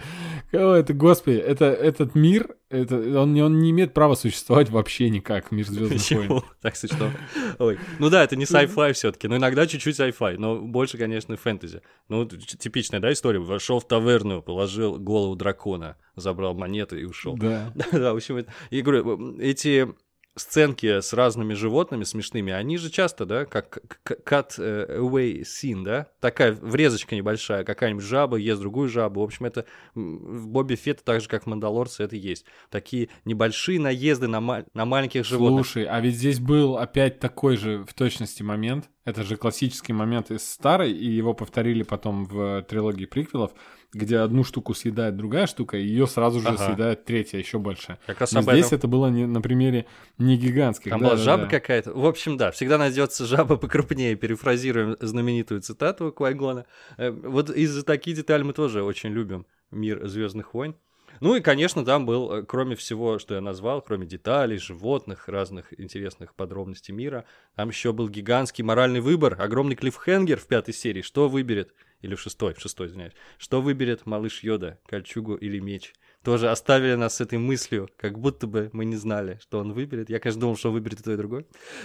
О, 0.53 0.75
это, 0.75 0.93
господи, 0.93 1.37
это, 1.37 1.65
этот 1.67 2.15
мир, 2.15 2.55
это, 2.69 2.97
он, 3.21 3.33
не- 3.33 3.43
он 3.43 3.59
не 3.61 3.71
имеет 3.71 3.95
права 3.95 4.15
существовать 4.15 4.69
вообще 4.69 5.09
никак, 5.11 5.51
мир 5.53 5.67
Звездных 5.67 6.29
войн. 6.29 6.43
Так 6.61 6.77
смешно. 6.77 7.11
Ой. 7.59 7.79
Ну 7.99 8.11
да, 8.11 8.25
это 8.25 8.37
не 8.37 8.45
sci-fi 8.45 8.93
все-таки, 8.93 9.27
но 9.29 9.37
иногда 9.39 9.67
чуть-чуть 9.67 9.99
sci-fi, 9.99 10.37
но 10.39 10.61
больше, 10.61 10.99
конечно, 10.99 11.37
фэнтези. 11.37 11.81
Ну, 12.09 12.27
типичная, 12.27 13.01
да, 13.01 13.13
история. 13.13 13.39
Вошел 13.39 13.81
в 13.81 13.89
таверну, 13.89 14.43
положил 14.43 14.99
голову 14.99 15.35
дракона, 15.35 15.97
забрал 16.15 16.55
монеты 16.55 17.01
и 17.01 17.05
ушел. 17.05 17.37
Да. 17.37 17.73
Да, 17.93 18.13
в 18.13 18.17
общем, 18.17 18.37
это- 18.37 18.53
и 18.71 18.83
говорю, 18.83 19.39
эти 19.39 19.89
сценки 20.37 21.01
с 21.01 21.13
разными 21.13 21.55
животными 21.55 22.05
смешными, 22.05 22.53
они 22.53 22.77
же 22.77 22.91
часто, 22.91 23.25
да, 23.25 23.45
как 23.45 24.01
cut 24.05 24.55
э, 24.59 24.99
away 24.99 25.43
scene, 25.43 25.85
да, 25.85 26.09
такая 26.21 26.53
врезочка 26.53 27.15
небольшая, 27.15 27.65
какая-нибудь 27.65 28.05
жаба 28.05 28.37
ест 28.37 28.61
другую 28.61 28.89
жабу, 28.89 29.21
в 29.21 29.25
общем, 29.25 29.47
это 29.47 29.65
в 29.95 30.49
Бобби 30.49 30.75
Фетте, 30.75 31.03
так 31.05 31.21
же, 31.21 31.29
как 31.29 31.45
в 31.45 31.47
Мандалорце, 31.47 32.03
это 32.05 32.17
есть. 32.17 32.47
Такие 32.71 33.09
небольшие 33.25 33.79
наезды 33.79 34.27
на, 34.27 34.41
ма- 34.41 34.65
на 34.75 34.85
маленьких 34.85 35.25
животных. 35.25 35.67
Слушай, 35.67 35.85
а 35.85 36.01
ведь 36.01 36.17
здесь 36.17 36.41
был 36.41 36.79
опять 36.79 37.21
такой 37.21 37.57
же 37.57 37.85
в 37.85 37.95
точности 37.95 38.43
момент. 38.43 38.91
Это 39.05 39.23
же 39.23 39.37
классический 39.37 39.93
момент 39.93 40.31
из 40.31 40.49
старой, 40.49 40.91
и 40.91 41.11
его 41.11 41.35
повторили 41.35 41.83
потом 41.83 42.25
в 42.25 42.63
трилогии 42.63 43.05
приквелов, 43.05 43.53
где 43.95 44.19
одну 44.19 44.45
штуку 44.45 44.75
съедает 44.75 45.17
другая 45.17 45.47
штука, 45.47 45.77
и 45.77 45.87
ее 45.87 46.07
сразу 46.07 46.41
же 46.41 46.49
Ага. 46.49 46.67
съедает 46.67 47.05
третья, 47.05 47.39
еще 47.39 47.59
больше. 47.59 47.99
Как 48.07 48.21
раз 48.21 48.33
Но 48.33 48.41
об 48.41 48.51
здесь 48.51 48.67
этом. 48.67 48.79
это 48.79 48.89
было 48.89 49.07
не, 49.09 49.27
на 49.27 49.41
примере 49.41 49.87
не 50.19 50.37
гигантских. 50.37 50.91
Там 50.91 51.01
да, 51.01 51.07
была 51.07 51.17
да, 51.17 51.23
жаба 51.23 51.43
да. 51.45 51.49
какая-то. 51.51 51.93
В 51.93 52.07
общем, 52.07 52.37
да, 52.37 52.51
всегда 52.51 52.79
найдется 52.79 53.25
жаба 53.27 53.57
покрупнее, 53.59 54.17
перефразируем 54.17 54.97
знаменитую 55.01 55.61
цитату 55.61 56.13
Квайгона. 56.13 56.67
Э, 56.97 57.11
Вот 57.11 57.51
из-за 57.51 57.85
таких 57.85 58.17
деталей 58.17 58.45
мы 58.45 58.53
тоже 58.53 58.83
очень 58.83 59.11
любим 59.11 59.47
мир 59.71 60.07
Звездных 60.07 60.55
войн. 60.55 60.77
Ну 61.21 61.37
и, 61.37 61.41
конечно, 61.41 61.85
там 61.85 62.07
был, 62.07 62.33
э, 62.33 62.43
кроме 62.43 62.77
всего, 62.77 63.19
что 63.19 63.35
я 63.35 63.41
назвал, 63.41 63.83
кроме 63.83 64.07
деталей, 64.07 64.59
животных, 64.59 65.29
разных 65.29 65.79
интересных 65.79 66.35
подробностей 66.35 66.95
мира, 66.95 67.25
там 67.55 67.69
еще 67.69 67.93
был 67.93 68.09
гигантский 68.09 68.65
моральный 68.65 69.01
выбор, 69.01 69.37
огромный 69.41 69.77
клиффхенгер 69.77 70.39
в 70.39 70.47
пятой 70.47 70.75
серии. 70.75 71.03
Что 71.03 71.29
выберет, 71.29 71.75
или 72.03 72.15
в 72.15 72.21
шестой, 72.21 72.55
в 72.55 72.61
шестой, 72.61 72.89
извиняюсь, 72.89 73.15
что 73.39 73.63
выберет 73.63 74.07
малыш 74.07 74.43
Йода, 74.43 74.79
кольчугу 74.87 75.35
или 75.37 75.59
меч? 75.59 75.95
Тоже 76.23 76.51
оставили 76.51 76.95
нас 76.95 77.17
с 77.17 77.21
этой 77.21 77.39
мыслью, 77.39 77.91
как 77.99 78.19
будто 78.19 78.47
бы 78.47 78.71
мы 78.73 78.87
не 78.87 78.97
знали, 78.97 79.39
что 79.43 79.59
он 79.59 79.73
выберет. 79.73 80.09
Я, 80.09 80.19
конечно, 80.19 80.41
думал, 80.41 80.57
что 80.57 80.69
он 80.69 80.75
выберет 80.75 81.01
и 81.01 81.03
то, 81.03 81.13
и 81.13 81.17
другое. 81.17 81.45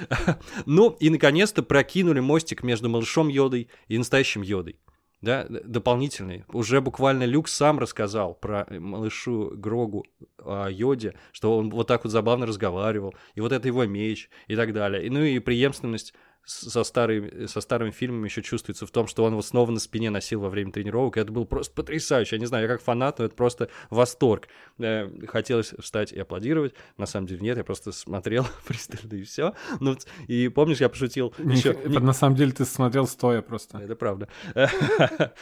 Ну, 0.66 0.92
и, 0.92 1.10
наконец-то, 1.10 1.62
прокинули 1.62 2.22
мостик 2.22 2.64
между 2.64 2.88
малышом 2.88 3.28
Йодой 3.28 3.70
и 3.90 3.98
настоящим 3.98 4.42
Йодой. 4.42 4.80
Да, 5.22 5.46
дополнительный. 5.50 6.46
Уже 6.48 6.80
буквально 6.80 7.26
Люк 7.26 7.50
сам 7.50 7.78
рассказал 7.78 8.34
про 8.36 8.66
э, 8.70 8.80
малышу 8.80 9.52
Грогу 9.54 10.06
о 10.38 10.70
Йоде, 10.70 11.14
что 11.34 11.58
он 11.58 11.70
вот 11.72 11.88
так 11.88 12.06
вот 12.06 12.12
забавно 12.12 12.46
разговаривал, 12.46 13.14
и 13.36 13.42
вот 13.42 13.52
это 13.52 13.68
его 13.68 13.86
меч, 13.86 14.30
и 14.48 14.56
так 14.56 14.72
далее. 14.72 15.06
И, 15.06 15.10
ну 15.10 15.22
и 15.22 15.40
преемственность 15.40 16.14
со, 16.50 16.84
старыми, 16.84 17.46
со 17.46 17.62
старыми 17.62 17.92
фильмами 17.92 18.26
еще 18.26 18.42
чувствуется 18.42 18.88
в 18.88 18.92
том, 18.92 19.08
что 19.08 19.24
он 19.24 19.34
его 19.34 19.42
снова 19.42 19.70
на 19.72 19.80
спине 19.80 20.10
носил 20.10 20.42
во 20.42 20.50
время 20.50 20.72
тренировок, 20.72 21.18
и 21.18 21.20
это 21.20 21.32
было 21.32 21.46
просто 21.46 21.74
потрясающе. 21.74 22.38
Я 22.38 22.40
не 22.40 22.48
знаю, 22.48 22.64
я 22.64 22.68
как 22.68 22.82
фанат, 22.82 23.20
но 23.20 23.26
это 23.26 23.36
просто 23.36 23.70
восторг. 23.90 24.48
Э, 24.80 25.10
Хотелось 25.28 25.74
встать 25.80 26.12
и 26.12 26.20
аплодировать, 26.20 26.74
на 26.98 27.06
самом 27.06 27.28
деле 27.28 27.42
нет, 27.42 27.58
я 27.58 27.64
просто 27.64 27.92
смотрел 27.92 28.48
пристально 28.68 29.16
и 29.16 29.24
все. 29.24 29.54
Ну, 29.80 29.96
и 30.28 30.48
помнишь, 30.48 30.82
я 30.82 30.90
пошутил 30.90 31.34
еще... 31.38 31.74
На 32.00 32.14
самом 32.14 32.36
деле 32.36 32.52
ты 32.52 32.66
смотрел 32.66 33.08
стоя 33.08 33.42
просто. 33.42 33.78
Это 33.78 33.96
правда. 33.96 34.28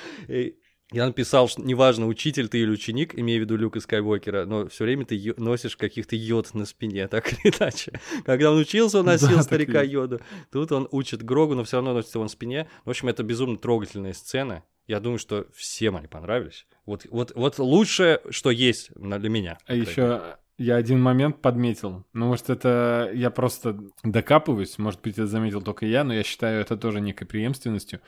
Я 0.91 1.05
написал, 1.05 1.49
что 1.49 1.61
неважно, 1.61 2.07
учитель 2.07 2.47
ты 2.47 2.59
или 2.59 2.69
ученик, 2.69 3.17
имея 3.19 3.39
в 3.39 3.41
виду 3.41 3.57
Люка 3.57 3.81
Скайуокера, 3.81 4.45
но 4.45 4.67
все 4.67 4.85
время 4.85 5.05
ты 5.05 5.33
носишь 5.35 5.75
каких-то 5.75 6.15
йод 6.15 6.53
на 6.53 6.65
спине, 6.65 7.07
так 7.09 7.33
или 7.33 7.53
иначе. 7.53 7.99
Когда 8.25 8.51
он 8.51 8.59
учился, 8.59 8.99
он 8.99 9.05
носил 9.05 9.35
Да, 9.35 9.43
старика 9.43 9.81
йода. 9.81 10.21
Тут 10.51 10.71
он 10.71 10.87
учит 10.91 11.23
Грогу, 11.23 11.55
но 11.55 11.65
все 11.65 11.77
равно 11.77 11.93
носит 11.93 12.13
его 12.13 12.23
на 12.23 12.29
спине. 12.29 12.69
В 12.85 12.89
общем, 12.89 13.09
это 13.09 13.23
безумно 13.23 13.57
трогательная 13.57 14.13
сцена. 14.13 14.63
Я 14.87 15.01
думаю, 15.01 15.19
что 15.19 15.47
всем 15.53 15.97
они 15.97 16.07
понравились. 16.07 16.65
Вот, 16.85 17.05
вот, 17.09 17.33
вот 17.35 17.59
лучшее, 17.59 18.21
что 18.29 18.49
есть 18.49 18.89
для 18.95 19.29
меня. 19.29 19.57
А 19.65 19.75
еще 19.75 20.37
я 20.57 20.75
один 20.75 21.01
момент 21.01 21.41
подметил. 21.41 22.05
Ну, 22.13 22.27
может, 22.27 22.49
это 22.49 23.11
я 23.13 23.29
просто 23.29 23.79
докапываюсь, 24.03 24.77
может 24.77 25.01
быть, 25.01 25.13
это 25.13 25.27
заметил 25.27 25.61
только 25.61 25.85
я, 25.85 26.03
но 26.03 26.13
я 26.13 26.23
считаю 26.23 26.61
это 26.61 26.77
тоже 26.77 26.99
некой 26.99 27.27
преемственностью. 27.27 28.01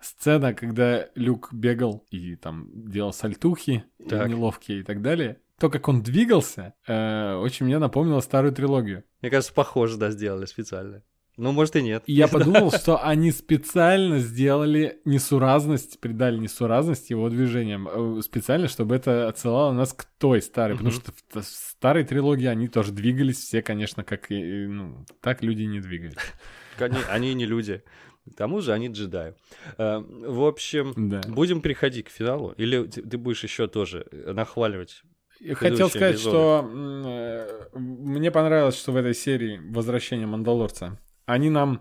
Сцена, 0.00 0.54
когда 0.54 1.08
Люк 1.14 1.52
бегал 1.52 2.06
и 2.10 2.36
там 2.36 2.68
делал 2.72 3.12
сальтухи 3.12 3.84
Так. 4.08 4.28
неловкие 4.28 4.80
и 4.80 4.82
так 4.82 5.02
далее. 5.02 5.40
То, 5.58 5.70
как 5.70 5.88
он 5.88 6.02
двигался, 6.02 6.74
э, 6.86 7.34
очень 7.34 7.66
мне 7.66 7.78
напомнило 7.78 8.20
старую 8.20 8.52
трилогию. 8.52 9.04
Мне 9.22 9.30
кажется, 9.30 9.54
похоже, 9.54 9.96
да, 9.96 10.10
сделали 10.10 10.44
специально. 10.44 11.02
Ну, 11.36 11.52
может 11.52 11.76
и 11.76 11.82
нет. 11.82 12.02
И 12.06 12.12
я 12.14 12.28
подумал, 12.28 12.70
что 12.72 13.02
они 13.04 13.30
специально 13.30 14.18
сделали 14.20 15.00
несуразность, 15.04 16.00
придали 16.00 16.38
несуразность 16.38 17.10
его 17.10 17.28
движениям. 17.28 17.88
э, 18.18 18.22
Специально, 18.22 18.68
чтобы 18.68 18.96
это 18.96 19.28
отсылало 19.28 19.72
нас 19.72 19.92
к 19.92 20.04
той 20.18 20.40
старой. 20.40 20.76
Потому 20.76 20.90
Мгм. 20.94 21.00
что 21.00 21.40
в 21.40 21.44
старой 21.44 22.04
трилогии 22.04 22.46
они 22.46 22.68
тоже 22.68 22.92
двигались 22.92 23.38
все, 23.38 23.60
конечно, 23.62 24.02
как 24.04 24.30
и... 24.30 24.66
Ну, 24.66 25.04
так 25.20 25.42
люди 25.42 25.62
не 25.64 25.80
двигались. 25.80 26.16
Они, 26.78 26.96
они 27.10 27.34
не 27.34 27.44
люди. 27.46 27.82
К 28.30 28.34
тому 28.34 28.60
же 28.60 28.72
они 28.72 28.88
джедаи. 28.88 29.34
Э, 29.78 29.98
В 30.00 30.44
общем, 30.44 30.94
Да. 30.96 31.20
будем 31.28 31.60
переходить 31.60 32.06
к 32.06 32.10
финалу? 32.10 32.52
Или 32.56 32.84
ты 32.86 33.18
будешь 33.18 33.42
еще 33.44 33.66
тоже 33.68 34.06
э, 34.10 34.32
нахваливать? 34.32 35.02
Я 35.38 35.54
хотел 35.54 35.90
сказать, 35.90 36.14
эпизоды. 36.16 36.30
что 36.30 36.62
мне 37.74 38.30
понравилось, 38.30 38.76
что 38.78 38.92
в 38.92 38.96
этой 38.96 39.14
серии 39.14 39.60
«Возвращение 39.70 40.26
Мандалорца» 40.26 40.98
они 41.26 41.50
нам 41.50 41.80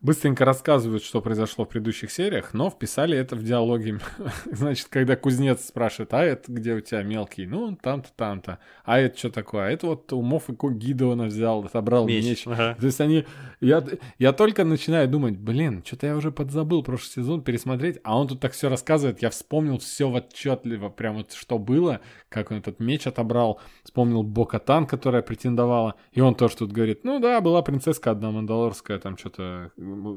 быстренько 0.00 0.44
рассказывают, 0.44 1.02
что 1.02 1.20
произошло 1.20 1.64
в 1.64 1.68
предыдущих 1.68 2.10
сериях, 2.10 2.54
но 2.54 2.70
вписали 2.70 3.16
это 3.16 3.36
в 3.36 3.42
диалоги. 3.42 3.98
Значит, 4.50 4.88
когда 4.88 5.16
кузнец 5.16 5.66
спрашивает, 5.66 6.14
а 6.14 6.22
это 6.22 6.52
где 6.52 6.74
у 6.74 6.80
тебя 6.80 7.02
мелкий? 7.02 7.46
Ну, 7.46 7.76
там-то, 7.80 8.10
там-то. 8.16 8.58
А 8.84 8.98
это 8.98 9.18
что 9.18 9.30
такое? 9.30 9.66
А 9.66 9.70
это 9.70 9.86
вот 9.86 10.12
умов 10.12 10.48
и 10.48 10.52
Гидеона 10.52 11.24
взял, 11.24 11.64
отобрал 11.64 12.06
меч. 12.06 12.24
Меч. 12.24 12.46
Ага. 12.46 12.76
То 12.78 12.86
есть 12.86 13.00
они... 13.00 13.24
Я, 13.60 13.84
я 14.18 14.32
только 14.32 14.64
начинаю 14.64 15.08
думать, 15.08 15.36
блин, 15.36 15.82
что-то 15.84 16.06
я 16.06 16.16
уже 16.16 16.30
подзабыл 16.30 16.82
прошлый 16.82 17.24
сезон 17.24 17.42
пересмотреть, 17.42 17.98
а 18.04 18.18
он 18.18 18.28
тут 18.28 18.40
так 18.40 18.52
все 18.52 18.68
рассказывает, 18.68 19.22
я 19.22 19.30
вспомнил 19.30 19.78
все 19.78 20.10
отчетливо, 20.10 20.88
прям 20.90 21.16
вот 21.16 21.32
что 21.32 21.58
было, 21.58 22.00
как 22.28 22.50
он 22.50 22.58
этот 22.58 22.80
меч 22.80 23.06
отобрал, 23.06 23.60
вспомнил 23.82 24.22
Бокатан, 24.22 24.86
которая 24.86 25.22
претендовала, 25.22 25.94
и 26.12 26.20
он 26.20 26.34
тоже 26.34 26.56
тут 26.56 26.72
говорит, 26.72 27.04
ну 27.04 27.18
да, 27.18 27.40
была 27.40 27.62
принцесска 27.62 28.10
одна 28.10 28.30
мандалорская, 28.30 28.98
там 28.98 29.16
что-то 29.16 29.72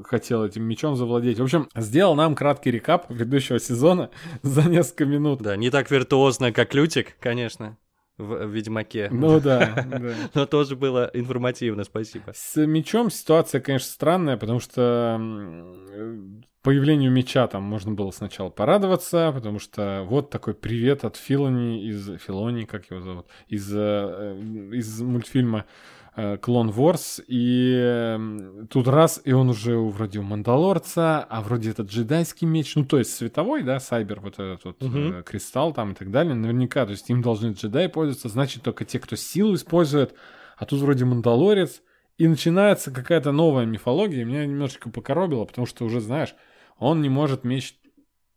хотела 0.05 0.45
этим 0.45 0.63
мечом 0.63 0.95
завладеть. 0.95 1.39
В 1.39 1.43
общем, 1.43 1.67
сделал 1.75 2.15
нам 2.15 2.35
краткий 2.35 2.71
рекап 2.71 3.07
предыдущего 3.07 3.59
сезона 3.59 4.09
за 4.41 4.63
несколько 4.69 5.05
минут. 5.05 5.41
Да, 5.41 5.55
не 5.55 5.69
так 5.69 5.91
виртуозно, 5.91 6.51
как 6.51 6.73
Лютик, 6.73 7.17
конечно, 7.19 7.77
в 8.17 8.45
Ведьмаке. 8.47 9.09
Ну 9.11 9.39
да, 9.39 9.85
да. 9.85 10.13
Но 10.33 10.45
тоже 10.45 10.75
было 10.75 11.09
информативно, 11.13 11.83
спасибо. 11.85 12.31
С 12.35 12.63
мечом 12.65 13.09
ситуация, 13.09 13.61
конечно, 13.61 13.89
странная, 13.89 14.37
потому 14.37 14.59
что 14.59 15.15
м, 15.17 16.43
появлению 16.61 17.11
меча 17.11 17.47
там 17.47 17.63
можно 17.63 17.93
было 17.93 18.11
сначала 18.11 18.49
порадоваться, 18.49 19.31
потому 19.33 19.59
что 19.59 20.05
вот 20.07 20.29
такой 20.29 20.53
привет 20.53 21.05
от 21.05 21.15
Филони 21.15 21.87
из 21.87 22.19
Филони, 22.19 22.65
как 22.65 22.89
его 22.91 23.01
зовут, 23.01 23.27
из, 23.47 23.71
э, 23.73 24.37
из 24.73 25.01
мультфильма 25.01 25.65
э, 26.19 26.37
Clone 26.37 26.73
Wars, 26.73 27.23
и 27.27 27.73
э, 27.77 28.65
тут 28.69 28.87
раз, 28.87 29.21
и 29.23 29.31
он 29.31 29.49
уже 29.49 29.77
вроде 29.77 30.19
у 30.19 30.23
Мандалорца, 30.23 31.23
а 31.23 31.41
вроде 31.41 31.71
этот 31.71 31.89
джедайский 31.89 32.47
меч, 32.47 32.75
ну 32.75 32.85
то 32.85 32.97
есть 32.97 33.15
световой, 33.15 33.63
да, 33.63 33.79
Сайбер, 33.79 34.19
вот 34.19 34.33
этот 34.35 34.63
вот 34.65 34.77
э, 34.81 35.23
кристалл 35.25 35.73
там 35.73 35.91
и 35.91 35.95
так 35.95 36.11
далее, 36.11 36.33
наверняка, 36.33 36.85
то 36.85 36.91
есть 36.91 37.09
им 37.09 37.21
должны 37.21 37.53
джедаи 37.53 37.87
пользоваться, 37.87 38.29
значит 38.29 38.63
только 38.63 38.85
те, 38.85 38.99
кто 38.99 39.15
силу 39.15 39.55
использует, 39.55 40.13
а 40.57 40.65
тут 40.65 40.81
вроде 40.81 41.05
Мандалорец, 41.05 41.81
и 42.17 42.27
начинается 42.27 42.91
какая-то 42.91 43.31
новая 43.31 43.65
мифология, 43.65 44.25
меня 44.25 44.45
немножечко 44.45 44.89
покоробило, 44.89 45.45
потому 45.45 45.65
что 45.65 45.85
уже, 45.85 46.01
знаешь, 46.01 46.35
он 46.77 47.01
не 47.01 47.09
может 47.09 47.43
меч 47.43 47.75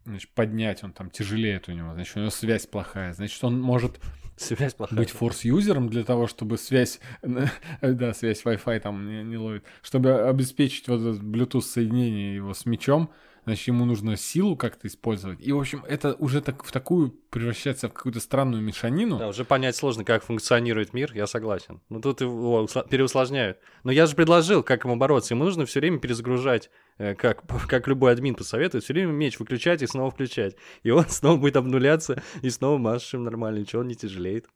значит, 0.05 0.31
поднять, 0.31 0.83
он 0.85 0.93
там 0.93 1.11
тяжелеет 1.11 1.69
у 1.69 1.73
него, 1.73 1.93
значит, 1.95 2.17
у 2.17 2.21
него 2.21 2.31
связь 2.31 2.67
плохая, 2.67 3.13
значит, 3.13 3.43
он 3.45 3.61
может 3.61 4.01
Связь 4.37 4.75
плохая. 4.75 4.99
быть 4.99 5.11
форс-юзером 5.11 5.89
для 5.89 6.05
того, 6.05 6.27
чтобы 6.27 6.59
связь, 6.59 7.01
да, 7.23 8.15
связь 8.15 8.43
Wi-Fi 8.45 8.81
там 8.81 9.07
не, 9.07 9.23
не 9.23 9.37
ловит, 9.37 9.65
чтобы 9.83 10.29
обеспечить 10.29 10.89
вот 10.89 11.01
это 11.01 11.23
Bluetooth-соединение 11.23 12.37
его 12.37 12.55
с 12.55 12.67
мечом, 12.67 13.11
значит, 13.45 13.67
ему 13.69 13.85
нужно 13.85 14.17
силу 14.17 14.57
как-то 14.57 14.87
использовать. 14.89 15.41
И, 15.41 15.53
в 15.53 15.59
общем, 15.59 15.85
это 15.87 16.15
уже 16.15 16.41
так, 16.41 16.65
в 16.65 16.71
такую 16.71 17.11
превращается 17.31 17.89
в 17.89 17.93
какую-то 17.93 18.21
странную 18.21 18.63
мешанину. 18.63 19.19
Да, 19.19 19.29
уже 19.29 19.45
понять 19.45 19.77
сложно, 19.77 20.05
как 20.05 20.23
функционирует 20.23 20.95
мир, 20.95 21.13
я 21.15 21.27
согласен. 21.27 21.81
Ну 21.89 22.01
тут 22.01 22.21
его 22.21 22.67
переусложняют. 22.89 23.59
Но 23.85 23.93
я 23.93 24.07
же 24.07 24.15
предложил, 24.15 24.63
как 24.63 24.85
ему 24.85 24.97
бороться. 24.97 25.35
Ему 25.35 25.45
нужно 25.45 25.67
все 25.67 25.81
время 25.81 25.99
перезагружать, 25.99 26.71
э, 26.99 27.15
как, 27.15 27.43
как 27.69 27.89
любой 27.89 28.13
админ 28.13 28.35
посоветует, 28.35 28.85
все 28.85 28.93
время 28.93 29.13
меч 29.13 29.39
выключать 29.39 29.83
и 29.83 29.87
снова 29.87 30.11
включать. 30.11 30.57
И 30.83 30.91
он 30.91 31.05
снова 31.09 31.37
будет 31.39 31.57
обнуляться, 31.57 32.23
и 32.43 32.51
снова 32.51 32.79
машем 32.79 33.25
нормально, 33.25 33.61
ничего 33.61 33.81
он 33.81 33.89
не 33.89 33.95
тяжелеет. 33.95 34.47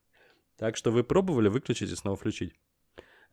Так 0.58 0.76
что 0.76 0.90
вы 0.90 1.04
пробовали 1.04 1.48
выключить 1.48 1.90
и 1.90 1.96
снова 1.96 2.16
включить. 2.16 2.54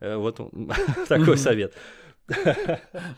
Э, 0.00 0.16
Вот 0.16 0.40
такой 1.08 1.38
совет. 1.38 1.74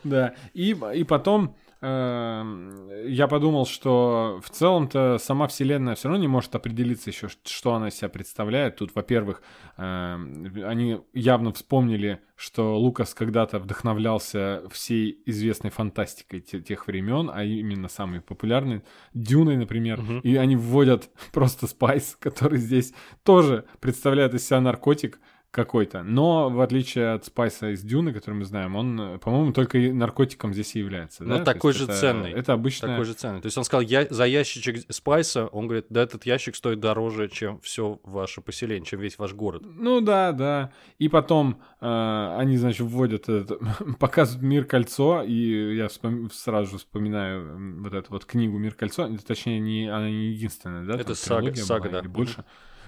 Да, 0.05 0.35
и, 0.55 0.77
и 0.95 1.05
потом 1.05 1.55
эм, 1.81 2.89
я 3.07 3.29
подумал, 3.29 3.67
что 3.67 4.41
в 4.43 4.51
целом-то 4.51 5.19
сама 5.19 5.47
Вселенная 5.47 5.95
все 5.95 6.09
равно 6.09 6.21
не 6.21 6.29
может 6.29 6.55
определиться 6.55 7.11
еще, 7.11 7.29
что 7.45 7.75
она 7.75 7.89
из 7.89 7.95
себя 7.95 8.09
представляет. 8.09 8.77
Тут, 8.77 8.95
во-первых, 8.95 9.43
эм, 9.77 10.53
они 10.65 11.01
явно 11.13 11.53
вспомнили, 11.53 12.21
что 12.35 12.79
Лукас 12.79 13.15
когда-то 13.15 13.59
вдохновлялся 13.59 14.63
всей 14.71 15.23
известной 15.27 15.71
фантастикой 15.71 16.41
те- 16.41 16.61
тех 16.61 16.87
времен, 16.87 17.31
а 17.33 17.45
именно 17.45 17.89
самой 17.89 18.21
популярной, 18.21 18.83
Дюной, 19.15 19.57
например, 19.57 20.01
Мгм. 20.03 20.19
и 20.21 20.37
они 20.37 20.57
вводят 20.57 21.09
просто 21.33 21.67
спайс, 21.67 22.17
который 22.21 22.59
здесь 22.59 22.93
тоже 23.23 23.65
представляет 23.81 24.35
из 24.35 24.47
себя 24.47 24.61
наркотик, 24.61 25.21
какой-то. 25.57 26.03
Но 26.03 26.51
в 26.51 26.61
отличие 26.61 27.13
от 27.15 27.25
Спайса 27.25 27.71
из 27.71 27.83
Дюны, 27.83 28.13
который 28.13 28.35
мы 28.35 28.45
знаем, 28.45 28.77
он, 28.77 29.19
по-моему, 29.21 29.55
только 29.55 29.79
наркотиком 29.79 30.53
здесь 30.53 30.77
и 30.77 30.81
является. 30.81 31.25
Но 31.25 31.39
да? 31.39 31.45
То 31.45 31.53
такой 31.55 31.73
же 31.73 31.85
это- 31.85 31.95
ценный. 31.95 32.31
Это 32.31 32.53
обычно... 32.53 32.89
Такой 32.89 33.07
же 33.07 33.15
цены. 33.15 33.41
То 33.41 33.47
есть 33.47 33.57
он 33.57 33.65
сказал, 33.65 33.81
я 33.81 34.07
за 34.11 34.27
ящичек 34.27 34.85
спайса, 34.93 35.47
он 35.47 35.67
говорит, 35.67 35.87
да 35.89 36.03
этот 36.03 36.27
ящик 36.27 36.57
стоит 36.57 36.79
дороже, 36.79 37.29
чем 37.29 37.59
все 37.61 37.99
ваше 38.05 38.43
поселение, 38.43 38.85
чем 38.85 39.01
весь 39.01 39.19
ваш 39.19 39.33
город. 39.33 39.63
Ну 39.65 40.03
да, 40.03 40.33
да. 40.33 40.73
И 40.99 41.09
потом 41.09 41.63
э, 41.81 42.37
они, 42.39 42.59
значит, 42.59 42.83
вводят 42.83 43.31
этот, 43.31 43.59
показывают 43.99 44.43
Мир 44.43 44.67
Кольцо, 44.67 45.23
и 45.23 45.75
я 45.75 45.87
вспом- 45.87 46.31
сразу 46.31 46.73
же 46.73 46.79
вспоминаю 46.79 47.81
вот 47.83 47.95
эту 47.95 48.13
вот 48.13 48.27
книгу 48.27 48.59
Мир 48.59 48.75
Кольцо. 48.75 49.09
Точнее, 49.27 49.59
не, 49.59 49.89
она 49.89 50.11
не 50.11 50.27
единственная, 50.33 50.85
да? 50.85 50.97
Это 50.97 51.15
там 51.15 51.15
сага- 51.15 51.55
сага, 51.55 51.89
была 51.89 52.03
да. 52.03 52.09
больше. 52.11 52.45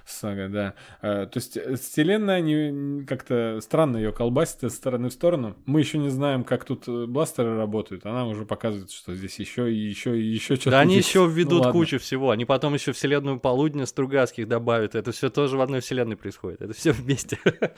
Сага, 0.08 0.48
да. 0.48 0.74
Э, 1.02 1.26
то 1.26 1.36
есть 1.36 1.58
э, 1.58 1.76
вселенная 1.76 2.40
не, 2.40 3.04
как-то 3.04 3.58
странно 3.60 3.98
ее 3.98 4.10
колбасит 4.10 4.64
из 4.64 4.74
стороны 4.74 5.10
в 5.10 5.12
сторону. 5.12 5.54
Мы 5.66 5.80
еще 5.80 5.98
не 5.98 6.08
знаем, 6.08 6.44
как 6.44 6.64
тут 6.64 6.88
э, 6.88 7.04
бластеры 7.06 7.56
работают. 7.56 8.06
Она 8.06 8.26
уже 8.26 8.46
показывает, 8.46 8.90
что 8.90 9.14
здесь 9.14 9.38
еще 9.38 9.70
и 9.70 9.76
еще 9.76 10.18
и 10.18 10.24
еще 10.24 10.56
что-то. 10.56 10.70
Да 10.70 10.80
они 10.80 10.96
есть. 10.96 11.08
еще 11.08 11.20
Ну 11.20 11.28
введут 11.28 11.60
ладно. 11.60 11.72
кучу 11.72 11.98
всего. 11.98 12.30
Они 12.30 12.46
потом 12.46 12.72
еще 12.72 12.92
вселенную 12.92 13.38
полудня 13.38 13.84
Стругацких 13.84 14.48
добавят. 14.48 14.94
Это 14.94 15.12
все 15.12 15.28
тоже 15.28 15.58
в 15.58 15.60
одной 15.60 15.80
вселенной 15.80 16.16
происходит. 16.16 16.62
Это 16.62 16.72
все 16.72 16.92
вместе. 16.92 17.38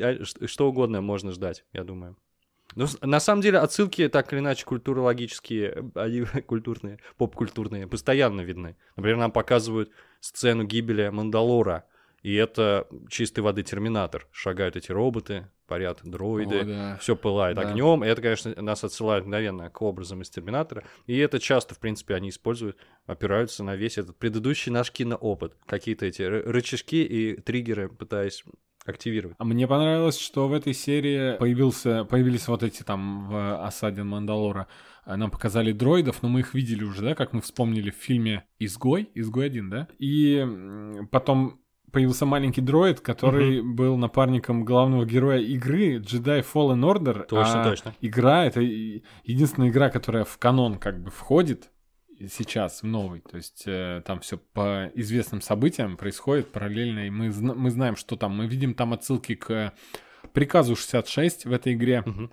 А 0.00 0.18
Что 0.46 0.68
угодно 0.68 1.00
можно 1.00 1.32
ждать, 1.32 1.64
я 1.72 1.82
думаю. 1.84 2.16
Ну, 2.76 2.86
на 3.02 3.20
самом 3.20 3.42
деле, 3.42 3.58
отсылки 3.58 4.08
так 4.08 4.32
или 4.32 4.40
иначе 4.40 4.64
культурологические, 4.64 5.90
они 5.94 6.22
культурные, 6.46 6.98
поп-культурные, 7.16 7.86
постоянно 7.86 8.42
видны. 8.42 8.76
Например, 8.96 9.16
нам 9.18 9.32
показывают 9.32 9.90
сцену 10.20 10.64
гибели 10.64 11.08
Мандалора. 11.08 11.84
И 12.22 12.34
это 12.34 12.86
чистой 13.08 13.40
воды 13.40 13.62
терминатор. 13.62 14.26
Шагают 14.30 14.76
эти 14.76 14.92
роботы, 14.92 15.48
парят 15.66 16.00
дроиды, 16.04 16.58
О, 16.60 16.64
да. 16.64 16.98
все 17.00 17.16
пылает 17.16 17.56
Да. 17.56 17.62
огнем. 17.62 18.04
И 18.04 18.08
это, 18.08 18.20
конечно, 18.20 18.52
нас 18.60 18.84
отсылает 18.84 19.24
мгновенно 19.24 19.70
к 19.70 19.80
образам 19.80 20.20
из 20.20 20.28
Терминатора. 20.28 20.84
И 21.06 21.16
это 21.16 21.38
часто, 21.38 21.74
в 21.74 21.78
принципе, 21.78 22.14
они 22.14 22.28
используют, 22.28 22.76
опираются 23.06 23.64
на 23.64 23.74
весь 23.74 23.96
этот 23.96 24.18
предыдущий 24.18 24.70
наш 24.70 24.92
киноопыт. 24.92 25.54
Какие-то 25.64 26.04
эти 26.04 26.20
ры- 26.20 26.42
рычажки 26.42 27.02
и 27.02 27.40
триггеры 27.40 27.88
пытаясь 27.88 28.44
активировать. 28.84 29.36
А 29.38 29.44
мне 29.44 29.66
понравилось, 29.66 30.18
что 30.18 30.48
в 30.48 30.52
этой 30.52 30.74
серии 30.74 31.36
появился, 31.36 32.04
появились 32.04 32.48
вот 32.48 32.62
эти 32.62 32.82
там 32.82 33.28
в 33.28 33.64
осаде 33.64 34.02
Мандалора. 34.02 34.66
А 35.04 35.16
Нам 35.16 35.30
показали 35.30 35.72
дроидов, 35.72 36.22
но 36.22 36.28
мы 36.28 36.40
их 36.40 36.54
видели 36.54 36.84
уже, 36.84 37.02
да, 37.02 37.14
как 37.14 37.32
мы 37.32 37.40
вспомнили 37.40 37.90
в 37.90 37.96
фильме 37.96 38.44
«Изгой», 38.58 39.10
«Изгой 39.14 39.46
один», 39.46 39.70
да? 39.70 39.88
И 39.98 40.46
потом 41.10 41.60
появился 41.90 42.26
маленький 42.26 42.60
дроид, 42.60 43.00
который 43.00 43.62
был 43.62 43.96
напарником 43.96 44.64
главного 44.64 45.04
героя 45.04 45.40
игры 45.40 45.96
Jedi 45.98 46.44
Fallen 46.44 46.82
Order. 46.84 47.24
Точно, 47.26 47.62
а 47.62 47.64
точно. 47.64 47.94
Игра— 48.00 48.44
это 48.46 48.60
единственная 48.60 49.70
игра, 49.70 49.90
которая 49.90 50.24
в 50.24 50.38
канон 50.38 50.78
как 50.78 51.02
бы 51.02 51.10
входит, 51.10 51.70
сейчас, 52.28 52.82
в 52.82 52.86
новый. 52.86 53.20
То 53.20 53.36
есть 53.36 53.62
э, 53.66 54.02
там 54.04 54.20
все 54.20 54.38
по 54.38 54.90
известным 54.94 55.40
событиям 55.40 55.96
происходит 55.96 56.52
параллельно, 56.52 57.06
и 57.06 57.10
мы, 57.10 57.30
зна- 57.30 57.54
мы 57.54 57.70
знаем, 57.70 57.96
что 57.96 58.16
там. 58.16 58.36
Мы 58.36 58.46
видим 58.46 58.74
там 58.74 58.92
отсылки 58.92 59.34
к 59.34 59.72
приказу 60.32 60.76
66 60.76 61.46
в 61.46 61.52
этой 61.52 61.74
игре. 61.74 62.02
Мгм. 62.04 62.30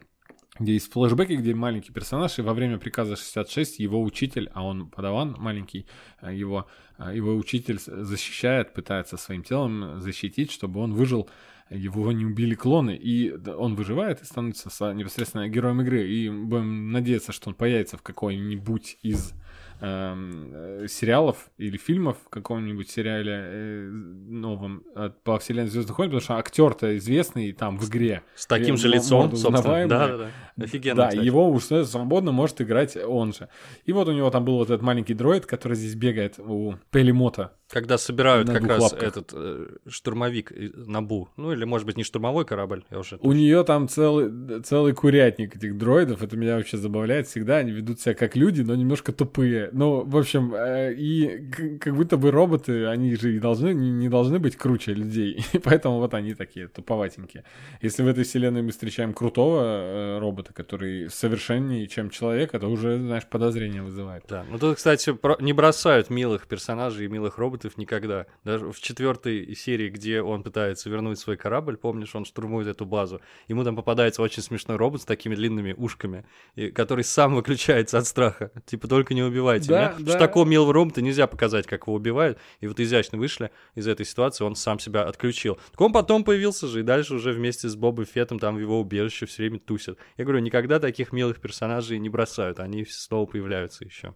Где 0.59 0.73
есть 0.73 0.91
флешбеки, 0.91 1.33
где 1.33 1.53
маленький 1.53 1.91
персонаж, 1.91 2.39
и 2.39 2.41
во 2.41 2.55
время 2.55 2.79
приказа 2.79 3.15
66 3.15 3.77
его 3.77 4.01
учитель, 4.01 4.49
а 4.53 4.63
он 4.65 4.89
подаван 4.89 5.35
маленький, 5.37 5.85
э, 6.21 6.35
его, 6.35 6.67
э, 6.97 7.15
его 7.15 7.35
учитель 7.35 7.79
защищает, 7.79 8.73
пытается 8.73 9.17
своим 9.17 9.43
телом 9.43 10.01
защитить, 10.01 10.51
чтобы 10.51 10.79
он 10.79 10.93
выжил, 10.93 11.29
его 11.69 12.11
не 12.11 12.25
убили 12.25 12.55
клоны, 12.55 12.95
и 12.95 13.31
он 13.31 13.75
выживает 13.75 14.21
и 14.21 14.25
становится 14.25 14.93
непосредственно 14.93 15.49
героем 15.49 15.81
игры. 15.81 16.09
И 16.09 16.29
будем 16.29 16.91
надеяться, 16.91 17.31
что 17.31 17.49
он 17.49 17.55
появится 17.55 17.97
в 17.97 18.01
какой-нибудь 18.01 18.97
из 19.03 19.33
э, 19.79 20.85
сериалов 20.89 21.49
или 21.57 21.77
фильмов 21.77 22.17
в 22.25 22.29
каком-нибудь 22.29 22.89
сериале 22.89 23.33
э, 23.33 23.89
новом 23.89 24.83
э, 24.95 25.11
по 25.23 25.39
вселенной 25.39 25.69
Звездных 25.69 25.97
войн, 25.97 26.09
потому 26.09 26.21
что 26.21 26.37
актер-то 26.37 26.97
известный 26.97 27.51
там 27.51 27.77
в 27.77 27.89
игре. 27.89 28.23
С 28.35 28.45
таким 28.45 28.75
И 28.75 28.77
же 28.77 28.87
лицом, 28.87 29.35
собственно. 29.35 29.87
Да, 29.87 30.07
да, 30.07 30.17
да. 30.17 30.63
Офигенно, 30.63 30.95
Да, 30.95 31.07
кстати. 31.09 31.25
его 31.25 31.49
уже 31.49 31.85
свободно 31.85 32.31
может 32.31 32.61
играть 32.61 32.97
он 32.97 33.33
же. 33.33 33.49
И 33.85 33.93
вот 33.93 34.07
у 34.07 34.11
него 34.11 34.29
там 34.31 34.45
был 34.45 34.57
вот 34.57 34.69
этот 34.69 34.81
маленький 34.81 35.13
дроид, 35.13 35.45
который 35.45 35.75
здесь 35.75 35.95
бегает 35.95 36.39
у 36.39 36.75
Пелемота. 36.91 37.53
Когда 37.69 37.97
собирают 37.97 38.49
как 38.49 38.63
раз 38.63 38.81
лапках. 38.81 39.03
этот 39.03 39.31
э, 39.33 39.67
штурмовик 39.87 40.51
Набу, 40.75 41.29
ну 41.35 41.51
или 41.51 41.65
может 41.65 41.85
быть 41.85 41.97
не 41.97 42.03
штурмовой 42.03 42.45
корабль, 42.45 42.85
я 42.89 42.99
уже... 42.99 43.17
У 43.21 43.33
нее 43.33 43.63
там 43.65 43.89
целый, 43.89 44.61
целый 44.63 44.93
курятник 44.93 45.55
этих 45.55 45.77
дроидов. 45.77 46.23
Это 46.23 46.37
меня 46.37 46.55
вообще 46.55 46.77
забавляет. 46.77 47.27
Всегда 47.27 47.57
они 47.57 47.71
ведут 47.71 47.99
себя 47.99 48.15
как 48.15 48.35
люди, 48.35 48.61
но 48.61 48.73
немножко 48.73 49.11
тупые. 49.11 49.66
Ну, 49.71 50.03
в 50.03 50.17
общем, 50.17 50.53
э, 50.53 50.93
и 50.93 51.49
как 51.79 51.95
будто 51.95 52.17
бы 52.17 52.31
роботы, 52.31 52.85
они 52.85 53.15
же 53.15 53.35
и 53.35 53.39
должны, 53.39 53.73
не, 53.73 54.09
должны 54.09 54.39
быть 54.39 54.55
круче 54.55 54.93
людей. 54.93 55.43
И 55.53 55.59
поэтому 55.59 55.97
вот 55.97 56.13
они 56.13 56.33
такие 56.33 56.67
туповатенькие. 56.67 57.43
Если 57.81 58.03
в 58.03 58.07
этой 58.07 58.23
вселенной 58.23 58.61
мы 58.61 58.71
встречаем 58.71 59.13
крутого 59.13 59.61
э, 59.63 60.19
робота, 60.19 60.53
который 60.53 61.09
совершеннее, 61.09 61.87
чем 61.87 62.09
человек, 62.09 62.53
это 62.53 62.67
уже, 62.67 62.97
знаешь, 62.99 63.25
подозрение 63.25 63.81
вызывает. 63.81 64.23
Да, 64.27 64.45
ну 64.49 64.59
тут, 64.59 64.77
кстати, 64.77 65.15
не 65.41 65.53
бросают 65.53 66.09
милых 66.09 66.47
персонажей 66.47 67.05
и 67.05 67.09
милых 67.09 67.37
роботов 67.37 67.77
никогда. 67.77 68.25
Даже 68.43 68.71
в 68.71 68.79
четвертой 68.79 69.55
серии, 69.55 69.89
где 69.89 70.21
он 70.21 70.43
пытается 70.43 70.89
вернуть 70.89 71.19
свой 71.19 71.37
корабль, 71.37 71.77
помнишь, 71.77 72.15
он 72.15 72.25
штурмует 72.25 72.67
эту 72.67 72.85
базу, 72.85 73.21
ему 73.47 73.63
там 73.63 73.75
попадается 73.75 74.21
очень 74.21 74.43
смешной 74.43 74.77
робот 74.77 75.01
с 75.01 75.05
такими 75.05 75.35
длинными 75.35 75.73
ушками, 75.73 76.25
который 76.73 77.03
сам 77.03 77.35
выключается 77.35 77.97
от 77.97 78.05
страха. 78.05 78.51
Типа, 78.65 78.87
только 78.87 79.13
не 79.13 79.23
убивайте 79.57 79.69
Да, 79.69 79.79
меня. 79.79 79.89
Потому 79.89 80.05
да. 80.05 80.11
Что 80.11 80.19
такого 80.19 80.45
милого 80.45 80.73
робота 80.73 81.01
нельзя 81.01 81.27
показать, 81.27 81.67
как 81.67 81.87
его 81.87 81.95
убивают. 81.95 82.37
И 82.59 82.67
вот 82.67 82.79
изящно 82.79 83.17
вышли 83.17 83.51
из 83.75 83.87
этой 83.87 84.05
ситуации, 84.05 84.43
он 84.43 84.55
сам 84.55 84.79
себя 84.79 85.03
отключил. 85.03 85.57
Так 85.71 85.81
он 85.81 85.93
потом 85.93 86.23
появился 86.23 86.67
же, 86.67 86.79
и 86.81 86.83
дальше 86.83 87.15
уже 87.15 87.31
вместе 87.31 87.67
с 87.67 87.75
Бобой 87.75 88.05
Феттом 88.05 88.39
там 88.39 88.55
в 88.55 88.59
его 88.59 88.79
убежище 88.79 89.25
все 89.25 89.43
время 89.43 89.59
тусят. 89.59 89.97
Я 90.17 90.25
говорю, 90.25 90.39
никогда 90.39 90.79
таких 90.79 91.11
милых 91.11 91.39
персонажей 91.39 91.99
не 91.99 92.09
бросают, 92.09 92.59
они 92.59 92.85
снова 92.85 93.25
появляются 93.25 93.83
еще 93.83 94.13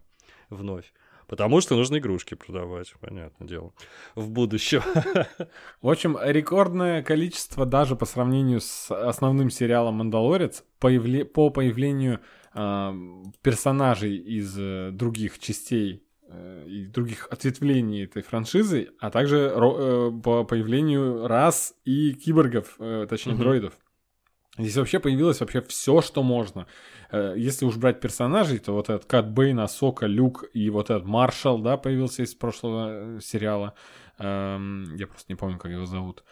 вновь. 0.50 0.92
Потому 1.28 1.62
что 1.62 1.76
нужно 1.76 1.96
игрушки 1.96 2.34
продавать, 2.34 2.92
понятное 3.00 3.48
дело, 3.48 3.72
в 4.14 4.28
будущем. 4.28 4.82
В 5.80 5.88
общем, 5.88 6.18
рекордное 6.20 7.02
количество 7.02 7.64
даже 7.64 7.96
по 7.96 8.04
сравнению 8.04 8.60
с 8.60 8.90
основным 8.90 9.48
сериалом 9.48 9.94
«Мандалорец» 9.94 10.62
появле- 10.78 11.24
по 11.24 11.48
появлению 11.48 12.20
персонажей 12.54 14.16
из 14.16 14.56
э, 14.58 14.90
других 14.92 15.38
частей 15.38 16.02
э, 16.28 16.66
и 16.68 16.86
других 16.86 17.28
ответвлений 17.30 18.04
этой 18.04 18.22
франшизы, 18.22 18.90
а 18.98 19.10
также 19.10 19.52
э, 19.54 20.10
по 20.22 20.44
появлению 20.44 21.26
рас 21.26 21.74
и 21.84 22.12
киборгов, 22.12 22.76
э, 22.78 23.06
точнее 23.08 23.34
Мгм. 23.34 23.42
дроидов. 23.42 23.74
Здесь 24.58 24.76
вообще 24.76 25.00
появилось 25.00 25.40
вообще 25.40 25.62
все, 25.62 26.02
что 26.02 26.22
можно. 26.22 26.66
Если 27.10 27.64
уж 27.64 27.76
брать 27.78 28.00
персонажей, 28.00 28.58
то 28.58 28.72
вот 28.74 28.90
этот 28.90 29.06
Кат 29.06 29.30
Бейн, 29.30 29.58
Асока, 29.60 30.04
Люк 30.06 30.44
и 30.52 30.68
вот 30.68 30.90
этот 30.90 31.06
Маршал, 31.06 31.58
да, 31.58 31.78
появился 31.78 32.22
из 32.22 32.34
прошлого 32.34 33.18
сериала. 33.22 33.72
Эм, 34.18 34.94
Я 34.96 35.06
просто 35.06 35.32
не 35.32 35.36
помню, 35.36 35.58
как 35.58 35.70
его 35.72 35.86
зовут. 35.86 36.20
Э, 36.20 36.24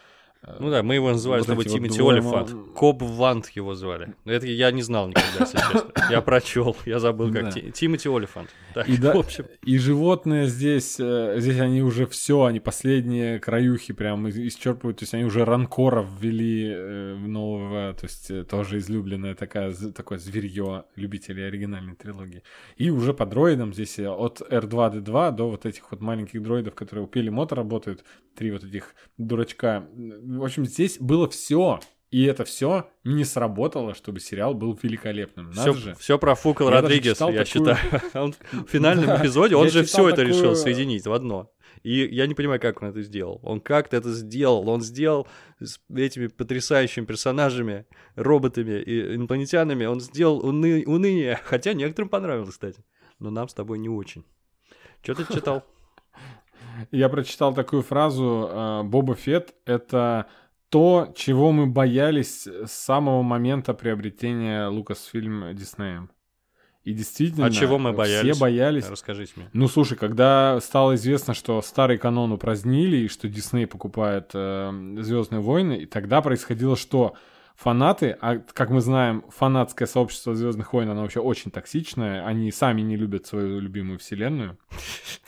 Ну 0.59 0.71
да, 0.71 0.81
мы 0.81 0.95
его 0.95 1.09
называли 1.09 1.41
Вот 1.41 1.43
с 1.43 1.47
тобой 1.47 1.65
вот 1.65 1.73
Тимати 1.73 1.97
двое 1.99 2.17
Олифант. 2.17 2.55
Коб 2.73 3.03
Вант 3.03 3.49
его 3.49 3.75
звали. 3.75 4.15
Это 4.25 4.47
я 4.47 4.71
не 4.71 4.81
знал 4.81 5.07
никогда, 5.07 5.29
если 5.41 5.57
честно. 5.57 5.91
Я 6.09 6.21
прочел, 6.21 6.75
я 6.85 6.99
забыл, 6.99 7.31
как 7.31 7.43
Да. 7.43 7.51
Ти- 7.51 7.71
Тимати 7.71 8.09
Олифант. 8.09 8.49
Так, 8.73 8.89
И, 8.89 8.97
да, 8.97 9.13
в 9.13 9.19
общем, 9.19 9.45
и 9.63 9.77
животные 9.77 10.47
здесь, 10.47 10.99
э, 10.99 11.35
здесь 11.37 11.59
они 11.59 11.83
уже 11.83 12.07
все, 12.07 12.43
они 12.45 12.59
последние 12.59 13.39
краюхи 13.39 13.93
прям 13.93 14.27
исчерпывают, 14.29 14.97
то 14.97 15.03
есть 15.03 15.13
они 15.13 15.25
уже 15.25 15.45
ранкоров 15.45 16.07
ввели 16.19 16.71
э, 16.73 17.15
нового, 17.17 17.93
то 17.93 18.05
есть 18.05 18.31
э, 18.31 18.43
тоже 18.43 18.79
излюбленное 18.79 19.35
такая, 19.35 19.73
такое 19.95 20.17
зверье 20.17 20.85
любителей 20.95 21.47
оригинальной 21.47 21.95
трилогии. 21.95 22.41
И 22.77 22.89
уже 22.89 23.13
по 23.13 23.27
дроидам 23.27 23.73
здесь 23.73 23.99
от 23.99 24.41
R2-D2 24.41 25.31
до 25.35 25.49
вот 25.51 25.67
этих 25.67 25.91
вот 25.91 26.01
маленьких 26.01 26.41
дроидов, 26.41 26.73
которые 26.73 27.05
у 27.05 27.07
Пелемота 27.07 27.53
работают, 27.55 28.03
три 28.35 28.51
вот 28.51 28.63
этих 28.63 28.95
дурачка. 29.17 29.85
В 30.39 30.43
общем, 30.43 30.65
здесь 30.65 30.97
было 30.99 31.29
все. 31.29 31.79
И 32.09 32.25
это 32.25 32.43
все 32.43 32.89
не 33.05 33.23
сработало, 33.23 33.93
чтобы 33.95 34.19
сериал 34.19 34.53
был 34.53 34.77
великолепным. 34.81 35.51
Надо 35.51 35.71
все, 35.71 35.73
же. 35.73 35.95
все 35.95 36.19
профукал 36.19 36.67
Я 36.67 36.81
даже 36.81 36.83
Родригес, 36.87 37.19
я 37.21 37.27
такую- 37.27 37.45
считаю. 37.45 37.77
Он 38.25 38.33
в 38.51 38.67
финальном 38.67 39.05
Да, 39.07 39.21
эпизоде, 39.21 39.55
он 39.55 39.69
же 39.69 39.83
все 39.85 40.09
это 40.09 40.21
решил 40.21 40.55
соединить 40.55 41.07
в 41.07 41.13
одно. 41.13 41.53
И 41.83 42.05
я 42.05 42.27
не 42.27 42.35
понимаю, 42.35 42.59
как 42.59 42.81
он 42.81 42.89
это 42.89 43.01
сделал. 43.01 43.39
Он 43.43 43.59
как-то 43.61 43.95
это 43.97 44.11
сделал. 44.11 44.67
Он 44.69 44.81
сделал 44.81 45.25
с 45.61 45.79
этими 45.95 46.27
потрясающими 46.27 47.05
персонажами, 47.05 47.85
роботами 48.15 48.79
и 48.81 49.15
инопланетянами, 49.15 49.85
он 49.85 49.99
сделал 50.01 50.41
уны- 50.45 50.83
уныние. 50.85 51.39
Хотя 51.43 51.73
некоторым 51.73 52.09
понравилось, 52.09 52.49
кстати. 52.51 52.83
Но 53.19 53.29
нам 53.31 53.47
с 53.47 53.53
тобой 53.53 53.79
не 53.79 53.87
очень. 53.89 54.25
Что 55.01 55.15
ты 55.15 55.33
читал? 55.33 55.63
Я 56.91 57.09
прочитал 57.09 57.53
такую 57.53 57.81
фразу 57.83 58.49
э, 58.49 58.83
Боба 58.83 59.15
Фетт— 59.15 59.53
это 59.65 60.27
то, 60.69 61.11
чего 61.15 61.51
мы 61.51 61.67
боялись 61.67 62.47
с 62.47 62.71
самого 62.71 63.21
момента 63.23 63.73
приобретения 63.73 64.67
Лукасфильм 64.67 65.53
Диснеем. 65.53 66.09
И 66.83 66.93
действительно, 66.93 67.45
А 67.45 67.51
чего 67.51 67.77
мы 67.77 67.93
боялись? 67.93 68.31
все 68.35 68.41
боялись. 68.41 68.89
Расскажите 68.89 69.33
мне. 69.35 69.49
Ну, 69.53 69.67
слушай, 69.67 69.95
когда 69.95 70.59
стало 70.61 70.95
известно, 70.95 71.33
что 71.35 71.61
старый 71.61 71.99
канон 71.99 72.31
упразднили, 72.31 72.97
и 72.97 73.07
что 73.07 73.29
Дисней 73.29 73.67
покупает 73.67 74.31
Звездные 74.31 75.41
войны, 75.41 75.77
и 75.77 75.85
тогда 75.85 76.21
происходило 76.21 76.75
что? 76.75 77.13
Фанаты, 77.61 78.17
а 78.21 78.37
как 78.53 78.71
мы 78.71 78.81
знаем, 78.81 79.23
фанатское 79.29 79.87
сообщество 79.87 80.33
Звездных 80.33 80.73
войн, 80.73 80.89
оно 80.89 81.03
вообще 81.03 81.19
очень 81.19 81.51
токсичное. 81.51 82.25
Они 82.25 82.51
сами 82.51 82.81
не 82.81 82.95
любят 82.95 83.27
свою 83.27 83.59
любимую 83.59 83.99
вселенную. 83.99 84.57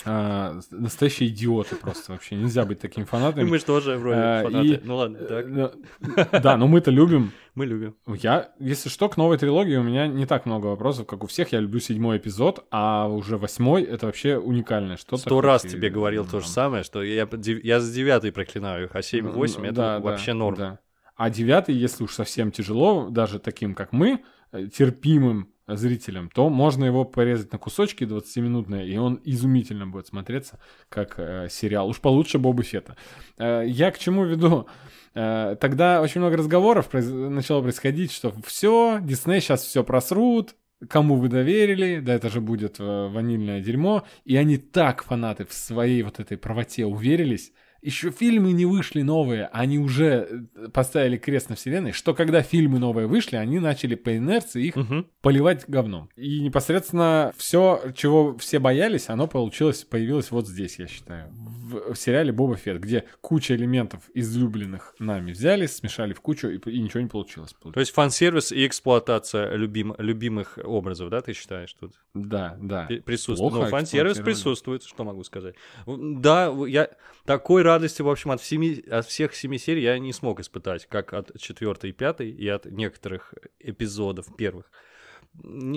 А, 0.05 0.59
настоящие 0.69 1.29
идиоты 1.29 1.77
просто 1.77 2.11
вообще. 2.11 2.35
Нельзя 2.35 2.65
быть 2.65 2.81
такими 2.81 3.05
фанатами. 3.05 3.49
Мы 3.49 3.57
же 3.57 3.63
тоже 3.63 3.95
вроде 3.95 4.19
А, 4.19 4.43
фанаты. 4.43 4.67
и- 4.67 4.79
Ну 4.83 4.97
ладно, 4.97 5.19
так. 5.19 5.45
Э, 5.47 6.39
Да, 6.41 6.57
но 6.57 6.67
мы-то 6.67 6.91
любим. 6.91 7.31
Мы 7.55 7.65
любим. 7.65 7.95
Я, 8.07 8.51
если 8.59 8.89
что, 8.89 9.07
к 9.07 9.15
новой 9.15 9.37
трилогии 9.37 9.77
у 9.77 9.83
меня 9.83 10.07
не 10.07 10.25
так 10.25 10.45
много 10.45 10.65
вопросов, 10.67 11.07
как 11.07 11.23
у 11.23 11.27
всех. 11.27 11.53
Я 11.53 11.61
люблю 11.61 11.79
седьмой 11.79 12.17
эпизод, 12.17 12.65
а 12.69 13.07
уже 13.07 13.37
восьмой— 13.37 13.83
это 13.83 14.07
вообще 14.07 14.37
уникальное 14.37 14.97
что-то. 14.97 15.21
Сто 15.21 15.39
раз 15.39 15.63
и, 15.63 15.69
тебе 15.69 15.89
говорил 15.89 16.25
то 16.25 16.41
же 16.41 16.47
самое, 16.49 16.83
что 16.83 17.01
я, 17.01 17.25
я 17.63 17.79
с 17.79 17.89
девятой 17.89 18.33
проклинаю 18.33 18.87
их, 18.87 18.95
а 18.95 19.01
7 19.01 19.25
и 19.25 19.31
8 19.31 19.61
ну, 19.61 19.65
это 19.67 19.75
да, 19.75 19.99
вообще 20.01 20.33
норм. 20.33 20.79
А 21.15 21.29
девятый, 21.29 21.75
если 21.75 22.03
уж 22.03 22.13
совсем 22.13 22.51
тяжело, 22.51 23.09
даже 23.09 23.39
таким, 23.39 23.75
как 23.75 23.91
мы, 23.93 24.23
э, 24.51 24.67
терпимым 24.67 25.49
зрителям, 25.67 26.29
то 26.29 26.49
можно 26.49 26.85
его 26.85 27.05
порезать 27.05 27.51
на 27.51 27.57
кусочки 27.57 28.03
20-минутные, 28.03 28.87
и 28.87 28.97
он 28.97 29.19
изумительно 29.23 29.87
будет 29.87 30.07
смотреться, 30.07 30.59
как 30.89 31.15
э, 31.17 31.47
сериал. 31.49 31.87
Уж 31.89 31.99
получше 31.99 32.37
Боба 32.37 32.63
Фета. 32.63 32.97
Э, 33.37 33.63
я 33.65 33.91
к 33.91 33.99
чему 33.99 34.25
веду? 34.25 34.67
Э, 35.13 35.55
тогда 35.59 36.01
очень 36.01 36.19
много 36.21 36.37
разговоров 36.37 36.89
произ- 36.91 37.29
начало 37.29 37.61
происходить, 37.61 38.11
что 38.11 38.33
все, 38.45 38.99
Дисней 39.01 39.39
сейчас 39.39 39.63
все 39.63 39.83
просрут, 39.83 40.55
кому 40.89 41.15
вы 41.15 41.29
доверили, 41.29 41.99
да 41.99 42.13
это 42.13 42.29
же 42.29 42.41
будет 42.41 42.79
э, 42.79 43.07
ванильное 43.07 43.61
дерьмо, 43.61 44.03
и 44.25 44.35
они 44.35 44.57
так, 44.57 45.03
фанаты, 45.03 45.45
в 45.45 45.53
своей 45.53 46.01
вот 46.03 46.19
этой 46.19 46.37
правоте 46.37 46.85
уверились, 46.85 47.53
еще 47.83 48.11
фильмы 48.11 48.53
не 48.53 48.65
вышли 48.65 49.01
новые, 49.01 49.47
они 49.53 49.77
уже 49.79 50.47
э, 50.55 50.67
поставили 50.69 51.17
крест 51.17 51.49
на 51.49 51.55
вселенной, 51.55 51.91
что 51.91 52.13
когда 52.13 52.41
фильмы 52.41 52.79
новые 52.79 53.07
вышли, 53.07 53.35
они 53.35 53.59
начали 53.59 53.95
по 53.95 54.15
инерции 54.15 54.67
их 54.67 54.75
Мгм. 54.75 55.07
поливать 55.21 55.65
говном. 55.67 56.09
И 56.15 56.39
непосредственно 56.39 57.33
все, 57.37 57.81
чего 57.95 58.37
все 58.37 58.59
боялись, 58.59 59.09
оно 59.09 59.27
получилось, 59.27 59.83
появилось 59.83 60.31
вот 60.31 60.47
здесь, 60.47 60.79
я 60.79 60.87
считаю. 60.87 61.29
В, 61.33 61.93
в 61.93 61.95
сериале 61.97 62.31
Боба 62.31 62.55
Фетт, 62.55 62.79
где 62.79 63.03
куча 63.21 63.55
элементов 63.55 64.01
излюбленных 64.13 64.95
нами 64.99 65.31
взяли, 65.31 65.65
смешали 65.65 66.13
в 66.13 66.21
кучу, 66.21 66.47
и, 66.49 66.57
и 66.69 66.79
ничего 66.79 67.01
не 67.01 67.09
получилось. 67.09 67.53
То 67.73 67.79
есть 67.79 67.91
фан-сервис 67.93 68.51
и 68.51 68.65
эксплуатация 68.65 69.55
любим- 69.55 69.95
любимых 69.97 70.57
образов, 70.63 71.09
да, 71.09 71.21
ты 71.21 71.33
считаешь 71.33 71.73
тут? 71.73 71.93
Да, 72.13 72.57
да. 72.61 72.85
При- 72.87 72.99
Присутствует. 72.99 73.51
Плохо 73.53 73.65
ну, 73.65 73.71
фан-сервис 73.71 74.17
присутствует, 74.19 74.83
что 74.83 75.03
могу 75.03 75.23
сказать. 75.23 75.55
Да, 75.87 76.53
я 76.67 76.89
такой 77.25 77.63
радости, 77.73 78.01
в 78.01 78.09
общем, 78.09 78.31
от, 78.31 78.41
всеми, 78.41 78.81
от 78.89 79.05
всех 79.05 79.35
семи 79.35 79.57
серий 79.57 79.83
я 79.83 79.99
не 79.99 80.13
смог 80.13 80.39
испытать, 80.39 80.85
как 80.85 81.13
от 81.13 81.39
четвертой 81.39 81.89
и 81.89 81.93
пятой, 81.93 82.29
и 82.29 82.47
от 82.47 82.65
некоторых 82.65 83.33
эпизодов 83.59 84.35
первых. 84.35 84.71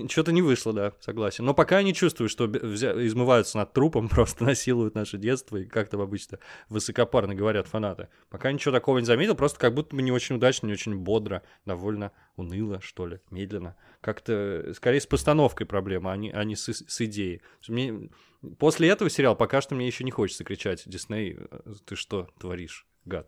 Что-то 0.09 0.33
не 0.33 0.43
вышло, 0.43 0.75
да, 0.75 0.93
согласен. 1.01 1.45
Но 1.45 1.55
пока 1.55 1.79
я 1.79 1.83
не 1.83 1.95
чувствую, 1.95 2.29
что 2.29 2.45
взя- 2.45 3.07
измываются 3.07 3.57
над 3.57 3.73
трупом, 3.73 4.09
просто 4.11 4.45
насилуют 4.45 4.95
наше 4.95 5.17
детство, 5.17 5.57
и 5.57 5.65
как 5.65 5.89
там 5.89 6.03
обычно 6.03 6.39
высокопарно 6.69 7.35
говорят 7.35 7.67
фанаты. 7.67 8.09
Пока 8.29 8.53
ничего 8.53 8.73
такого 8.73 8.99
не 8.99 9.07
заметил, 9.07 9.35
просто 9.35 9.59
как 9.59 9.75
будто 9.75 9.97
бы 9.97 10.03
не 10.03 10.13
очень 10.13 10.37
удачно, 10.37 10.67
не 10.67 10.75
очень 10.75 10.97
бодро, 10.97 11.43
довольно 11.65 12.13
уныло, 12.37 12.81
что 12.83 13.07
ли, 13.07 13.21
медленно. 13.31 13.77
Как-то 14.03 14.33
э, 14.33 14.75
скорее 14.75 15.01
с 15.01 15.07
постановкой 15.07 15.67
проблема, 15.67 16.13
а 16.13 16.17
не, 16.17 16.31
а 16.31 16.45
не 16.45 16.55
с, 16.55 16.69
с 16.69 17.01
идеей. 17.01 17.41
Мне... 17.67 18.11
После 18.59 18.89
этого 18.89 19.09
сериала 19.09 19.35
пока 19.35 19.63
что 19.63 19.75
мне 19.75 19.87
еще 19.87 20.05
не 20.05 20.11
хочется 20.11 20.45
кричать, 20.45 20.83
Дисней, 20.87 21.39
э, 21.39 21.59
ты 21.87 21.97
что 21.97 22.29
творишь, 22.39 22.87
гад? 23.07 23.27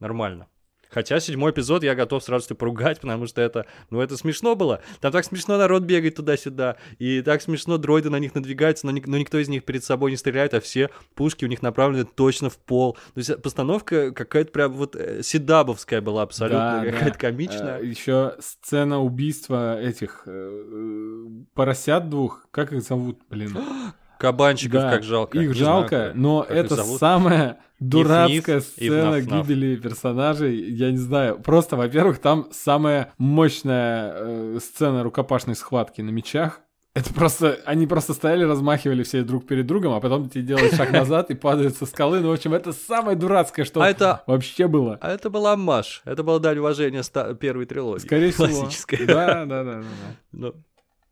Нормально. 0.00 0.48
Хотя 0.92 1.18
седьмой 1.20 1.52
эпизод 1.52 1.82
я 1.84 1.94
готов 1.94 2.22
сразу 2.22 2.46
тебе 2.46 2.56
поругать, 2.56 3.00
потому 3.00 3.26
что 3.26 3.40
это, 3.40 3.66
ну 3.90 4.00
это 4.00 4.16
смешно 4.16 4.54
было. 4.54 4.80
Там 5.00 5.10
так 5.12 5.24
смешно 5.24 5.56
народ 5.56 5.82
бегает 5.84 6.16
туда-сюда, 6.16 6.76
и 6.98 7.22
так 7.22 7.40
смешно 7.42 7.78
дроиды 7.78 8.10
на 8.10 8.18
них 8.18 8.34
надвигаются, 8.34 8.86
но, 8.86 8.92
ник- 8.92 9.06
но 9.06 9.16
никто 9.18 9.38
из 9.38 9.48
них 9.48 9.64
перед 9.64 9.84
собой 9.84 10.10
не 10.10 10.16
стреляет, 10.16 10.54
а 10.54 10.60
все 10.60 10.90
пушки 11.14 11.44
у 11.44 11.48
них 11.48 11.62
направлены 11.62 12.04
точно 12.04 12.50
в 12.50 12.58
пол. 12.58 12.94
То 13.14 13.18
есть 13.18 13.42
постановка 13.42 14.12
какая-то 14.12 14.52
прям 14.52 14.72
вот 14.72 14.94
э, 14.96 15.22
седабовская 15.22 16.00
была 16.00 16.22
абсолютно, 16.22 16.82
Да, 16.84 16.90
какая-то 16.90 17.12
да. 17.12 17.18
комичная. 17.18 17.80
еще 17.82 18.34
сцена 18.40 19.00
убийства 19.00 19.80
этих 19.80 20.22
э, 20.26 20.30
э, 20.30 21.26
поросят 21.54 22.08
двух, 22.10 22.46
как 22.50 22.72
их 22.72 22.82
зовут, 22.82 23.20
блин? 23.30 23.56
Кабанчиков 24.22 24.80
Да, 24.80 24.90
как 24.92 25.02
жалко. 25.02 25.38
Их 25.38 25.54
жалко, 25.54 25.88
знаю, 25.96 26.12
но 26.14 26.46
это 26.48 26.76
самая 26.76 27.58
дурацкая 27.80 28.58
Иф-Ниф 28.60 28.78
и 28.78 28.86
сцена 28.86 29.18
Внаф-Наф. 29.18 29.42
гибели 29.46 29.76
персонажей. 29.76 30.56
Я 30.70 30.90
не 30.92 30.96
знаю. 30.96 31.38
Просто, 31.40 31.76
во-первых, 31.76 32.18
там 32.20 32.46
самая 32.52 33.12
мощная 33.18 34.12
э, 34.14 34.58
сцена 34.62 35.02
рукопашной 35.02 35.56
схватки 35.56 36.00
на 36.00 36.10
мечах. 36.10 36.60
Это 36.94 37.12
просто, 37.14 37.58
они 37.64 37.86
просто 37.86 38.12
стояли, 38.12 38.44
размахивали 38.44 39.02
все 39.02 39.22
друг 39.22 39.46
перед 39.46 39.66
другом, 39.66 39.94
а 39.94 40.00
потом 40.00 40.28
те 40.28 40.42
делают 40.42 40.74
шаг 40.74 40.92
назад 40.92 41.30
и 41.30 41.34
падают 41.34 41.74
со 41.74 41.86
скалы. 41.86 42.20
Ну, 42.20 42.28
в 42.28 42.32
общем, 42.32 42.52
это 42.52 42.72
самое 42.72 43.16
дурацкое, 43.16 43.64
что 43.64 43.80
А 43.80 43.88
это- 43.88 44.22
вообще 44.26 44.68
было. 44.68 44.98
А 45.00 45.10
это 45.10 45.30
была 45.30 45.56
Маш. 45.56 46.02
Это 46.04 46.22
была 46.22 46.38
дань 46.38 46.58
уважения 46.58 47.02
ста- 47.02 47.32
первой 47.34 47.64
трилогии. 47.64 48.04
Скорее 48.04 48.30
всего. 48.30 48.46
Классическая. 48.46 49.06
Да, 49.06 49.44
да, 49.46 49.46
да, 49.46 49.64
да. 49.64 49.80
да. 49.80 49.86
Ну, 50.32 50.54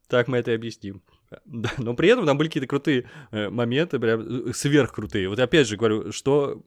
так 0.06 0.28
мы 0.28 0.36
это 0.38 0.50
и 0.50 0.54
объясним. 0.54 1.02
Да, 1.45 1.70
но 1.78 1.95
при 1.95 2.09
этом 2.09 2.26
там 2.26 2.37
были 2.39 2.49
какие-то 2.49 2.66
крутые 2.66 3.09
э, 3.31 3.49
моменты, 3.51 3.99
прям 3.99 4.49
э, 4.49 4.53
сверхкрутые. 4.53 5.28
Вот 5.28 5.39
опять 5.39 5.68
же 5.68 5.76
говорю, 5.76 6.12
что 6.12 6.62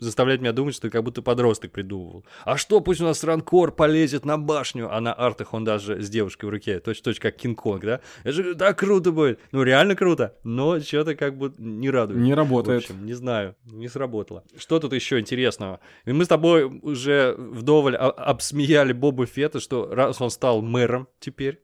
заставляет 0.00 0.40
меня 0.40 0.52
думать, 0.52 0.74
что 0.74 0.88
как 0.88 1.04
будто 1.04 1.20
подросток 1.20 1.72
придумывал. 1.72 2.24
А 2.44 2.56
что, 2.56 2.80
пусть 2.80 3.02
у 3.02 3.04
нас 3.04 3.22
Ранкор 3.22 3.70
полезет 3.70 4.24
на 4.24 4.38
башню, 4.38 4.88
а 4.90 4.98
на 5.00 5.12
артах 5.12 5.52
он 5.52 5.62
даже 5.64 6.00
с 6.00 6.08
девушкой 6.08 6.46
в 6.46 6.48
руке, 6.48 6.80
точно-точно 6.80 7.20
как 7.20 7.36
Кинг-Конг, 7.36 7.84
да? 7.84 8.00
Я 8.24 8.32
же 8.32 8.54
да, 8.54 8.72
круто 8.72 9.12
будет. 9.12 9.38
Ну, 9.52 9.62
реально 9.62 9.94
круто, 9.94 10.36
но 10.42 10.80
что-то 10.80 11.14
как 11.14 11.36
бы 11.36 11.52
не 11.58 11.90
радует. 11.90 12.18
Не 12.18 12.32
В 12.32 12.36
работает. 12.36 12.82
общем, 12.84 13.04
не 13.04 13.12
знаю, 13.12 13.56
не 13.66 13.88
сработало. 13.88 14.42
Что 14.56 14.80
тут 14.80 14.94
еще 14.94 15.20
интересного? 15.20 15.80
И 16.06 16.12
мы 16.12 16.24
с 16.24 16.28
тобой 16.28 16.64
уже 16.64 17.34
вдоволь 17.36 17.94
о- 17.96 18.10
обсмеяли 18.10 18.94
Боба 18.94 19.26
Фетта, 19.26 19.60
что 19.60 19.86
раз 19.94 20.18
он 20.20 20.30
стал 20.30 20.62
мэром 20.62 21.08
теперь, 21.18 21.60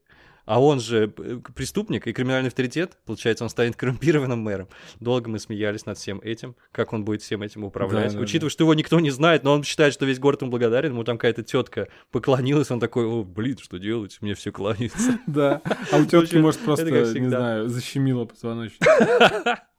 а 0.46 0.62
он 0.62 0.80
же 0.80 1.12
э, 1.18 1.40
преступник 1.54 2.06
и 2.06 2.12
криминальный 2.12 2.48
авторитет, 2.48 2.96
получается, 3.04 3.44
он 3.44 3.50
станет 3.50 3.76
коррумпированным 3.76 4.38
мэром. 4.38 4.68
Долго 5.00 5.28
мы 5.28 5.38
смеялись 5.38 5.84
над 5.84 5.98
всем 5.98 6.20
этим, 6.20 6.56
как 6.72 6.92
он 6.92 7.04
будет 7.04 7.20
всем 7.20 7.42
этим 7.42 7.64
управлять. 7.64 8.12
Да, 8.12 8.18
да, 8.18 8.22
Учитывая, 8.22 8.50
что 8.50 8.64
его 8.64 8.74
никто 8.74 8.98
не 9.00 9.10
знает, 9.10 9.42
но 9.42 9.52
он 9.52 9.64
считает, 9.64 9.92
что 9.92 10.06
весь 10.06 10.18
город 10.18 10.42
ему 10.42 10.50
благодарен, 10.50 10.92
ему 10.92 11.04
там 11.04 11.18
какая-то 11.18 11.42
тетка 11.42 11.88
поклонилась, 12.10 12.70
он 12.70 12.80
такой, 12.80 13.04
о, 13.04 13.24
блин, 13.24 13.58
что 13.58 13.78
делать, 13.78 14.18
мне 14.20 14.34
все 14.34 14.52
кланяются. 14.52 15.18
Да. 15.26 15.60
А 15.92 15.98
у 15.98 16.04
тетки, 16.04 16.36
может, 16.36 16.60
просто, 16.60 16.88
не 16.90 17.28
знаю, 17.28 17.68
защемило 17.68 18.24
позвоночник. 18.24 18.80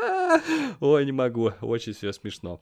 Ой, 0.80 1.04
не 1.04 1.12
могу, 1.12 1.52
очень 1.60 1.92
все 1.92 2.12
смешно. 2.12 2.60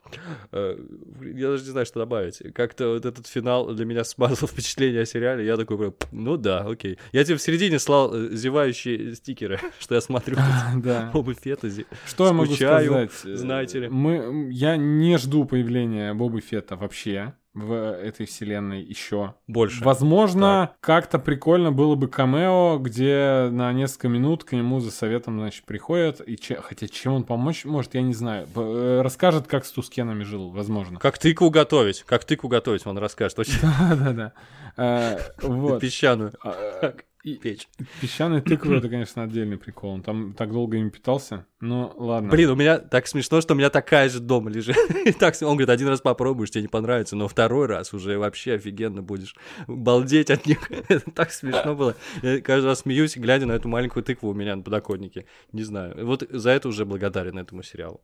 Э, 0.52 0.76
Я 1.22 1.48
даже 1.50 1.64
не 1.64 1.70
знаю, 1.70 1.86
что 1.86 2.00
добавить. 2.00 2.42
Как-то 2.54 2.94
вот 2.94 3.04
этот 3.04 3.26
финал 3.26 3.72
для 3.74 3.84
меня 3.84 4.04
смазал 4.04 4.48
впечатление 4.52 5.02
о 5.02 5.06
сериале. 5.06 5.46
Я 5.46 5.56
такой 5.56 5.76
прям, 5.78 5.94
ну 6.12 6.36
да, 6.36 6.60
окей. 6.60 6.98
Я 7.12 7.24
тебе 7.24 7.36
в 7.36 7.42
середине 7.42 7.78
слал 7.78 8.14
э, 8.14 8.28
зевающие 8.32 9.14
стикеры, 9.14 9.58
что 9.78 9.94
я 9.94 10.00
смотрю 10.00 10.36
Да. 10.76 11.10
Боба 11.12 11.34
Фетта. 11.34 11.68
зе- 11.68 11.86
Что 12.06 12.26
я 12.26 12.32
могу 12.32 12.54
сказать? 12.54 13.12
знаете 13.24 13.80
ли. 13.80 13.88
Мы, 13.88 14.48
я 14.50 14.76
не 14.76 15.16
жду 15.18 15.44
появления 15.44 16.14
Бобы 16.14 16.40
Фетта 16.40 16.76
вообще 16.76 17.34
в 17.54 17.72
этой 17.72 18.26
вселенной 18.26 18.82
еще. 18.82 19.34
Больше. 19.46 19.82
Возможно, 19.82 20.72
как-то 20.80 21.18
прикольно 21.18 21.72
было 21.72 21.94
бы 21.96 22.06
камео, 22.08 22.78
где 22.78 23.48
на 23.50 23.72
несколько 23.72 24.08
минут 24.08 24.44
к 24.44 24.52
нему 24.52 24.80
за 24.80 24.90
советом, 24.90 25.38
значит, 25.38 25.64
приходят, 25.64 26.20
и 26.26 26.36
че- 26.36 26.60
хотя 26.60 26.86
чем 26.88 27.14
он 27.14 27.24
помочь 27.24 27.64
может, 27.64 27.94
я 27.94 28.02
не 28.02 28.14
знаю. 28.14 28.46
Э, 28.54 29.00
Расскажет, 29.02 29.46
как 29.46 29.64
с 29.64 29.72
Тускенами 29.72 30.22
жил, 30.22 30.50
возможно. 30.50 30.98
Как 31.00 31.18
тыкву 31.18 31.50
готовить, 31.50 32.04
как 32.04 32.24
тыкву 32.24 32.48
готовить, 32.48 32.86
он 32.86 32.98
расскажет. 32.98 33.38
Да-да-да. 33.62 34.32
Э, 34.76 35.18
Вот. 35.42 35.80
песчаную 35.80 36.32
А, 36.44 36.92
и- 37.34 37.38
печь. 37.38 37.68
Песчаные 38.00 38.40
тыквы 38.40 38.76
это, 38.76 38.88
конечно, 38.88 39.22
отдельный 39.22 39.56
прикол. 39.56 39.90
Он 39.90 40.02
там 40.02 40.32
так 40.32 40.52
долго 40.52 40.76
им 40.76 40.90
питался. 40.90 41.46
Ну, 41.60 41.92
ладно. 41.96 42.30
Блин, 42.30 42.50
у 42.50 42.54
меня 42.54 42.78
так 42.78 43.06
смешно, 43.06 43.40
что 43.40 43.54
у 43.54 43.56
меня 43.56 43.70
такая 43.70 44.08
же 44.08 44.20
дома 44.20 44.50
лежит. 44.50 44.76
И 45.04 45.12
так, 45.18 45.34
он 45.42 45.56
говорит, 45.56 45.70
один 45.70 45.88
раз 45.88 46.00
попробуешь, 46.00 46.50
тебе 46.50 46.62
не 46.62 46.68
понравится, 46.68 47.16
но 47.16 47.26
второй 47.28 47.66
раз 47.66 47.92
уже 47.92 48.18
вообще 48.18 48.54
офигенно 48.54 49.02
будешь 49.02 49.34
балдеть 49.66 50.30
от 50.30 50.46
них. 50.46 50.70
Это 50.88 51.10
так 51.10 51.32
смешно 51.32 51.74
было. 51.74 51.96
Я 52.22 52.40
каждый 52.40 52.66
раз 52.66 52.80
смеюсь, 52.80 53.16
глядя 53.16 53.46
на 53.46 53.52
эту 53.52 53.68
маленькую 53.68 54.04
тыкву 54.04 54.30
у 54.30 54.34
меня 54.34 54.54
на 54.56 54.62
подоконнике. 54.62 55.26
Не 55.52 55.62
знаю. 55.62 56.06
Вот 56.06 56.24
за 56.30 56.50
это 56.50 56.68
уже 56.68 56.84
благодарен 56.84 57.38
этому 57.38 57.62
сериалу. 57.62 58.00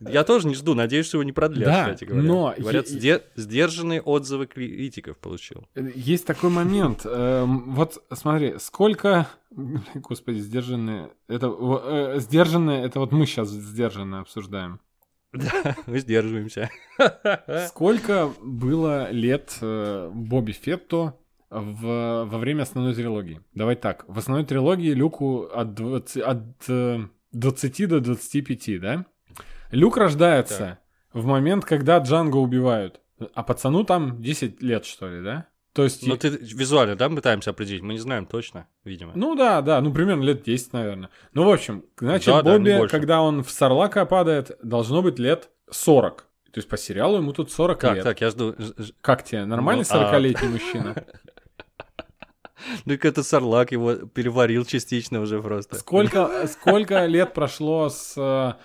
Я 0.00 0.24
тоже 0.24 0.46
не 0.48 0.54
жду, 0.54 0.74
надеюсь, 0.74 1.06
что 1.06 1.16
его 1.16 1.24
не 1.24 1.32
продлят, 1.32 1.66
Да, 1.68 1.82
кстати 1.84 2.04
говоря. 2.04 2.26
но 2.26 2.54
Говорят, 2.58 2.88
е- 2.88 2.98
сде- 2.98 3.22
сдержанные 3.36 4.00
отзывы 4.00 4.46
критиков 4.46 5.18
получил. 5.18 5.66
Есть 5.94 6.26
такой 6.26 6.50
момент. 6.50 7.02
эм, 7.04 7.74
Вот 7.74 8.02
смотри, 8.12 8.54
сколько... 8.58 9.26
Господи, 9.94 10.38
сдержанные... 10.38 11.10
Это, 11.28 11.46
э, 11.48 12.20
сдержанные, 12.20 12.84
это 12.84 13.00
вот 13.00 13.12
мы 13.12 13.26
сейчас 13.26 13.48
сдержанно 13.50 14.20
обсуждаем. 14.20 14.80
Мы 15.86 15.98
сдерживаемся. 15.98 16.70
Сколько 17.68 18.32
было 18.42 19.10
лет 19.10 19.58
э, 19.60 20.10
Бобби 20.12 20.52
Фетту 20.52 21.14
в, 21.50 22.24
во 22.24 22.38
время 22.38 22.62
основной 22.62 22.94
трилогии? 22.94 23.40
Давай 23.54 23.76
так. 23.76 24.04
В 24.08 24.18
основной 24.18 24.46
трилогии 24.46 24.92
Люку 24.92 25.42
от, 25.42 25.74
20, 25.74 26.22
от 26.22 26.40
э, 26.68 27.00
20 27.32 27.88
до 27.88 28.00
25, 28.00 28.80
да? 28.80 29.06
Люк 29.70 29.96
рождается 29.96 30.78
в 31.12 31.24
момент, 31.24 31.64
когда 31.64 31.98
Джанго 31.98 32.36
убивают. 32.36 33.00
А 33.34 33.42
пацану 33.42 33.84
там 33.84 34.22
10 34.22 34.62
лет, 34.62 34.84
что 34.84 35.08
ли, 35.08 35.22
да? 35.22 35.46
То 35.72 35.84
есть... 35.84 36.06
Ну, 36.06 36.16
ты 36.16 36.28
визуально, 36.28 36.96
да, 36.96 37.08
пытаемся 37.08 37.50
определить? 37.50 37.82
Мы 37.82 37.92
не 37.92 37.98
знаем 37.98 38.26
точно, 38.26 38.66
видимо. 38.84 39.12
Ну 39.14 39.34
да, 39.34 39.60
да, 39.60 39.80
ну 39.80 39.92
примерно 39.92 40.22
лет 40.22 40.42
10, 40.42 40.72
наверное. 40.72 41.10
Ну, 41.34 41.44
в 41.44 41.50
общем, 41.50 41.84
значит, 41.98 42.26
Да, 42.28 42.42
да, 42.42 42.52
Бобби, 42.52 42.76
больше. 42.76 42.90
когда 42.96 43.20
он 43.20 43.42
в 43.42 43.50
Сарлака 43.50 44.04
падает, 44.06 44.56
должно 44.62 45.02
быть 45.02 45.18
лет 45.18 45.50
40. 45.70 46.22
То 46.52 46.58
есть 46.58 46.68
по 46.68 46.76
сериалу 46.76 47.18
ему 47.18 47.32
тут 47.32 47.52
40 47.52 47.78
Так, 47.80 47.94
лет. 47.96 48.04
так, 48.04 48.20
я 48.20 48.30
жду. 48.30 48.54
Как 49.02 49.22
тебе? 49.24 49.44
Нормальный 49.44 49.84
Ну, 49.88 49.96
а- 50.00 50.12
40-летний 50.14 50.48
мужчина? 50.48 50.94
Ну, 52.84 52.94
как 52.94 53.04
это 53.04 53.22
Сарлак 53.22 53.70
его 53.70 53.94
переварил 53.94 54.64
частично 54.64 55.20
уже 55.20 55.40
просто. 55.40 55.76
Сколько, 55.76 56.46
сколько 56.48 57.06
лет 57.06 57.32
прошло 57.32 57.88
с... 57.88 58.56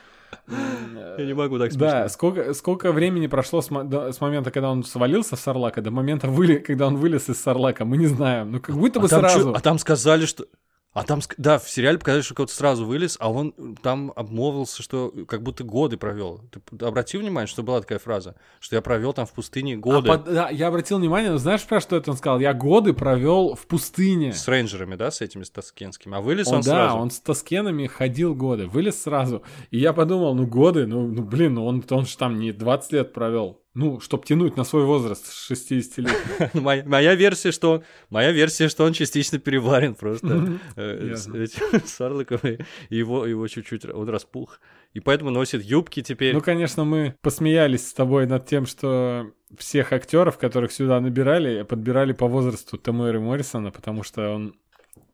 Я 1.17 1.25
не 1.25 1.33
могу 1.33 1.59
так 1.59 1.73
Да, 1.75 1.89
смешно. 1.91 2.09
сколько, 2.09 2.53
сколько 2.53 2.91
времени 2.91 3.27
прошло 3.27 3.61
с, 3.61 3.67
до- 3.69 4.11
с 4.11 4.21
момента, 4.21 4.51
когда 4.51 4.71
он 4.71 4.83
свалился 4.83 5.35
с 5.35 5.39
Сарлака, 5.41 5.81
до 5.81 5.91
момента, 5.91 6.27
выли- 6.27 6.57
когда 6.59 6.87
он 6.87 6.97
вылез 6.97 7.29
из 7.29 7.39
Сарлака, 7.41 7.85
мы 7.85 7.97
не 7.97 8.07
знаем. 8.07 8.51
Ну, 8.51 8.59
как 8.59 8.75
будто 8.75 8.99
бы 8.99 9.05
а, 9.05 9.09
там 9.09 9.19
сразу. 9.21 9.39
чё- 9.51 9.53
а 9.55 9.59
там 9.59 9.77
сказали, 9.79 10.25
что... 10.25 10.45
А 10.93 11.03
там, 11.03 11.21
да, 11.37 11.57
в 11.57 11.67
сериале 11.67 11.97
показали, 11.97 12.21
что 12.21 12.35
кто-то 12.35 12.53
сразу 12.53 12.85
вылез, 12.85 13.17
а 13.19 13.31
он 13.31 13.55
э, 13.57 13.73
там 13.81 14.13
обмолвился, 14.15 14.83
что 14.83 15.11
как 15.27 15.41
будто 15.41 15.63
годы 15.63 15.97
провел. 15.97 16.41
Ты 16.51 16.59
п- 16.59 16.85
обрати 16.85 17.17
внимание, 17.17 17.47
что 17.47 17.63
была 17.63 17.81
такая 17.81 17.97
фраза, 17.97 18.35
что 18.59 18.75
я 18.75 18.81
провел 18.83 19.11
там 19.11 19.25
в 19.25 19.33
пустыне 19.33 19.75
годы 19.75 20.07
А 20.07 20.17
под- 20.19 20.31
да, 20.31 20.49
я 20.51 20.67
обратил 20.67 20.99
внимание, 20.99 21.31
но 21.31 21.39
знаешь, 21.39 21.63
про 21.63 21.81
что 21.81 21.95
это 21.95 22.11
он 22.11 22.17
сказал? 22.17 22.39
Я 22.39 22.53
годы 22.53 22.93
провел 22.93 23.55
в 23.55 23.65
пустыне. 23.65 24.33
с 24.33 24.47
рейнджерами, 24.47 24.93
да, 24.95 25.09
с 25.09 25.21
этими 25.21 25.41
с 25.43 25.49
таскенскими. 25.49 26.15
А 26.15 26.21
вылез 26.21 26.47
он, 26.47 26.57
Он, 26.57 26.61
да, 26.61 26.65
сразу. 26.71 26.97
он 26.97 27.09
с 27.09 27.19
Тоскенами 27.19 27.87
ходил 27.87 28.35
годы, 28.35 28.67
вылез 28.67 29.01
сразу. 29.01 29.41
И 29.71 29.79
я 29.79 29.93
подумал, 29.93 30.35
ну 30.35 30.45
годы, 30.45 30.85
ну, 30.85 31.07
ну 31.07 31.23
блин, 31.23 31.55
ну 31.55 31.65
он, 31.65 31.83
он 31.89 32.05
же 32.05 32.15
там 32.17 32.37
не 32.37 32.51
20 32.51 32.91
лет 32.91 33.13
провел. 33.13 33.62
Ну, 33.75 33.99
чтоб 33.99 34.23
тянуть 34.23 34.55
на 34.55 34.63
свой 34.63 34.85
возраст 34.85 35.25
с 35.25 35.47
60 35.47 35.97
лет. 35.97 36.53
моя, 36.53 36.83
моя 36.85 37.15
версия, 37.15 37.51
что 37.51 37.71
он, 37.71 37.83
моя 38.11 38.31
версия, 38.31 38.69
что 38.69 38.83
он 38.83 38.93
частично 38.93 39.39
переварен 39.39 39.95
просто 39.95 40.59
э, 40.75 41.15
с 41.15 41.25
Ясно. 41.25 41.37
этим 41.37 41.81
с 41.85 42.01
Орликом, 42.01 42.39
и 42.43 42.57
его, 42.89 43.25
его 43.25 43.47
чуть-чуть, 43.47 43.85
он 43.85 44.09
распух. 44.09 44.59
И 44.93 44.99
поэтому 44.99 45.31
носит 45.31 45.63
юбки 45.63 46.03
теперь. 46.03 46.35
Ну, 46.35 46.41
конечно, 46.41 46.83
мы 46.83 47.15
посмеялись 47.21 47.87
с 47.87 47.93
тобой 47.93 48.27
над 48.27 48.45
тем, 48.45 48.67
что 48.67 49.31
всех 49.57 49.91
актеров, 49.91 50.37
которых 50.37 50.71
сюда 50.71 50.99
набирали, 50.99 51.63
подбирали 51.63 52.13
по 52.13 52.27
возрасту 52.27 52.77
Тэмэри 52.77 53.17
Моррисона, 53.17 53.71
потому 53.71 54.03
что 54.03 54.29
он 54.35 54.55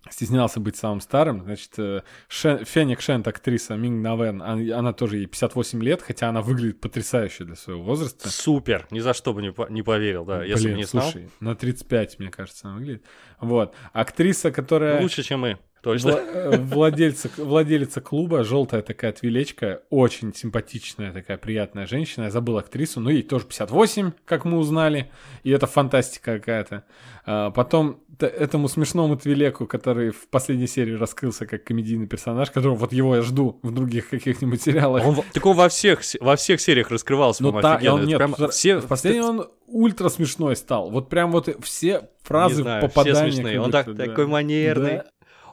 стеснялся 0.10 0.60
быть 0.60 0.76
самым 0.76 1.02
старым. 1.02 1.44
Значит, 1.44 1.72
э, 1.78 2.02
Шен- 2.30 2.64
Феник 2.66 3.02
Шент, 3.02 3.28
актриса 3.28 3.76
Минг 3.76 4.02
Навен, 4.02 4.42
она, 4.42 4.94
тоже 4.94 5.18
ей 5.18 5.26
58 5.26 5.82
лет, 5.84 6.02
хотя 6.02 6.30
она 6.30 6.42
выглядит 6.42 6.80
потрясающе 6.82 7.44
для 7.44 7.56
своего 7.56 7.84
возраста. 7.84 8.30
Супер, 8.30 8.88
ни 8.92 9.00
за 9.00 9.14
что 9.14 9.34
бы 9.34 9.42
не, 9.42 9.52
по- 9.52 9.68
не 9.70 9.82
поверил, 9.82 10.26
да, 10.26 10.44
если 10.44 10.64
бы 10.64 10.68
Блин, 10.70 10.78
не 10.78 10.84
знал. 10.86 11.04
слушай, 11.12 11.30
на 11.40 11.56
35, 11.56 12.20
мне 12.20 12.30
кажется, 12.30 12.68
она 12.68 12.78
выглядит. 12.78 13.04
Вот. 13.42 13.76
Актриса, 13.94 14.52
которая... 14.52 15.02
Лучше, 15.02 15.22
чем 15.24 15.42
мы, 15.42 15.60
точно. 15.82 16.10
Вла- 16.12 16.26
э, 16.34 16.58
владельца, 16.58 17.30
владелица 17.38 18.02
клуба, 18.02 18.44
желтая 18.44 18.82
такая 18.82 19.12
твилечка, 19.12 19.82
очень 19.90 20.34
симпатичная 20.34 21.12
такая 21.14 21.38
приятная 21.38 21.86
женщина. 21.88 22.26
Я 22.26 22.32
забыл 22.32 22.58
актрису, 22.58 23.00
но 23.00 23.10
ей 23.10 23.22
тоже 23.24 23.46
58, 23.46 24.12
как 24.26 24.46
мы 24.46 24.58
узнали. 24.58 25.10
И 25.44 25.52
это 25.52 25.68
фантастика 25.68 26.38
какая-то. 26.40 26.84
А, 27.26 27.52
потом 27.52 28.00
т- 28.18 28.26
этому 28.28 28.68
смешному 28.68 29.16
твилеку, 29.16 29.68
который 29.68 30.10
в 30.12 30.28
последней 30.30 30.68
серии 30.68 30.94
раскрылся 30.94 31.46
как 31.46 31.64
комедийный 31.64 32.08
персонаж, 32.08 32.50
которого 32.52 32.76
вот 32.76 32.92
его 32.94 33.16
я 33.16 33.22
жду 33.22 33.60
в 33.62 33.72
других 33.74 34.10
каких-нибудь 34.10 34.62
сериалах. 34.62 35.06
Он, 35.06 35.18
так 35.34 35.46
он 35.46 35.56
во 35.56 35.70
всех, 35.70 36.04
се- 36.04 36.18
во 36.22 36.36
всех 36.36 36.60
сериях 36.62 36.90
раскрывался, 36.92 37.44
Ну, 37.44 37.54
по-моему, 37.54 37.80
та, 37.86 37.94
он, 37.94 38.06
нет, 38.06 38.18
прям 38.18 38.36
все... 38.50 38.80
в 38.80 38.88
последний 38.88 39.22
он 39.22 39.48
ультра 39.68 40.10
смешной 40.10 40.56
стал. 40.56 40.90
Вот 40.90 41.10
прям 41.10 41.32
вот 41.32 41.56
все 41.64 42.10
фразы 42.24 42.58
Не 42.58 42.62
знаю, 42.64 42.82
попадания. 42.82 43.14
все 43.32 43.32
смешные. 43.32 43.62
Он 43.62 43.72
так- 43.72 43.94
да. 43.94 44.06
такой 44.06 44.26
манерный. 44.28 44.98
Да. 44.98 45.06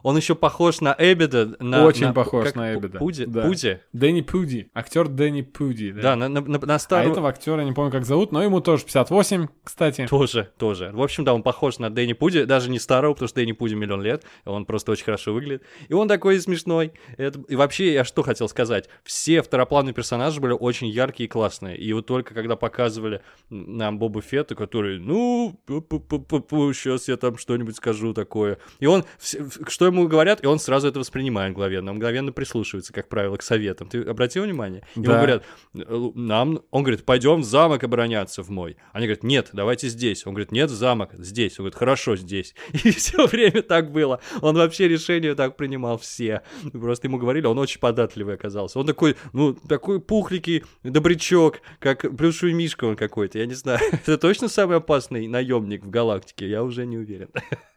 Он 0.07 0.17
еще 0.17 0.37
похож 0.37 0.81
на 0.81 0.95
Эбида. 0.97 1.57
На, 1.59 1.85
Очень 1.85 2.07
на- 2.07 2.13
похож 2.13 2.45
как 2.45 2.55
на 2.55 2.75
Эбида. 2.77 2.99
Пуди? 3.01 3.25
Да. 3.25 3.43
Пуди? 3.43 3.81
Дэнни 3.93 4.21
Пуди. 4.21 4.71
Актер 4.73 5.09
Дэнни 5.09 5.43
Пуди. 5.43 5.91
Да, 5.91 6.15
на, 6.15 6.29
на, 6.29 6.41
на- 6.43 6.59
на 6.65 6.75
А 6.77 6.79
старую... 6.79 7.11
этого 7.11 7.29
актера 7.29 7.63
не 7.63 7.73
помню, 7.73 7.91
как 7.91 8.05
зовут, 8.05 8.31
но 8.31 8.41
ему 8.41 8.61
тоже 8.61 8.85
58, 8.85 9.49
кстати. 9.65 10.07
Тоже, 10.09 10.49
тоже. 10.59 10.93
В 10.95 11.03
общем, 11.03 11.25
да, 11.25 11.35
он 11.35 11.43
похож 11.43 11.81
на 11.81 11.91
Дэнни 11.91 12.13
Пуди, 12.13 12.45
даже 12.45 12.71
не 12.71 12.79
старого, 12.79 13.15
потому 13.15 13.27
что 13.27 13.35
Дэнни 13.41 13.51
Пуди 13.51 13.75
миллион 13.75 14.01
лет, 14.01 14.23
он 14.45 14.65
просто 14.65 14.93
очень 14.93 15.05
хорошо 15.07 15.33
выглядит. 15.35 15.65
И 15.89 15.93
он 15.93 16.07
такой 16.07 16.39
смешной. 16.41 16.93
Это- 17.17 17.43
И 17.49 17.57
вообще, 17.57 17.93
я 17.93 18.05
что 18.05 18.23
хотел 18.23 18.49
сказать, 18.49 18.89
все 19.03 19.43
второплановые 19.43 19.93
персонажи 19.95 20.41
были 20.41 20.53
очень 20.53 20.87
яркие 20.87 21.27
и 21.27 21.29
классные. 21.29 21.77
И 21.79 21.93
вот 21.93 22.07
только 22.07 22.33
когда 22.33 22.55
показывали 22.55 23.23
нам 23.51 23.99
Боба 23.99 24.23
Фетта, 24.23 24.55
который, 24.55 25.01
ну, 25.01 25.59
сейчас 25.67 27.09
я 27.09 27.17
там 27.17 27.39
что-нибудь 27.39 27.75
скажу 27.75 28.15
такое. 28.15 28.59
И 28.79 28.87
он, 28.87 29.05
что 29.19 29.87
ему 29.87 29.96
говорят, 30.05 30.43
и 30.45 30.47
он 30.47 30.59
сразу 30.59 30.89
это 30.89 30.99
воспринимает 30.99 31.53
мгновенно, 31.53 31.93
мгновенно 31.93 32.33
прислушивается, 32.33 32.93
как 32.93 33.09
правило, 33.09 33.37
к 33.37 33.43
советам. 33.43 33.89
Ты 33.89 34.03
обратил 34.03 34.45
внимание? 34.45 34.83
Ему 34.95 35.07
Да. 35.07 35.17
говорят, 35.17 35.45
«Э, 35.75 36.11
нам, 36.15 36.61
он 36.71 36.83
говорит, 36.83 37.05
пойдем 37.05 37.41
в 37.41 37.45
замок 37.45 37.83
обороняться 37.85 38.43
в 38.43 38.51
мой. 38.51 38.77
Они 38.93 39.07
говорят, 39.07 39.23
нет, 39.23 39.51
давайте 39.53 39.89
здесь. 39.89 40.27
Он 40.27 40.35
говорит, 40.35 40.53
нет, 40.53 40.71
в 40.71 40.75
замок, 40.75 41.11
здесь. 41.15 41.59
Он 41.59 41.65
говорит, 41.65 41.79
хорошо, 41.79 42.17
здесь. 42.17 42.55
И 42.85 42.91
все 42.91 43.27
время 43.27 43.63
так 43.63 43.91
было. 43.93 44.21
Он 44.43 44.57
вообще 44.57 44.89
решения 44.89 45.35
так 45.35 45.57
принимал 45.57 45.99
все. 45.99 46.43
Просто 46.73 47.07
ему 47.07 47.19
говорили, 47.19 47.47
он 47.47 47.59
очень 47.59 47.81
податливый 47.81 48.35
оказался. 48.35 48.79
Он 48.79 48.87
такой, 48.87 49.17
ну, 49.33 49.55
такой 49.55 50.01
пухленький 50.01 50.65
добрячок, 50.83 51.61
как 51.79 52.17
плюшевый 52.17 52.55
мишка 52.55 52.85
он 52.85 52.97
какой-то, 52.97 53.39
я 53.39 53.47
не 53.47 53.55
знаю. 53.55 53.79
Это 53.93 54.19
точно 54.19 54.49
самый 54.49 54.77
опасный 54.77 55.27
наемник 55.29 55.85
в 55.85 55.91
галактике? 55.91 56.49
Я 56.49 56.63
уже 56.63 56.85
не 56.87 56.99
уверен. 56.99 57.29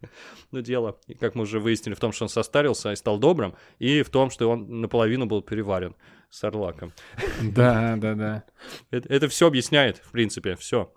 Но 0.52 0.62
дело, 0.62 0.98
как 1.20 1.36
мы 1.36 1.44
уже 1.44 1.60
выяснили, 1.60 1.94
в 2.00 2.02
том, 2.02 2.12
что 2.12 2.26
он 2.26 2.30
состарился 2.30 2.92
и 2.92 2.96
стал 2.96 3.20
добрым, 3.20 3.54
и 3.78 4.02
в 4.02 4.10
том, 4.10 4.30
что 4.32 4.50
он 4.50 4.82
наполовину 4.82 5.26
был 5.26 5.42
переварен 5.42 5.96
с 6.30 6.44
Сарлакком. 6.44 6.92
Да, 7.42 7.96
да, 7.98 8.16
да. 8.16 8.44
Это, 8.92 9.28
все 9.28 9.48
объясняет, 9.48 9.98
в 9.98 10.12
принципе, 10.12 10.56
все. 10.56 10.92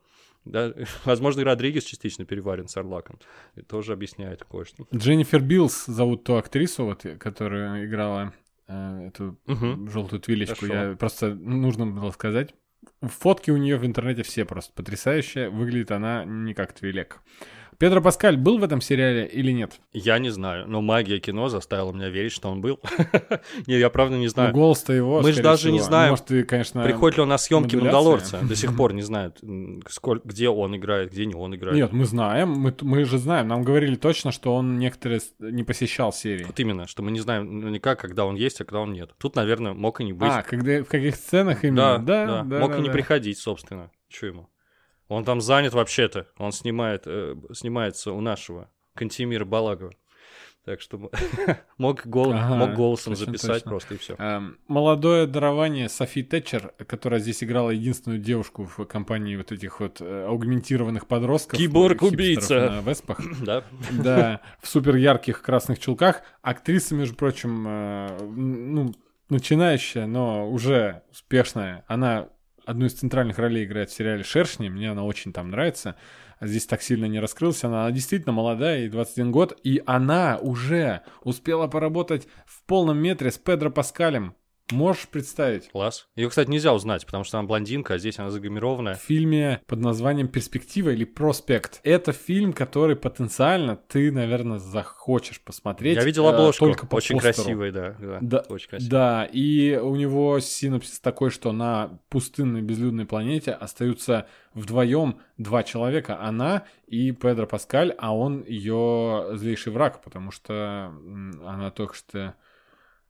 возможно, 1.05 1.41
и 1.41 1.45
Родригес 1.45 1.85
частично 1.85 2.25
переварен 2.25 2.69
с 2.69 2.77
Сарлакком. 2.77 3.19
Это 3.55 3.67
тоже 3.67 3.93
объясняет 3.93 4.45
кое-что. 4.45 4.87
Дженнифер 4.95 5.41
Биллс 5.41 5.87
зовут 5.87 6.25
ту 6.25 6.35
актрису, 6.37 6.85
вот, 6.85 7.05
которая 7.19 7.85
играла 7.85 8.33
э, 8.69 9.09
эту 9.09 9.39
Мгм. 9.47 9.89
желтую 9.91 10.21
твилечку. 10.21 10.67
Хорошо. 10.67 10.91
Я 10.91 10.97
просто 10.97 11.35
нужно 11.35 11.87
было 11.87 12.11
сказать. 12.11 12.55
Фотки 13.01 13.51
у 13.51 13.57
нее 13.57 13.77
в 13.77 13.87
интернете 13.87 14.23
все 14.23 14.45
просто 14.45 14.73
потрясающие. 14.75 15.49
Выглядит 15.51 15.93
она 15.93 16.25
не 16.25 16.55
как 16.55 16.73
твилек. 16.73 17.21
Педро 17.79 18.01
Паскаль 18.01 18.37
был 18.37 18.59
в 18.59 18.65
этом 18.65 18.81
сериале 18.81 19.27
или 19.27 19.51
нет? 19.51 19.81
Я 19.93 20.19
не 20.19 20.31
знаю, 20.31 20.69
но 20.69 20.81
магия 20.81 21.19
кино 21.19 21.49
заставила 21.49 21.93
меня 21.93 22.09
верить, 22.11 22.33
что 22.33 22.49
он 22.49 22.61
был. 22.61 22.81
Не, 23.67 23.79
я 23.79 23.91
правда 23.91 24.17
не 24.17 24.25
Ну, 24.27 24.31
знаю. 24.31 24.53
голос-то 24.53 24.93
его, 24.93 25.21
Мы 25.21 25.31
ж 25.31 25.35
скорее 25.35 25.43
даже 25.43 25.73
не. 25.73 25.79
Ну, 25.79 25.85
знаем, 25.85 26.11
Может, 26.11 26.27
ты, 26.27 26.45
конечно... 26.45 26.83
Приходит 26.85 27.17
ли 27.17 27.23
он 27.23 27.29
на 27.29 27.39
съемки? 27.39 27.77
Мандалорца? 27.77 28.39
До 28.43 28.55
сих 28.55 28.77
пор 28.77 28.93
не 28.93 29.03
знают, 29.03 29.41
сколь- 29.89 30.21
где 30.25 30.49
он 30.49 30.77
играет, 30.77 31.11
где 31.13 31.27
не 31.27 31.35
он 31.35 31.55
играет. 31.55 31.77
Нет, 31.77 31.93
мы 31.93 32.05
знаем, 32.05 32.51
мы, 32.51 32.75
мы 32.83 33.05
же 33.05 33.19
знаем. 33.19 33.49
Нам 33.49 33.63
говорили 33.63 33.97
точно, 33.97 34.33
что 34.33 34.55
он 34.55 34.79
некоторые 34.79 35.21
не 35.41 35.65
посещал 35.65 36.13
серии. 36.13 36.45
Вот 36.45 36.59
именно, 36.61 36.87
что 36.87 37.03
мы 37.03 37.11
не 37.11 37.21
знаем 37.21 37.59
наверняка, 37.59 37.97
когда 37.97 38.25
он 38.25 38.37
есть, 38.37 38.61
а 38.61 38.65
когда 38.65 38.81
он 38.81 38.93
нет. 38.93 39.11
Тут, 39.19 39.37
наверное, 39.37 39.73
мог 39.73 40.01
и 40.01 40.05
не 40.05 40.13
быть. 40.13 40.31
А, 40.31 40.43
когда, 40.43 40.83
в 40.83 40.87
каких 40.87 41.17
сценах 41.17 41.63
да, 41.63 41.69
именно? 41.69 41.99
да, 41.99 42.43
да, 42.45 42.59
мог 42.61 42.73
да, 42.73 42.79
и 42.79 42.81
не 42.81 42.89
да. 42.89 42.93
приходить, 42.93 43.39
собственно. 43.39 43.91
Че 44.09 44.27
ему? 44.29 44.49
Он 45.09 45.25
там 45.25 45.41
занят 45.41 45.75
вообще-то. 45.75 46.27
Он 46.39 46.53
снимает, 46.53 47.03
э, 47.07 47.35
снимается 47.53 48.13
у 48.13 48.21
нашего 48.21 48.71
Кантимира 48.95 49.45
Балагова. 49.45 49.93
Так 50.65 50.81
что 50.81 51.11
мог, 51.79 52.07
гол- 52.07 52.33
Ага, 52.33 52.55
мог 52.55 52.75
голосом 52.75 53.15
точно, 53.15 53.27
записать 53.27 53.55
точно. 53.65 53.71
просто 53.71 53.95
и 53.95 53.97
все. 53.99 54.15
Эм, 54.17 54.59
Молодое 54.69 55.27
дарование 55.27 55.89
Софи 55.89 56.23
Тэтчер, 56.23 56.73
которая 56.87 57.19
здесь 57.19 57.43
играла 57.43 57.71
единственную 57.71 58.21
девушку 58.21 58.65
в 58.77 58.85
компании 58.85 59.35
вот 59.35 59.51
этих 59.51 59.81
вот 59.81 60.01
э, 60.01 60.27
аугментированных 60.29 61.09
подростков. 61.09 61.59
Киборг-убийца. 61.59 62.71
На 62.71 62.81
веспах. 62.89 63.21
Да? 63.43 63.65
Да, 63.91 64.41
в 64.63 64.69
супер 64.69 64.95
ярких 64.95 65.43
красных 65.43 65.81
чулках. 65.81 66.23
Актриса, 66.43 66.95
между 66.95 67.17
прочим, 67.17 67.65
э, 67.67 68.19
ну, 68.23 68.95
начинающая, 69.31 70.07
но 70.07 70.49
уже 70.49 71.03
успешная. 71.11 71.85
Она 71.89 72.29
одну 72.65 72.87
из 72.87 72.95
центральных 72.95 73.39
ролей 73.39 73.65
играет 73.65 73.91
в 73.91 73.95
сериале 73.95 74.23
«Шершни». 74.23 74.69
Мне 74.69 74.91
она 74.91 75.05
очень 75.05 75.33
там 75.33 75.51
нравится. 75.51 75.97
А 76.39 76.47
Здесь 76.47 76.67
так 76.67 76.83
сильно 76.83 77.07
не 77.07 77.21
раскрылась. 77.21 77.63
Она, 77.65 77.83
она 77.83 77.93
действительно 77.93 78.33
молодая, 78.33 78.81
ей 78.81 78.89
21 78.89 79.31
год. 79.31 79.59
И 79.63 79.83
она 79.87 80.39
уже 80.41 81.03
успела 81.23 81.67
поработать 81.69 82.27
в 82.47 82.65
полном 82.65 82.99
метре 82.99 83.31
с 83.31 83.39
Педро 83.39 83.71
Паскалем. 83.71 84.35
Можешь 84.73 85.09
представить? 85.09 85.71
Класс. 85.71 86.09
Ее, 86.17 86.29
кстати, 86.29 86.49
нельзя 86.49 86.73
узнать, 86.73 87.05
потому 87.07 87.25
что 87.25 87.39
она 87.39 87.47
блондинка, 87.47 87.95
а 87.95 87.99
здесь 87.99 88.19
она 88.19 88.31
загримированная. 88.31 88.95
В 88.95 89.01
фильме 89.01 89.61
под 89.67 89.81
названием 89.81 90.29
«Перспектива» 90.29 90.91
или 90.91 91.05
«Проспект». 91.05 91.81
Это 91.85 92.13
фильм, 92.13 92.53
который 92.53 92.97
потенциально 92.97 93.77
ты, 93.77 94.11
наверное, 94.11 94.59
захочешь 94.59 95.41
посмотреть. 95.41 95.97
Я 95.97 96.05
видел 96.05 96.27
э, 96.27 96.31
обложку, 96.31 96.67
только 96.67 96.87
по 96.87 96.97
очень 96.97 97.17
постеру. 97.17 97.35
красивый, 97.35 97.71
да, 97.71 97.97
да, 98.01 98.19
Да, 98.21 98.45
очень 98.49 98.69
красивый. 98.69 98.91
Да, 98.91 99.29
и 99.31 99.77
у 99.77 99.95
него 99.97 100.41
синопсис 100.41 101.01
такой, 101.01 101.31
что 101.31 101.53
на 101.53 101.99
пустынной 102.09 102.63
безлюдной 102.63 103.05
планете 103.05 103.53
остаются 103.53 104.27
вдвоем 104.55 105.19
два 105.39 105.63
человека, 105.63 106.21
она 106.21 106.65
и 106.87 107.13
Педро 107.13 107.47
Паскаль, 107.47 107.95
а 107.99 108.15
он 108.15 108.45
ее 108.45 109.31
злейший 109.33 109.73
враг, 109.73 110.03
потому 110.03 110.31
что 110.31 110.93
она 111.45 111.71
только 111.71 111.95
что... 111.95 112.35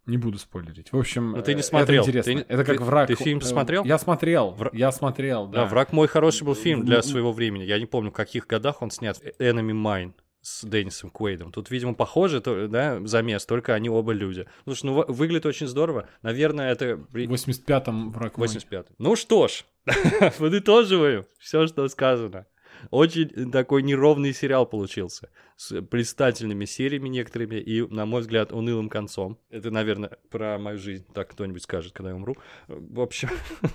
Не 0.07 0.17
буду 0.19 0.37
спойлерить. 0.39 0.91
В 0.93 0.99
общем, 0.99 1.33
Но 1.33 1.43
ты 1.43 1.55
не 1.55 1.61
э, 1.61 1.63
смотрел. 1.63 2.03
Это 2.03 2.11
интересно. 2.11 2.35
Ты 2.45 2.53
это 2.55 2.65
как 2.65 2.79
ты- 2.79 2.83
враг. 2.85 3.07
ты 3.09 3.15
фильм 3.15 3.39
Э, 3.39 3.43
смотрел? 3.43 3.85
Я 3.85 3.99
смотрел. 3.99 4.55
Вра- 4.59 4.71
Я 4.73 4.91
смотрел, 4.91 5.47
да. 5.47 5.63
Да, 5.63 5.67
«Враг 5.67 5.93
мой» 5.93 6.09
хороший 6.09 6.43
был 6.45 6.55
фильм 6.57 6.85
для 6.85 6.97
Ну, 6.97 7.03
своего 7.03 7.33
времени. 7.33 7.63
Я 7.63 7.79
не 7.79 7.87
помню, 7.87 8.11
в 8.11 8.15
каких 8.15 8.47
годах 8.49 8.83
он 8.83 8.91
снят. 8.91 9.17
«Enemy 9.39 9.71
Mine» 9.73 10.13
с 10.41 10.65
Деннисом 10.65 11.11
Куэйдом. 11.11 11.53
Тут, 11.53 11.71
видимо, 11.71 11.95
похоже, 11.95 12.41
то- 12.41 12.67
да, 12.67 12.99
замес, 13.07 13.47
только 13.47 13.75
они 13.75 13.89
оба 13.89 14.11
люди. 14.13 14.47
Слушай, 14.65 14.87
ну, 14.87 15.05
выглядит 15.07 15.47
очень 15.47 15.69
здорово. 15.69 16.09
Наверное, 16.23 16.73
это... 16.73 16.97
В 16.97 17.15
85-м 17.17 18.11
враг 18.11 18.37
мой. 18.39 18.49
85 18.49 18.87
Ну 18.99 19.15
что 19.15 19.47
ж, 19.47 19.65
подытоживаем 20.39 21.27
все, 21.39 21.67
что 21.69 21.87
сказано. 21.89 22.47
Очень 22.91 23.51
такой 23.51 23.83
неровный 23.83 24.33
сериал 24.33 24.67
получился. 24.67 25.31
С 25.57 25.81
блистательными 25.81 26.65
сериями 26.65 27.09
некоторыми 27.09 27.57
и, 27.57 27.83
на 27.83 28.07
мой 28.07 28.23
взгляд, 28.23 28.53
унылым 28.53 28.89
концом. 28.89 29.39
Это, 29.51 29.71
наверное, 29.71 30.19
про 30.31 30.59
мою 30.59 30.79
жизнь 30.79 31.05
так 31.13 31.31
кто-нибудь 31.31 31.63
скажет, 31.63 31.93
когда 31.93 32.11
я 32.11 32.17
умру. 32.17 32.37
В 32.69 33.01
общем, 33.01 33.29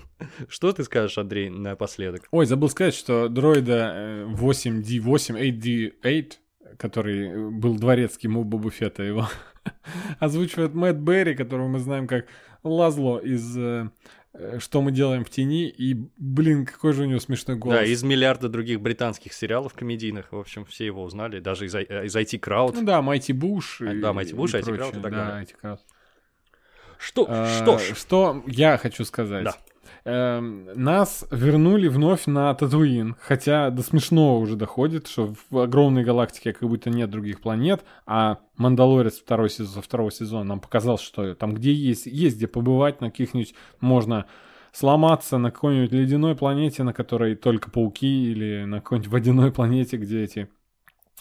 что 0.49 0.71
ты 0.71 0.83
скажешь, 0.83 1.17
Андрей, 1.17 1.49
напоследок? 1.49 2.27
Ой, 2.31 2.45
забыл 2.45 2.69
сказать, 2.69 2.93
что 2.93 3.29
дроида 3.29 3.93
э, 3.95 4.25
8D8, 4.25 5.93
8D8, 6.01 6.33
который 6.77 7.51
был 7.51 7.75
дворецким 7.77 8.37
у 8.37 8.43
Боба 8.43 8.69
Фетта, 8.71 9.03
его 9.03 9.27
озвучивает 10.19 10.73
Мэтт 10.73 10.99
Берри, 10.99 11.35
которого 11.35 11.67
мы 11.67 11.79
знаем 11.79 12.07
как 12.07 12.25
Лазло 12.63 13.19
из 13.19 13.57
э, 13.57 13.61
э, 13.61 13.89
«Что 14.59 14.81
мы 14.81 14.91
делаем 14.91 15.25
в 15.25 15.29
тени», 15.29 15.67
и, 15.67 15.95
блин, 16.17 16.65
какой 16.65 16.93
же 16.93 17.03
у 17.03 17.05
него 17.05 17.19
смешной 17.19 17.57
голос. 17.57 17.77
Да, 17.79 17.83
из 17.85 18.03
миллиарда 18.03 18.49
других 18.49 18.81
британских 18.81 19.33
сериалов 19.33 19.73
комедийных, 19.73 20.31
в 20.31 20.37
общем, 20.37 20.65
все 20.65 20.85
его 20.85 21.03
узнали, 21.03 21.39
даже 21.39 21.65
из, 21.65 21.73
из 21.75 22.15
IT 22.15 22.39
Crowd. 22.39 22.71
Ну 22.75 22.83
да, 22.83 23.01
Майти 23.01 23.33
Буш. 23.33 23.81
А, 23.81 23.93
и- 23.93 23.99
да, 23.99 24.11
Mighty 24.11 24.33
Bush, 24.35 24.57
и 24.57 24.61
IT 24.61 24.67
Crowd 24.77 24.99
и 24.99 25.01
так 25.01 25.11
Да, 25.11 25.25
далее. 25.25 25.43
IT 25.45 25.55
Crowd. 25.61 25.79
Что, 26.99 27.25
А, 27.29 27.47
что 27.61 27.77
ж, 27.77 27.95
Что 27.95 28.43
я 28.47 28.77
хочу 28.77 29.05
сказать. 29.05 29.43
Да. 29.43 29.55
Эм, 30.09 30.69
нас 30.73 31.25
вернули 31.31 31.89
вновь 31.89 32.27
на 32.27 32.53
Татуин, 32.55 33.17
хотя 33.19 33.69
до 33.71 33.81
смешного 33.81 34.39
уже 34.39 34.55
доходит, 34.55 35.07
что 35.07 35.33
в 35.49 35.59
огромной 35.59 36.05
галактике 36.05 36.53
как 36.53 36.69
будто 36.69 36.89
нет 36.89 37.09
других 37.09 37.41
планет, 37.41 37.83
а 38.05 38.37
Мандалорец 38.55 39.19
второй 39.19 39.49
сезон, 39.49 39.83
второго 39.83 40.09
сезона 40.09 40.45
нам 40.45 40.59
показал, 40.61 40.97
что 40.97 41.35
там 41.35 41.53
где 41.53 41.73
есть, 41.73 42.05
есть 42.05 42.37
где 42.37 42.47
побывать, 42.47 43.01
на 43.01 43.11
каких-нибудь 43.11 43.53
можно 43.81 44.27
сломаться 44.71 45.37
на 45.39 45.51
какой-нибудь 45.51 45.91
ледяной 45.91 46.37
планете, 46.37 46.83
на 46.83 46.93
которой 46.93 47.35
только 47.35 47.69
пауки, 47.69 48.31
или 48.31 48.63
на 48.63 48.79
какой-нибудь 48.79 49.11
водяной 49.11 49.51
планете, 49.51 49.97
где 49.97 50.23
эти, 50.23 50.47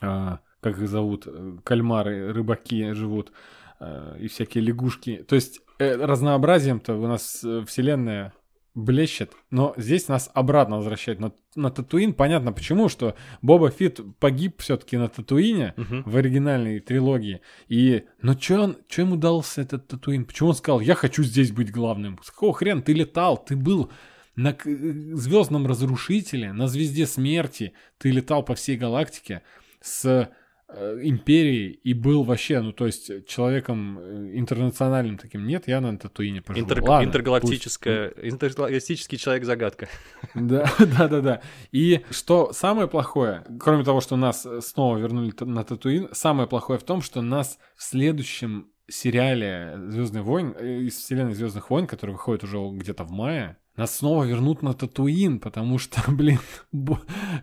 а, 0.01 0.39
как 0.61 0.78
их 0.78 0.89
зовут, 0.89 1.24
э, 1.26 1.57
кальмары, 1.64 2.32
рыбаки 2.32 2.93
живут, 2.93 3.32
э, 3.80 4.18
и 4.20 4.28
всякие 4.28 4.62
лягушки. 4.62 5.24
То 5.26 5.34
есть 5.34 5.61
э, 5.80 5.97
разнообразием-то 5.97 6.95
у 6.95 7.09
нас 7.09 7.43
э, 7.43 7.64
вселенная 7.66 8.32
блещет, 8.77 9.33
но 9.51 9.74
здесь 9.77 10.07
нас 10.07 10.31
обратно 10.35 10.77
возвращают 10.77 11.18
на, 11.18 11.33
на 11.57 11.70
Татуин. 11.70 12.12
Понятно 12.14 12.53
почему, 12.53 12.89
что 12.89 13.16
Боба 13.43 13.70
Фит 13.70 14.01
погиб 14.20 14.61
все-таки 14.61 14.97
на 14.97 15.09
Татуине 15.09 15.74
Мгм. 15.77 16.03
в 16.05 16.16
оригинальной 16.16 16.79
трилогии. 16.81 17.41
И, 17.66 18.05
но 18.22 18.35
чё, 18.35 18.62
он, 18.62 18.77
чё 18.89 19.03
ему 19.03 19.16
дался 19.16 19.62
этот 19.62 19.89
Татуин? 19.89 20.24
Почему 20.27 20.51
он 20.51 20.55
сказал, 20.55 20.81
я 20.81 20.95
хочу 20.95 21.24
здесь 21.24 21.51
быть 21.51 21.72
главным? 21.72 22.20
С 22.22 22.31
какого 22.31 22.53
хрена 22.55 22.83
ты 22.83 22.93
летал? 22.93 23.37
Ты 23.43 23.57
был 23.57 23.91
на 24.37 24.53
к- 24.53 24.68
звездном 24.68 25.66
разрушителе, 25.66 26.53
на 26.53 26.68
звезде 26.68 27.07
смерти. 27.07 27.72
Ты 27.99 28.11
летал 28.11 28.45
по 28.45 28.55
всей 28.55 28.77
галактике 28.77 29.41
с 29.81 30.29
э, 30.69 31.01
империей 31.03 31.73
и 31.83 31.95
был 31.95 32.23
вообще, 32.25 32.61
ну 32.61 32.73
то 32.73 32.87
есть 32.87 33.27
человеком 33.27 33.99
э, 33.99 34.31
интернациональным 34.39 35.19
таким. 35.19 35.47
Нет, 35.47 35.69
я 35.69 35.81
на 35.81 35.97
Татуине 35.99 36.43
поживу. 36.43 36.67
интер- 36.69 36.83
Ладно, 36.83 37.07
интергалактическая, 37.07 38.12
интергалактический 38.23 39.19
человек-загадка. 39.19 39.89
да, 40.35 40.67
да, 40.79 41.09
да, 41.09 41.21
да. 41.21 41.41
И 41.73 42.03
что 42.11 42.53
самое 42.53 42.89
плохое, 42.89 43.45
кроме 43.61 43.85
того, 43.85 44.01
что 44.01 44.17
нас 44.17 44.47
э, 44.47 44.61
снова 44.61 44.99
вернули 44.99 45.33
на 45.41 45.64
Татуин, 45.64 46.09
самое 46.12 46.49
плохое 46.49 46.79
в 46.79 46.83
том, 46.85 47.03
что 47.03 47.23
нас 47.23 47.59
в 47.77 47.83
следующем 47.83 48.71
сериале 48.89 49.75
Звездный 49.89 50.23
войн 50.23 50.51
из 50.53 50.97
вселенной 50.97 51.35
Звездных 51.35 51.71
войн, 51.71 51.87
который 51.87 52.12
выходит 52.12 52.45
уже 52.45 52.59
где-то 52.71 53.05
в 53.05 53.11
мае, 53.11 53.57
нас 53.77 53.97
снова 53.99 54.24
вернут 54.24 54.62
на 54.62 54.72
Татуин, 54.74 55.39
потому 55.41 55.79
что, 55.79 56.01
блин, 56.11 56.39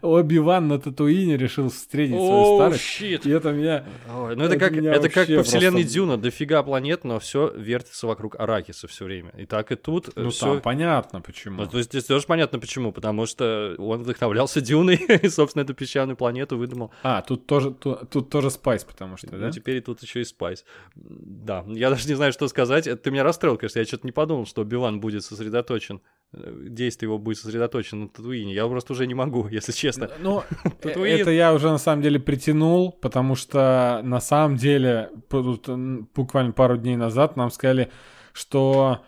Оби-Ван 0.02 0.68
на 0.68 0.80
Татуине 0.80 1.38
решил 1.38 1.70
встретить 1.70 2.16
свою 2.16 2.32
О, 2.32 2.58
старость. 2.58 2.82
щит. 2.84 3.26
И 3.26 3.30
это 3.30 3.52
меня... 3.52 3.86
Ой, 4.14 4.36
ну 4.36 4.44
это, 4.44 4.56
Это 4.56 4.60
как, 4.60 4.74
это 4.74 5.10
как 5.10 5.28
по 5.28 5.44
вселенной 5.44 5.82
просто- 5.82 5.94
Дюна, 5.94 6.18
дофига 6.18 6.64
планет, 6.64 7.04
но 7.04 7.20
все 7.20 7.50
вертится 7.56 8.08
вокруг 8.08 8.40
Аракиса 8.40 8.88
все 8.88 9.06
время. 9.06 9.32
И 9.38 9.46
так 9.46 9.72
и 9.72 9.76
тут 9.76 10.10
Ну 10.16 10.30
все. 10.30 10.46
там 10.54 10.62
понятно 10.62 11.22
почему. 11.22 11.62
Ну, 11.62 11.68
то 11.68 11.78
есть 11.78 11.90
здесь 11.92 12.06
тоже 12.06 12.26
понятно 12.28 12.60
почему, 12.60 12.92
потому 12.92 13.26
что 13.26 13.76
он 13.78 14.04
вдохновлялся 14.04 14.62
Дюной 14.62 14.96
и, 15.24 15.30
собственно, 15.30 15.64
эту 15.64 15.74
песчаную 15.74 16.18
планету 16.18 16.58
выдумал. 16.58 16.92
А, 17.04 17.22
тут 17.22 17.46
тоже, 17.46 17.72
ту- 17.72 18.00
тут 18.10 18.30
тоже 18.30 18.50
спайс, 18.50 18.84
потому 18.84 19.18
что, 19.18 19.28
Ну, 19.32 19.40
да? 19.40 19.52
теперь 19.52 19.78
и 19.78 19.82
тут 19.82 20.02
еще 20.02 20.22
и 20.22 20.24
Спайс. 20.24 20.66
Да, 20.96 21.64
я 21.68 21.90
даже 21.90 22.08
не 22.08 22.16
знаю, 22.16 22.32
что 22.34 22.48
сказать. 22.48 22.90
Ты 23.02 23.12
меня 23.12 23.24
расстроил, 23.24 23.58
конечно. 23.58 23.80
Я 23.80 23.86
что-то 23.86 24.08
не 24.08 24.12
подумал, 24.12 24.46
что 24.46 24.64
Оби-Ван 24.64 25.00
будет 25.00 25.24
сосредоточен, 25.24 25.98
э, 25.98 26.00
действие 26.34 27.08
его 27.08 27.18
будет 27.18 27.38
сосредоточено 27.38 28.04
на 28.04 28.10
Татуине. 28.10 28.54
Я 28.54 28.68
просто 28.68 28.94
уже 28.94 29.08
не 29.08 29.14
могу, 29.14 29.48
если 29.52 29.72
честно. 29.72 30.10
Ну, 30.20 30.44
Татуин. 30.82 31.20
это 31.20 31.32
я 31.32 31.54
уже 31.54 31.70
на 31.70 31.78
самом 31.78 32.02
деле 32.02 32.20
притянул, 32.20 32.92
потому 32.92 33.36
что 33.36 34.02
на 34.04 34.20
самом 34.20 34.58
деле 34.58 35.10
буквально 35.30 36.52
пару 36.54 36.78
дней 36.78 36.96
назад 36.96 37.36
нам 37.36 37.52
сказали, 37.52 37.92
что 38.34 39.04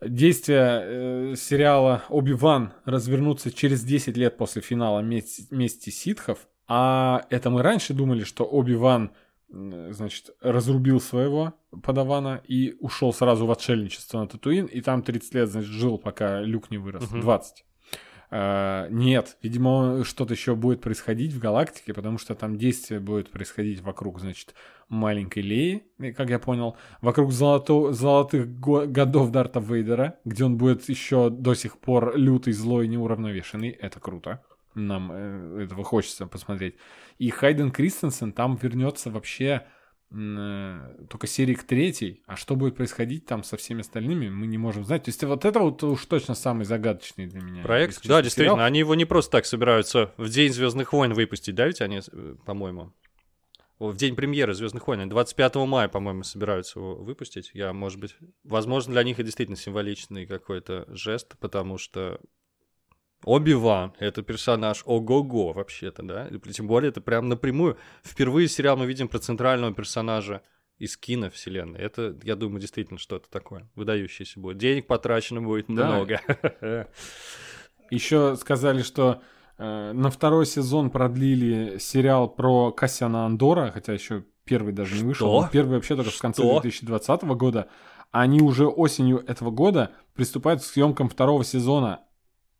действия 0.00 0.82
э, 0.84 1.34
сериала 1.36 2.04
Оби-Ван 2.08 2.72
развернутся 2.84 3.50
через 3.50 3.82
10 3.82 4.16
лет 4.16 4.36
после 4.36 4.62
финала 4.62 5.00
мести, 5.00 5.46
мести 5.50 5.90
ситхов, 5.90 6.46
а 6.68 7.22
это 7.30 7.50
мы 7.50 7.62
раньше 7.62 7.94
думали, 7.94 8.24
что 8.24 8.44
Оби-Ван 8.44 9.10
значит, 9.50 10.30
разрубил 10.40 11.00
своего 11.00 11.54
подавана 11.82 12.42
и 12.46 12.76
ушел 12.80 13.12
сразу 13.12 13.46
в 13.46 13.50
отшельничество 13.50 14.20
на 14.20 14.26
Татуин, 14.26 14.66
и 14.66 14.80
там 14.80 15.02
30 15.02 15.34
лет, 15.34 15.48
значит, 15.48 15.70
жил, 15.70 15.98
пока 15.98 16.40
Люк 16.40 16.70
не 16.70 16.78
вырос, 16.78 17.10
Мгм. 17.10 17.20
20. 17.22 17.64
А, 18.30 18.88
нет, 18.90 19.38
видимо, 19.42 20.04
что-то 20.04 20.34
еще 20.34 20.54
будет 20.54 20.82
происходить 20.82 21.32
в 21.32 21.38
галактике, 21.38 21.94
потому 21.94 22.18
что 22.18 22.34
там 22.34 22.58
действие 22.58 23.00
будет 23.00 23.30
происходить 23.30 23.80
вокруг, 23.80 24.20
значит, 24.20 24.54
маленькой 24.90 25.42
Леи, 25.42 25.84
как 26.14 26.28
я 26.28 26.38
понял, 26.38 26.76
вокруг 27.00 27.32
золото- 27.32 27.92
золотых 27.92 28.46
го- 28.60 28.86
годов 28.86 29.30
Дарта 29.30 29.60
Вейдера, 29.60 30.18
где 30.26 30.44
он 30.44 30.58
будет 30.58 30.86
еще 30.90 31.30
до 31.30 31.54
сих 31.54 31.78
пор 31.78 32.16
лютый, 32.18 32.52
злой, 32.52 32.86
неуравновешенный. 32.86 33.70
Это 33.70 33.98
круто. 33.98 34.42
Нам 34.74 35.10
э, 35.12 35.64
этого 35.64 35.84
хочется 35.84 36.26
посмотреть. 36.26 36.76
И 37.18 37.30
Хайден 37.30 37.70
Кристенсен 37.70 38.32
там 38.32 38.56
вернется 38.56 39.10
вообще 39.10 39.66
э, 40.10 41.06
только 41.08 41.26
серии 41.26 41.54
к 41.54 41.64
третьей. 41.64 42.22
А 42.26 42.36
что 42.36 42.56
будет 42.56 42.76
происходить 42.76 43.26
там 43.26 43.42
со 43.42 43.56
всеми 43.56 43.80
остальными, 43.80 44.28
мы 44.28 44.46
не 44.46 44.58
можем 44.58 44.84
знать. 44.84 45.04
То 45.04 45.08
есть 45.10 45.22
вот 45.24 45.44
это 45.44 45.60
вот 45.60 45.82
уж 45.82 46.04
точно 46.06 46.34
самый 46.34 46.64
загадочный 46.64 47.26
для 47.26 47.40
меня. 47.40 47.62
Проект? 47.62 47.96
Да, 47.96 48.00
честно, 48.00 48.22
действительно. 48.22 48.54
сериал. 48.56 48.66
Они 48.66 48.78
его 48.80 48.94
не 48.94 49.04
просто 49.04 49.32
так 49.32 49.46
собираются 49.46 50.12
в 50.16 50.28
день 50.28 50.52
Звездных 50.52 50.92
войн 50.92 51.12
выпустить, 51.12 51.54
да, 51.54 51.66
ведь 51.66 51.80
они, 51.80 52.00
э, 52.00 52.34
по-моему. 52.44 52.92
В 53.78 53.96
день 53.96 54.16
премьеры 54.16 54.54
Звездных 54.54 54.86
войн. 54.88 55.00
Они 55.00 55.10
25 55.10 55.54
мая, 55.66 55.88
по-моему, 55.88 56.24
собираются 56.24 56.80
его 56.80 56.96
выпустить. 56.96 57.52
Я, 57.54 57.72
может 57.72 58.00
быть, 58.00 58.16
возможно, 58.42 58.92
для 58.92 59.04
них 59.04 59.16
это 59.16 59.24
действительно 59.24 59.56
символичный 59.56 60.26
какой-то 60.26 60.84
жест, 60.88 61.36
потому 61.38 61.78
что 61.78 62.20
Оби-Ван— 63.24 63.92
это 63.98 64.22
персонаж 64.22 64.82
ого-го 64.86 65.52
вообще-то, 65.52 66.02
да? 66.02 66.28
Тем 66.52 66.66
более 66.66 66.90
это 66.90 67.00
прям 67.00 67.28
напрямую. 67.28 67.76
Впервые 68.04 68.48
сериал 68.48 68.76
мы 68.76 68.86
видим 68.86 69.08
про 69.08 69.18
центрального 69.18 69.74
персонажа 69.74 70.42
из 70.78 70.96
киновселенной. 70.96 71.80
Это, 71.80 72.16
я 72.22 72.36
думаю, 72.36 72.60
действительно 72.60 72.98
что-то 72.98 73.28
такое 73.28 73.68
выдающееся 73.74 74.38
будет. 74.38 74.58
Денег 74.58 74.86
потрачено 74.86 75.42
будет 75.42 75.66
Да. 75.68 75.86
много. 75.88 76.20
Еще 77.90 78.36
сказали, 78.36 78.82
что 78.82 79.22
э, 79.56 79.92
на 79.92 80.10
второй 80.10 80.46
сезон 80.46 80.90
продлили 80.90 81.78
сериал 81.78 82.28
про 82.28 82.70
Кассиана 82.70 83.24
Андора, 83.24 83.70
хотя 83.72 83.94
еще 83.94 84.24
первый 84.44 84.72
даже 84.72 84.94
не 84.96 85.04
вышел. 85.04 85.42
Что? 85.42 85.48
Первый 85.50 85.76
вообще 85.76 85.96
только 85.96 86.10
в 86.10 86.18
конце 86.18 86.42
Что? 86.42 86.60
2020 86.60 87.22
года. 87.22 87.68
А 88.10 88.22
Они 88.22 88.40
уже 88.40 88.66
осенью 88.66 89.24
этого 89.26 89.50
года 89.50 89.92
приступают 90.14 90.60
к 90.60 90.64
съемкам 90.64 91.08
второго 91.08 91.44
сезона. 91.44 92.00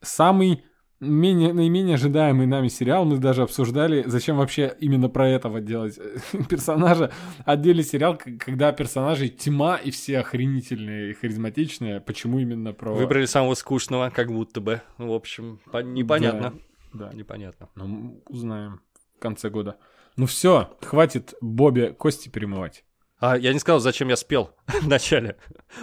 Самый 0.01 0.65
менее, 1.01 1.53
наименее 1.53 1.95
ожидаемый 1.95 2.47
нами 2.47 2.69
сериал. 2.69 3.05
Мы 3.05 3.19
даже 3.19 3.43
обсуждали, 3.43 4.03
зачем 4.07 4.37
вообще 4.37 4.77
именно 4.81 5.09
про 5.09 5.29
этого 5.29 5.61
делать 5.61 5.99
персонажа. 6.49 7.13
Отдельный 7.45 7.85
сериал, 7.85 8.17
когда 8.39 8.73
персонажей 8.73 9.29
тьма 9.29 9.77
и 9.77 9.91
все 9.91 10.19
охренительные 10.19 11.11
и 11.11 11.15
харизматичные. 11.15 12.01
Почему 12.01 12.39
именно 12.39 12.73
про... 12.73 12.93
Выбрали 12.95 13.27
самого 13.27 13.55
скучного, 13.55 14.11
как 14.11 14.29
будто 14.33 14.61
бы. 14.61 14.83
В 14.99 15.13
общем, 15.13 15.61
по- 15.71 15.83
непонятно. 15.83 16.55
Да. 16.93 17.13
Непонятно. 17.13 17.69
Ну, 17.75 17.85
м, 17.85 18.21
узнаем 18.29 18.81
в 19.17 19.21
конце 19.21 19.51
года. 19.51 19.77
Ну 20.17 20.27
все, 20.27 20.77
хватит 20.83 21.35
Бобе 21.41 21.93
кости 21.93 22.29
перемывать. 22.29 22.85
А 23.21 23.37
я 23.37 23.53
не 23.53 23.59
сказал, 23.59 23.81
зачем 23.81 24.09
я 24.09 24.17
спел 24.17 24.51
в 24.67 24.87
начале. 24.89 25.37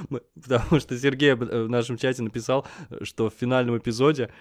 Потому 0.10 0.80
что 0.80 0.98
Сергей 0.98 1.34
об- 1.34 1.44
в 1.44 1.70
нашем 1.70 1.98
чате 1.98 2.22
написал, 2.24 2.66
что 3.02 3.30
в 3.30 3.34
финальном 3.34 3.78
эпизоде 3.78 4.32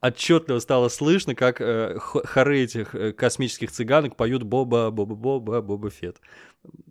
отчетливо 0.00 0.58
стало 0.58 0.88
слышно, 0.88 1.34
как 1.34 1.60
э, 1.60 1.98
хоры 1.98 2.60
этих 2.60 2.94
э, 2.94 3.12
космических 3.12 3.70
цыганок 3.70 4.16
поют 4.16 4.42
Боба, 4.42 4.90
Боба, 4.90 5.14
Боба, 5.14 5.62
Боба 5.62 5.90
Фет. 5.90 6.20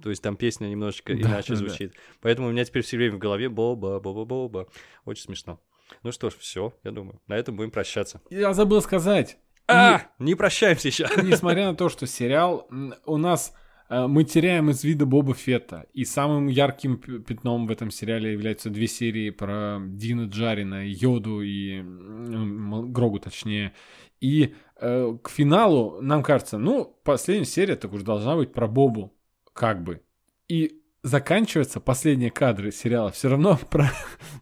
То 0.02 0.10
есть 0.10 0.24
там 0.24 0.36
песня 0.36 0.68
немножечко 0.68 1.14
Да, 1.16 1.20
иначе 1.22 1.50
да. 1.54 1.56
звучит. 1.58 1.94
Поэтому 2.22 2.48
у 2.48 2.52
меня 2.52 2.66
теперь 2.66 2.84
все 2.84 2.98
время 2.98 3.16
в 3.16 3.20
голове 3.20 3.50
Боба, 3.50 4.00
Боба, 4.00 4.26
Боба. 4.26 4.68
Очень 5.06 5.24
смешно. 5.26 5.60
Ну 6.04 6.12
что 6.12 6.30
ж, 6.30 6.36
все, 6.40 6.74
я 6.84 6.92
думаю. 6.92 7.22
На 7.28 7.36
этом 7.36 7.56
будем 7.56 7.70
прощаться. 7.70 8.22
Я 8.30 8.54
забыл 8.54 8.82
сказать. 8.82 9.38
А, 9.68 10.02
не 10.20 10.36
прощаемся 10.36 10.88
еще. 10.88 11.08
Несмотря 11.22 11.68
на 11.68 11.76
то, 11.76 11.88
что 11.90 12.08
сериал 12.08 12.68
у 13.06 13.18
нас 13.18 13.54
э, 13.54 13.61
мы 14.08 14.24
теряем 14.24 14.70
из 14.70 14.84
вида 14.84 15.06
Боба 15.06 15.34
Фетта, 15.34 15.86
и 15.94 16.06
самым 16.06 16.48
ярким 16.48 16.98
пятном 16.98 17.68
в 17.68 17.72
этом 17.72 17.92
сериале 17.92 18.32
являются 18.32 18.70
две 18.70 18.88
серии 18.88 19.30
про 19.32 19.80
Дина 19.86 20.28
Джарина, 20.28 20.88
Йоду 20.88 21.42
и 21.42 21.82
Грогу, 21.84 23.20
точнее. 23.20 23.74
И 24.22 24.54
э, 24.80 25.18
к 25.22 25.30
финалу 25.30 26.00
нам 26.02 26.24
кажется, 26.24 26.58
ну, 26.58 26.96
последняя 27.04 27.46
серия 27.46 27.76
так 27.76 27.92
уж 27.94 28.04
должна 28.04 28.36
быть 28.36 28.54
про 28.54 28.68
Бобу, 28.68 29.14
как 29.54 29.84
бы. 29.84 30.02
И 30.48 30.78
заканчиваются 31.04 31.80
последние 31.80 32.30
кадры 32.30 32.72
сериала 32.72 33.12
все 33.12 33.30
равно 33.30 33.58
про, 33.72 33.92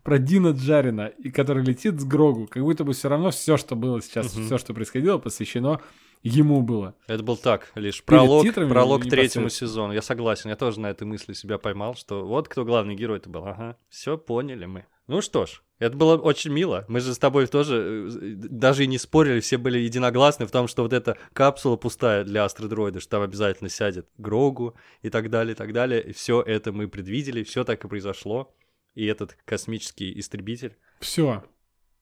про 0.04 0.18
Дина 0.20 0.50
Джарина, 0.50 1.08
и 1.08 1.32
который 1.32 1.64
летит 1.64 2.00
с 2.00 2.04
Грогу, 2.04 2.48
как 2.48 2.62
будто 2.64 2.84
бы 2.84 2.94
все 2.94 3.08
равно 3.10 3.32
все, 3.32 3.58
что 3.58 3.76
было 3.76 4.02
сейчас, 4.02 4.36
Мгм. 4.36 4.46
все, 4.46 4.58
что 4.58 4.74
происходило, 4.74 5.18
посвящено 5.18 5.82
ему 6.24 6.62
было. 6.62 6.96
Это 7.08 7.24
был 7.24 7.38
так, 7.38 7.72
лишь 7.76 7.98
Перед 7.98 8.06
пролог, 8.06 8.44
титрами 8.44 8.70
пролог 8.70 9.04
третьему 9.10 9.50
сезону. 9.50 9.94
Я 9.94 10.02
согласен, 10.02 10.50
я 10.50 10.56
тоже 10.56 10.80
на 10.80 10.88
этой 10.88 11.06
мысли 11.06 11.34
себя 11.34 11.58
поймал, 11.58 11.96
что 11.96 12.26
вот 12.26 12.48
кто 12.48 12.66
главный 12.66 12.96
герой-то 12.96 13.30
был. 13.30 13.46
Ага, 13.46 13.78
все 13.90 14.18
поняли 14.18 14.66
мы. 14.66 14.86
Ну 15.08 15.22
что 15.22 15.48
ж, 15.48 15.64
это 15.80 15.98
было 15.98 16.18
очень 16.18 16.52
мило. 16.52 16.86
Мы 16.88 17.00
же 17.00 17.14
с 17.14 17.18
тобой 17.18 17.48
тоже 17.48 18.10
э, 18.12 18.34
даже 18.36 18.84
и 18.84 18.88
не 18.88 18.98
спорили, 18.98 19.40
все 19.40 19.58
были 19.58 19.80
единогласны 19.80 20.46
в 20.46 20.52
том, 20.52 20.68
что 20.68 20.84
вот 20.84 20.94
эта 20.94 21.18
капсула 21.34 21.78
пустая 21.78 22.24
для 22.24 22.44
астродроида, 22.44 23.00
что 23.00 23.12
там 23.12 23.24
обязательно 23.24 23.70
сядет 23.70 24.08
Грогу 24.18 24.76
и 25.02 25.10
так 25.10 25.30
далее, 25.30 25.54
и 25.54 25.56
так 25.56 25.74
далее. 25.74 26.04
И 26.04 26.12
все 26.12 26.42
это 26.42 26.72
мы 26.72 26.88
предвидели, 26.88 27.44
все 27.44 27.64
так 27.64 27.84
и 27.84 27.88
произошло. 27.88 28.54
И 28.94 29.06
этот 29.06 29.38
космический 29.46 30.20
истребитель. 30.20 30.78
Все, 31.00 31.44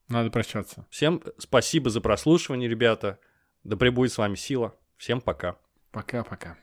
надо 0.10 0.32
прощаться. 0.32 0.88
Всем 0.90 1.22
спасибо 1.38 1.90
за 1.90 2.02
прослушивание, 2.02 2.70
ребята. 2.70 3.20
Да 3.68 3.76
пребудет 3.76 4.14
с 4.14 4.18
вами 4.18 4.36
сила. 4.36 4.74
Всем 4.96 5.20
пока. 5.20 5.58
Пока-пока. 5.92 6.56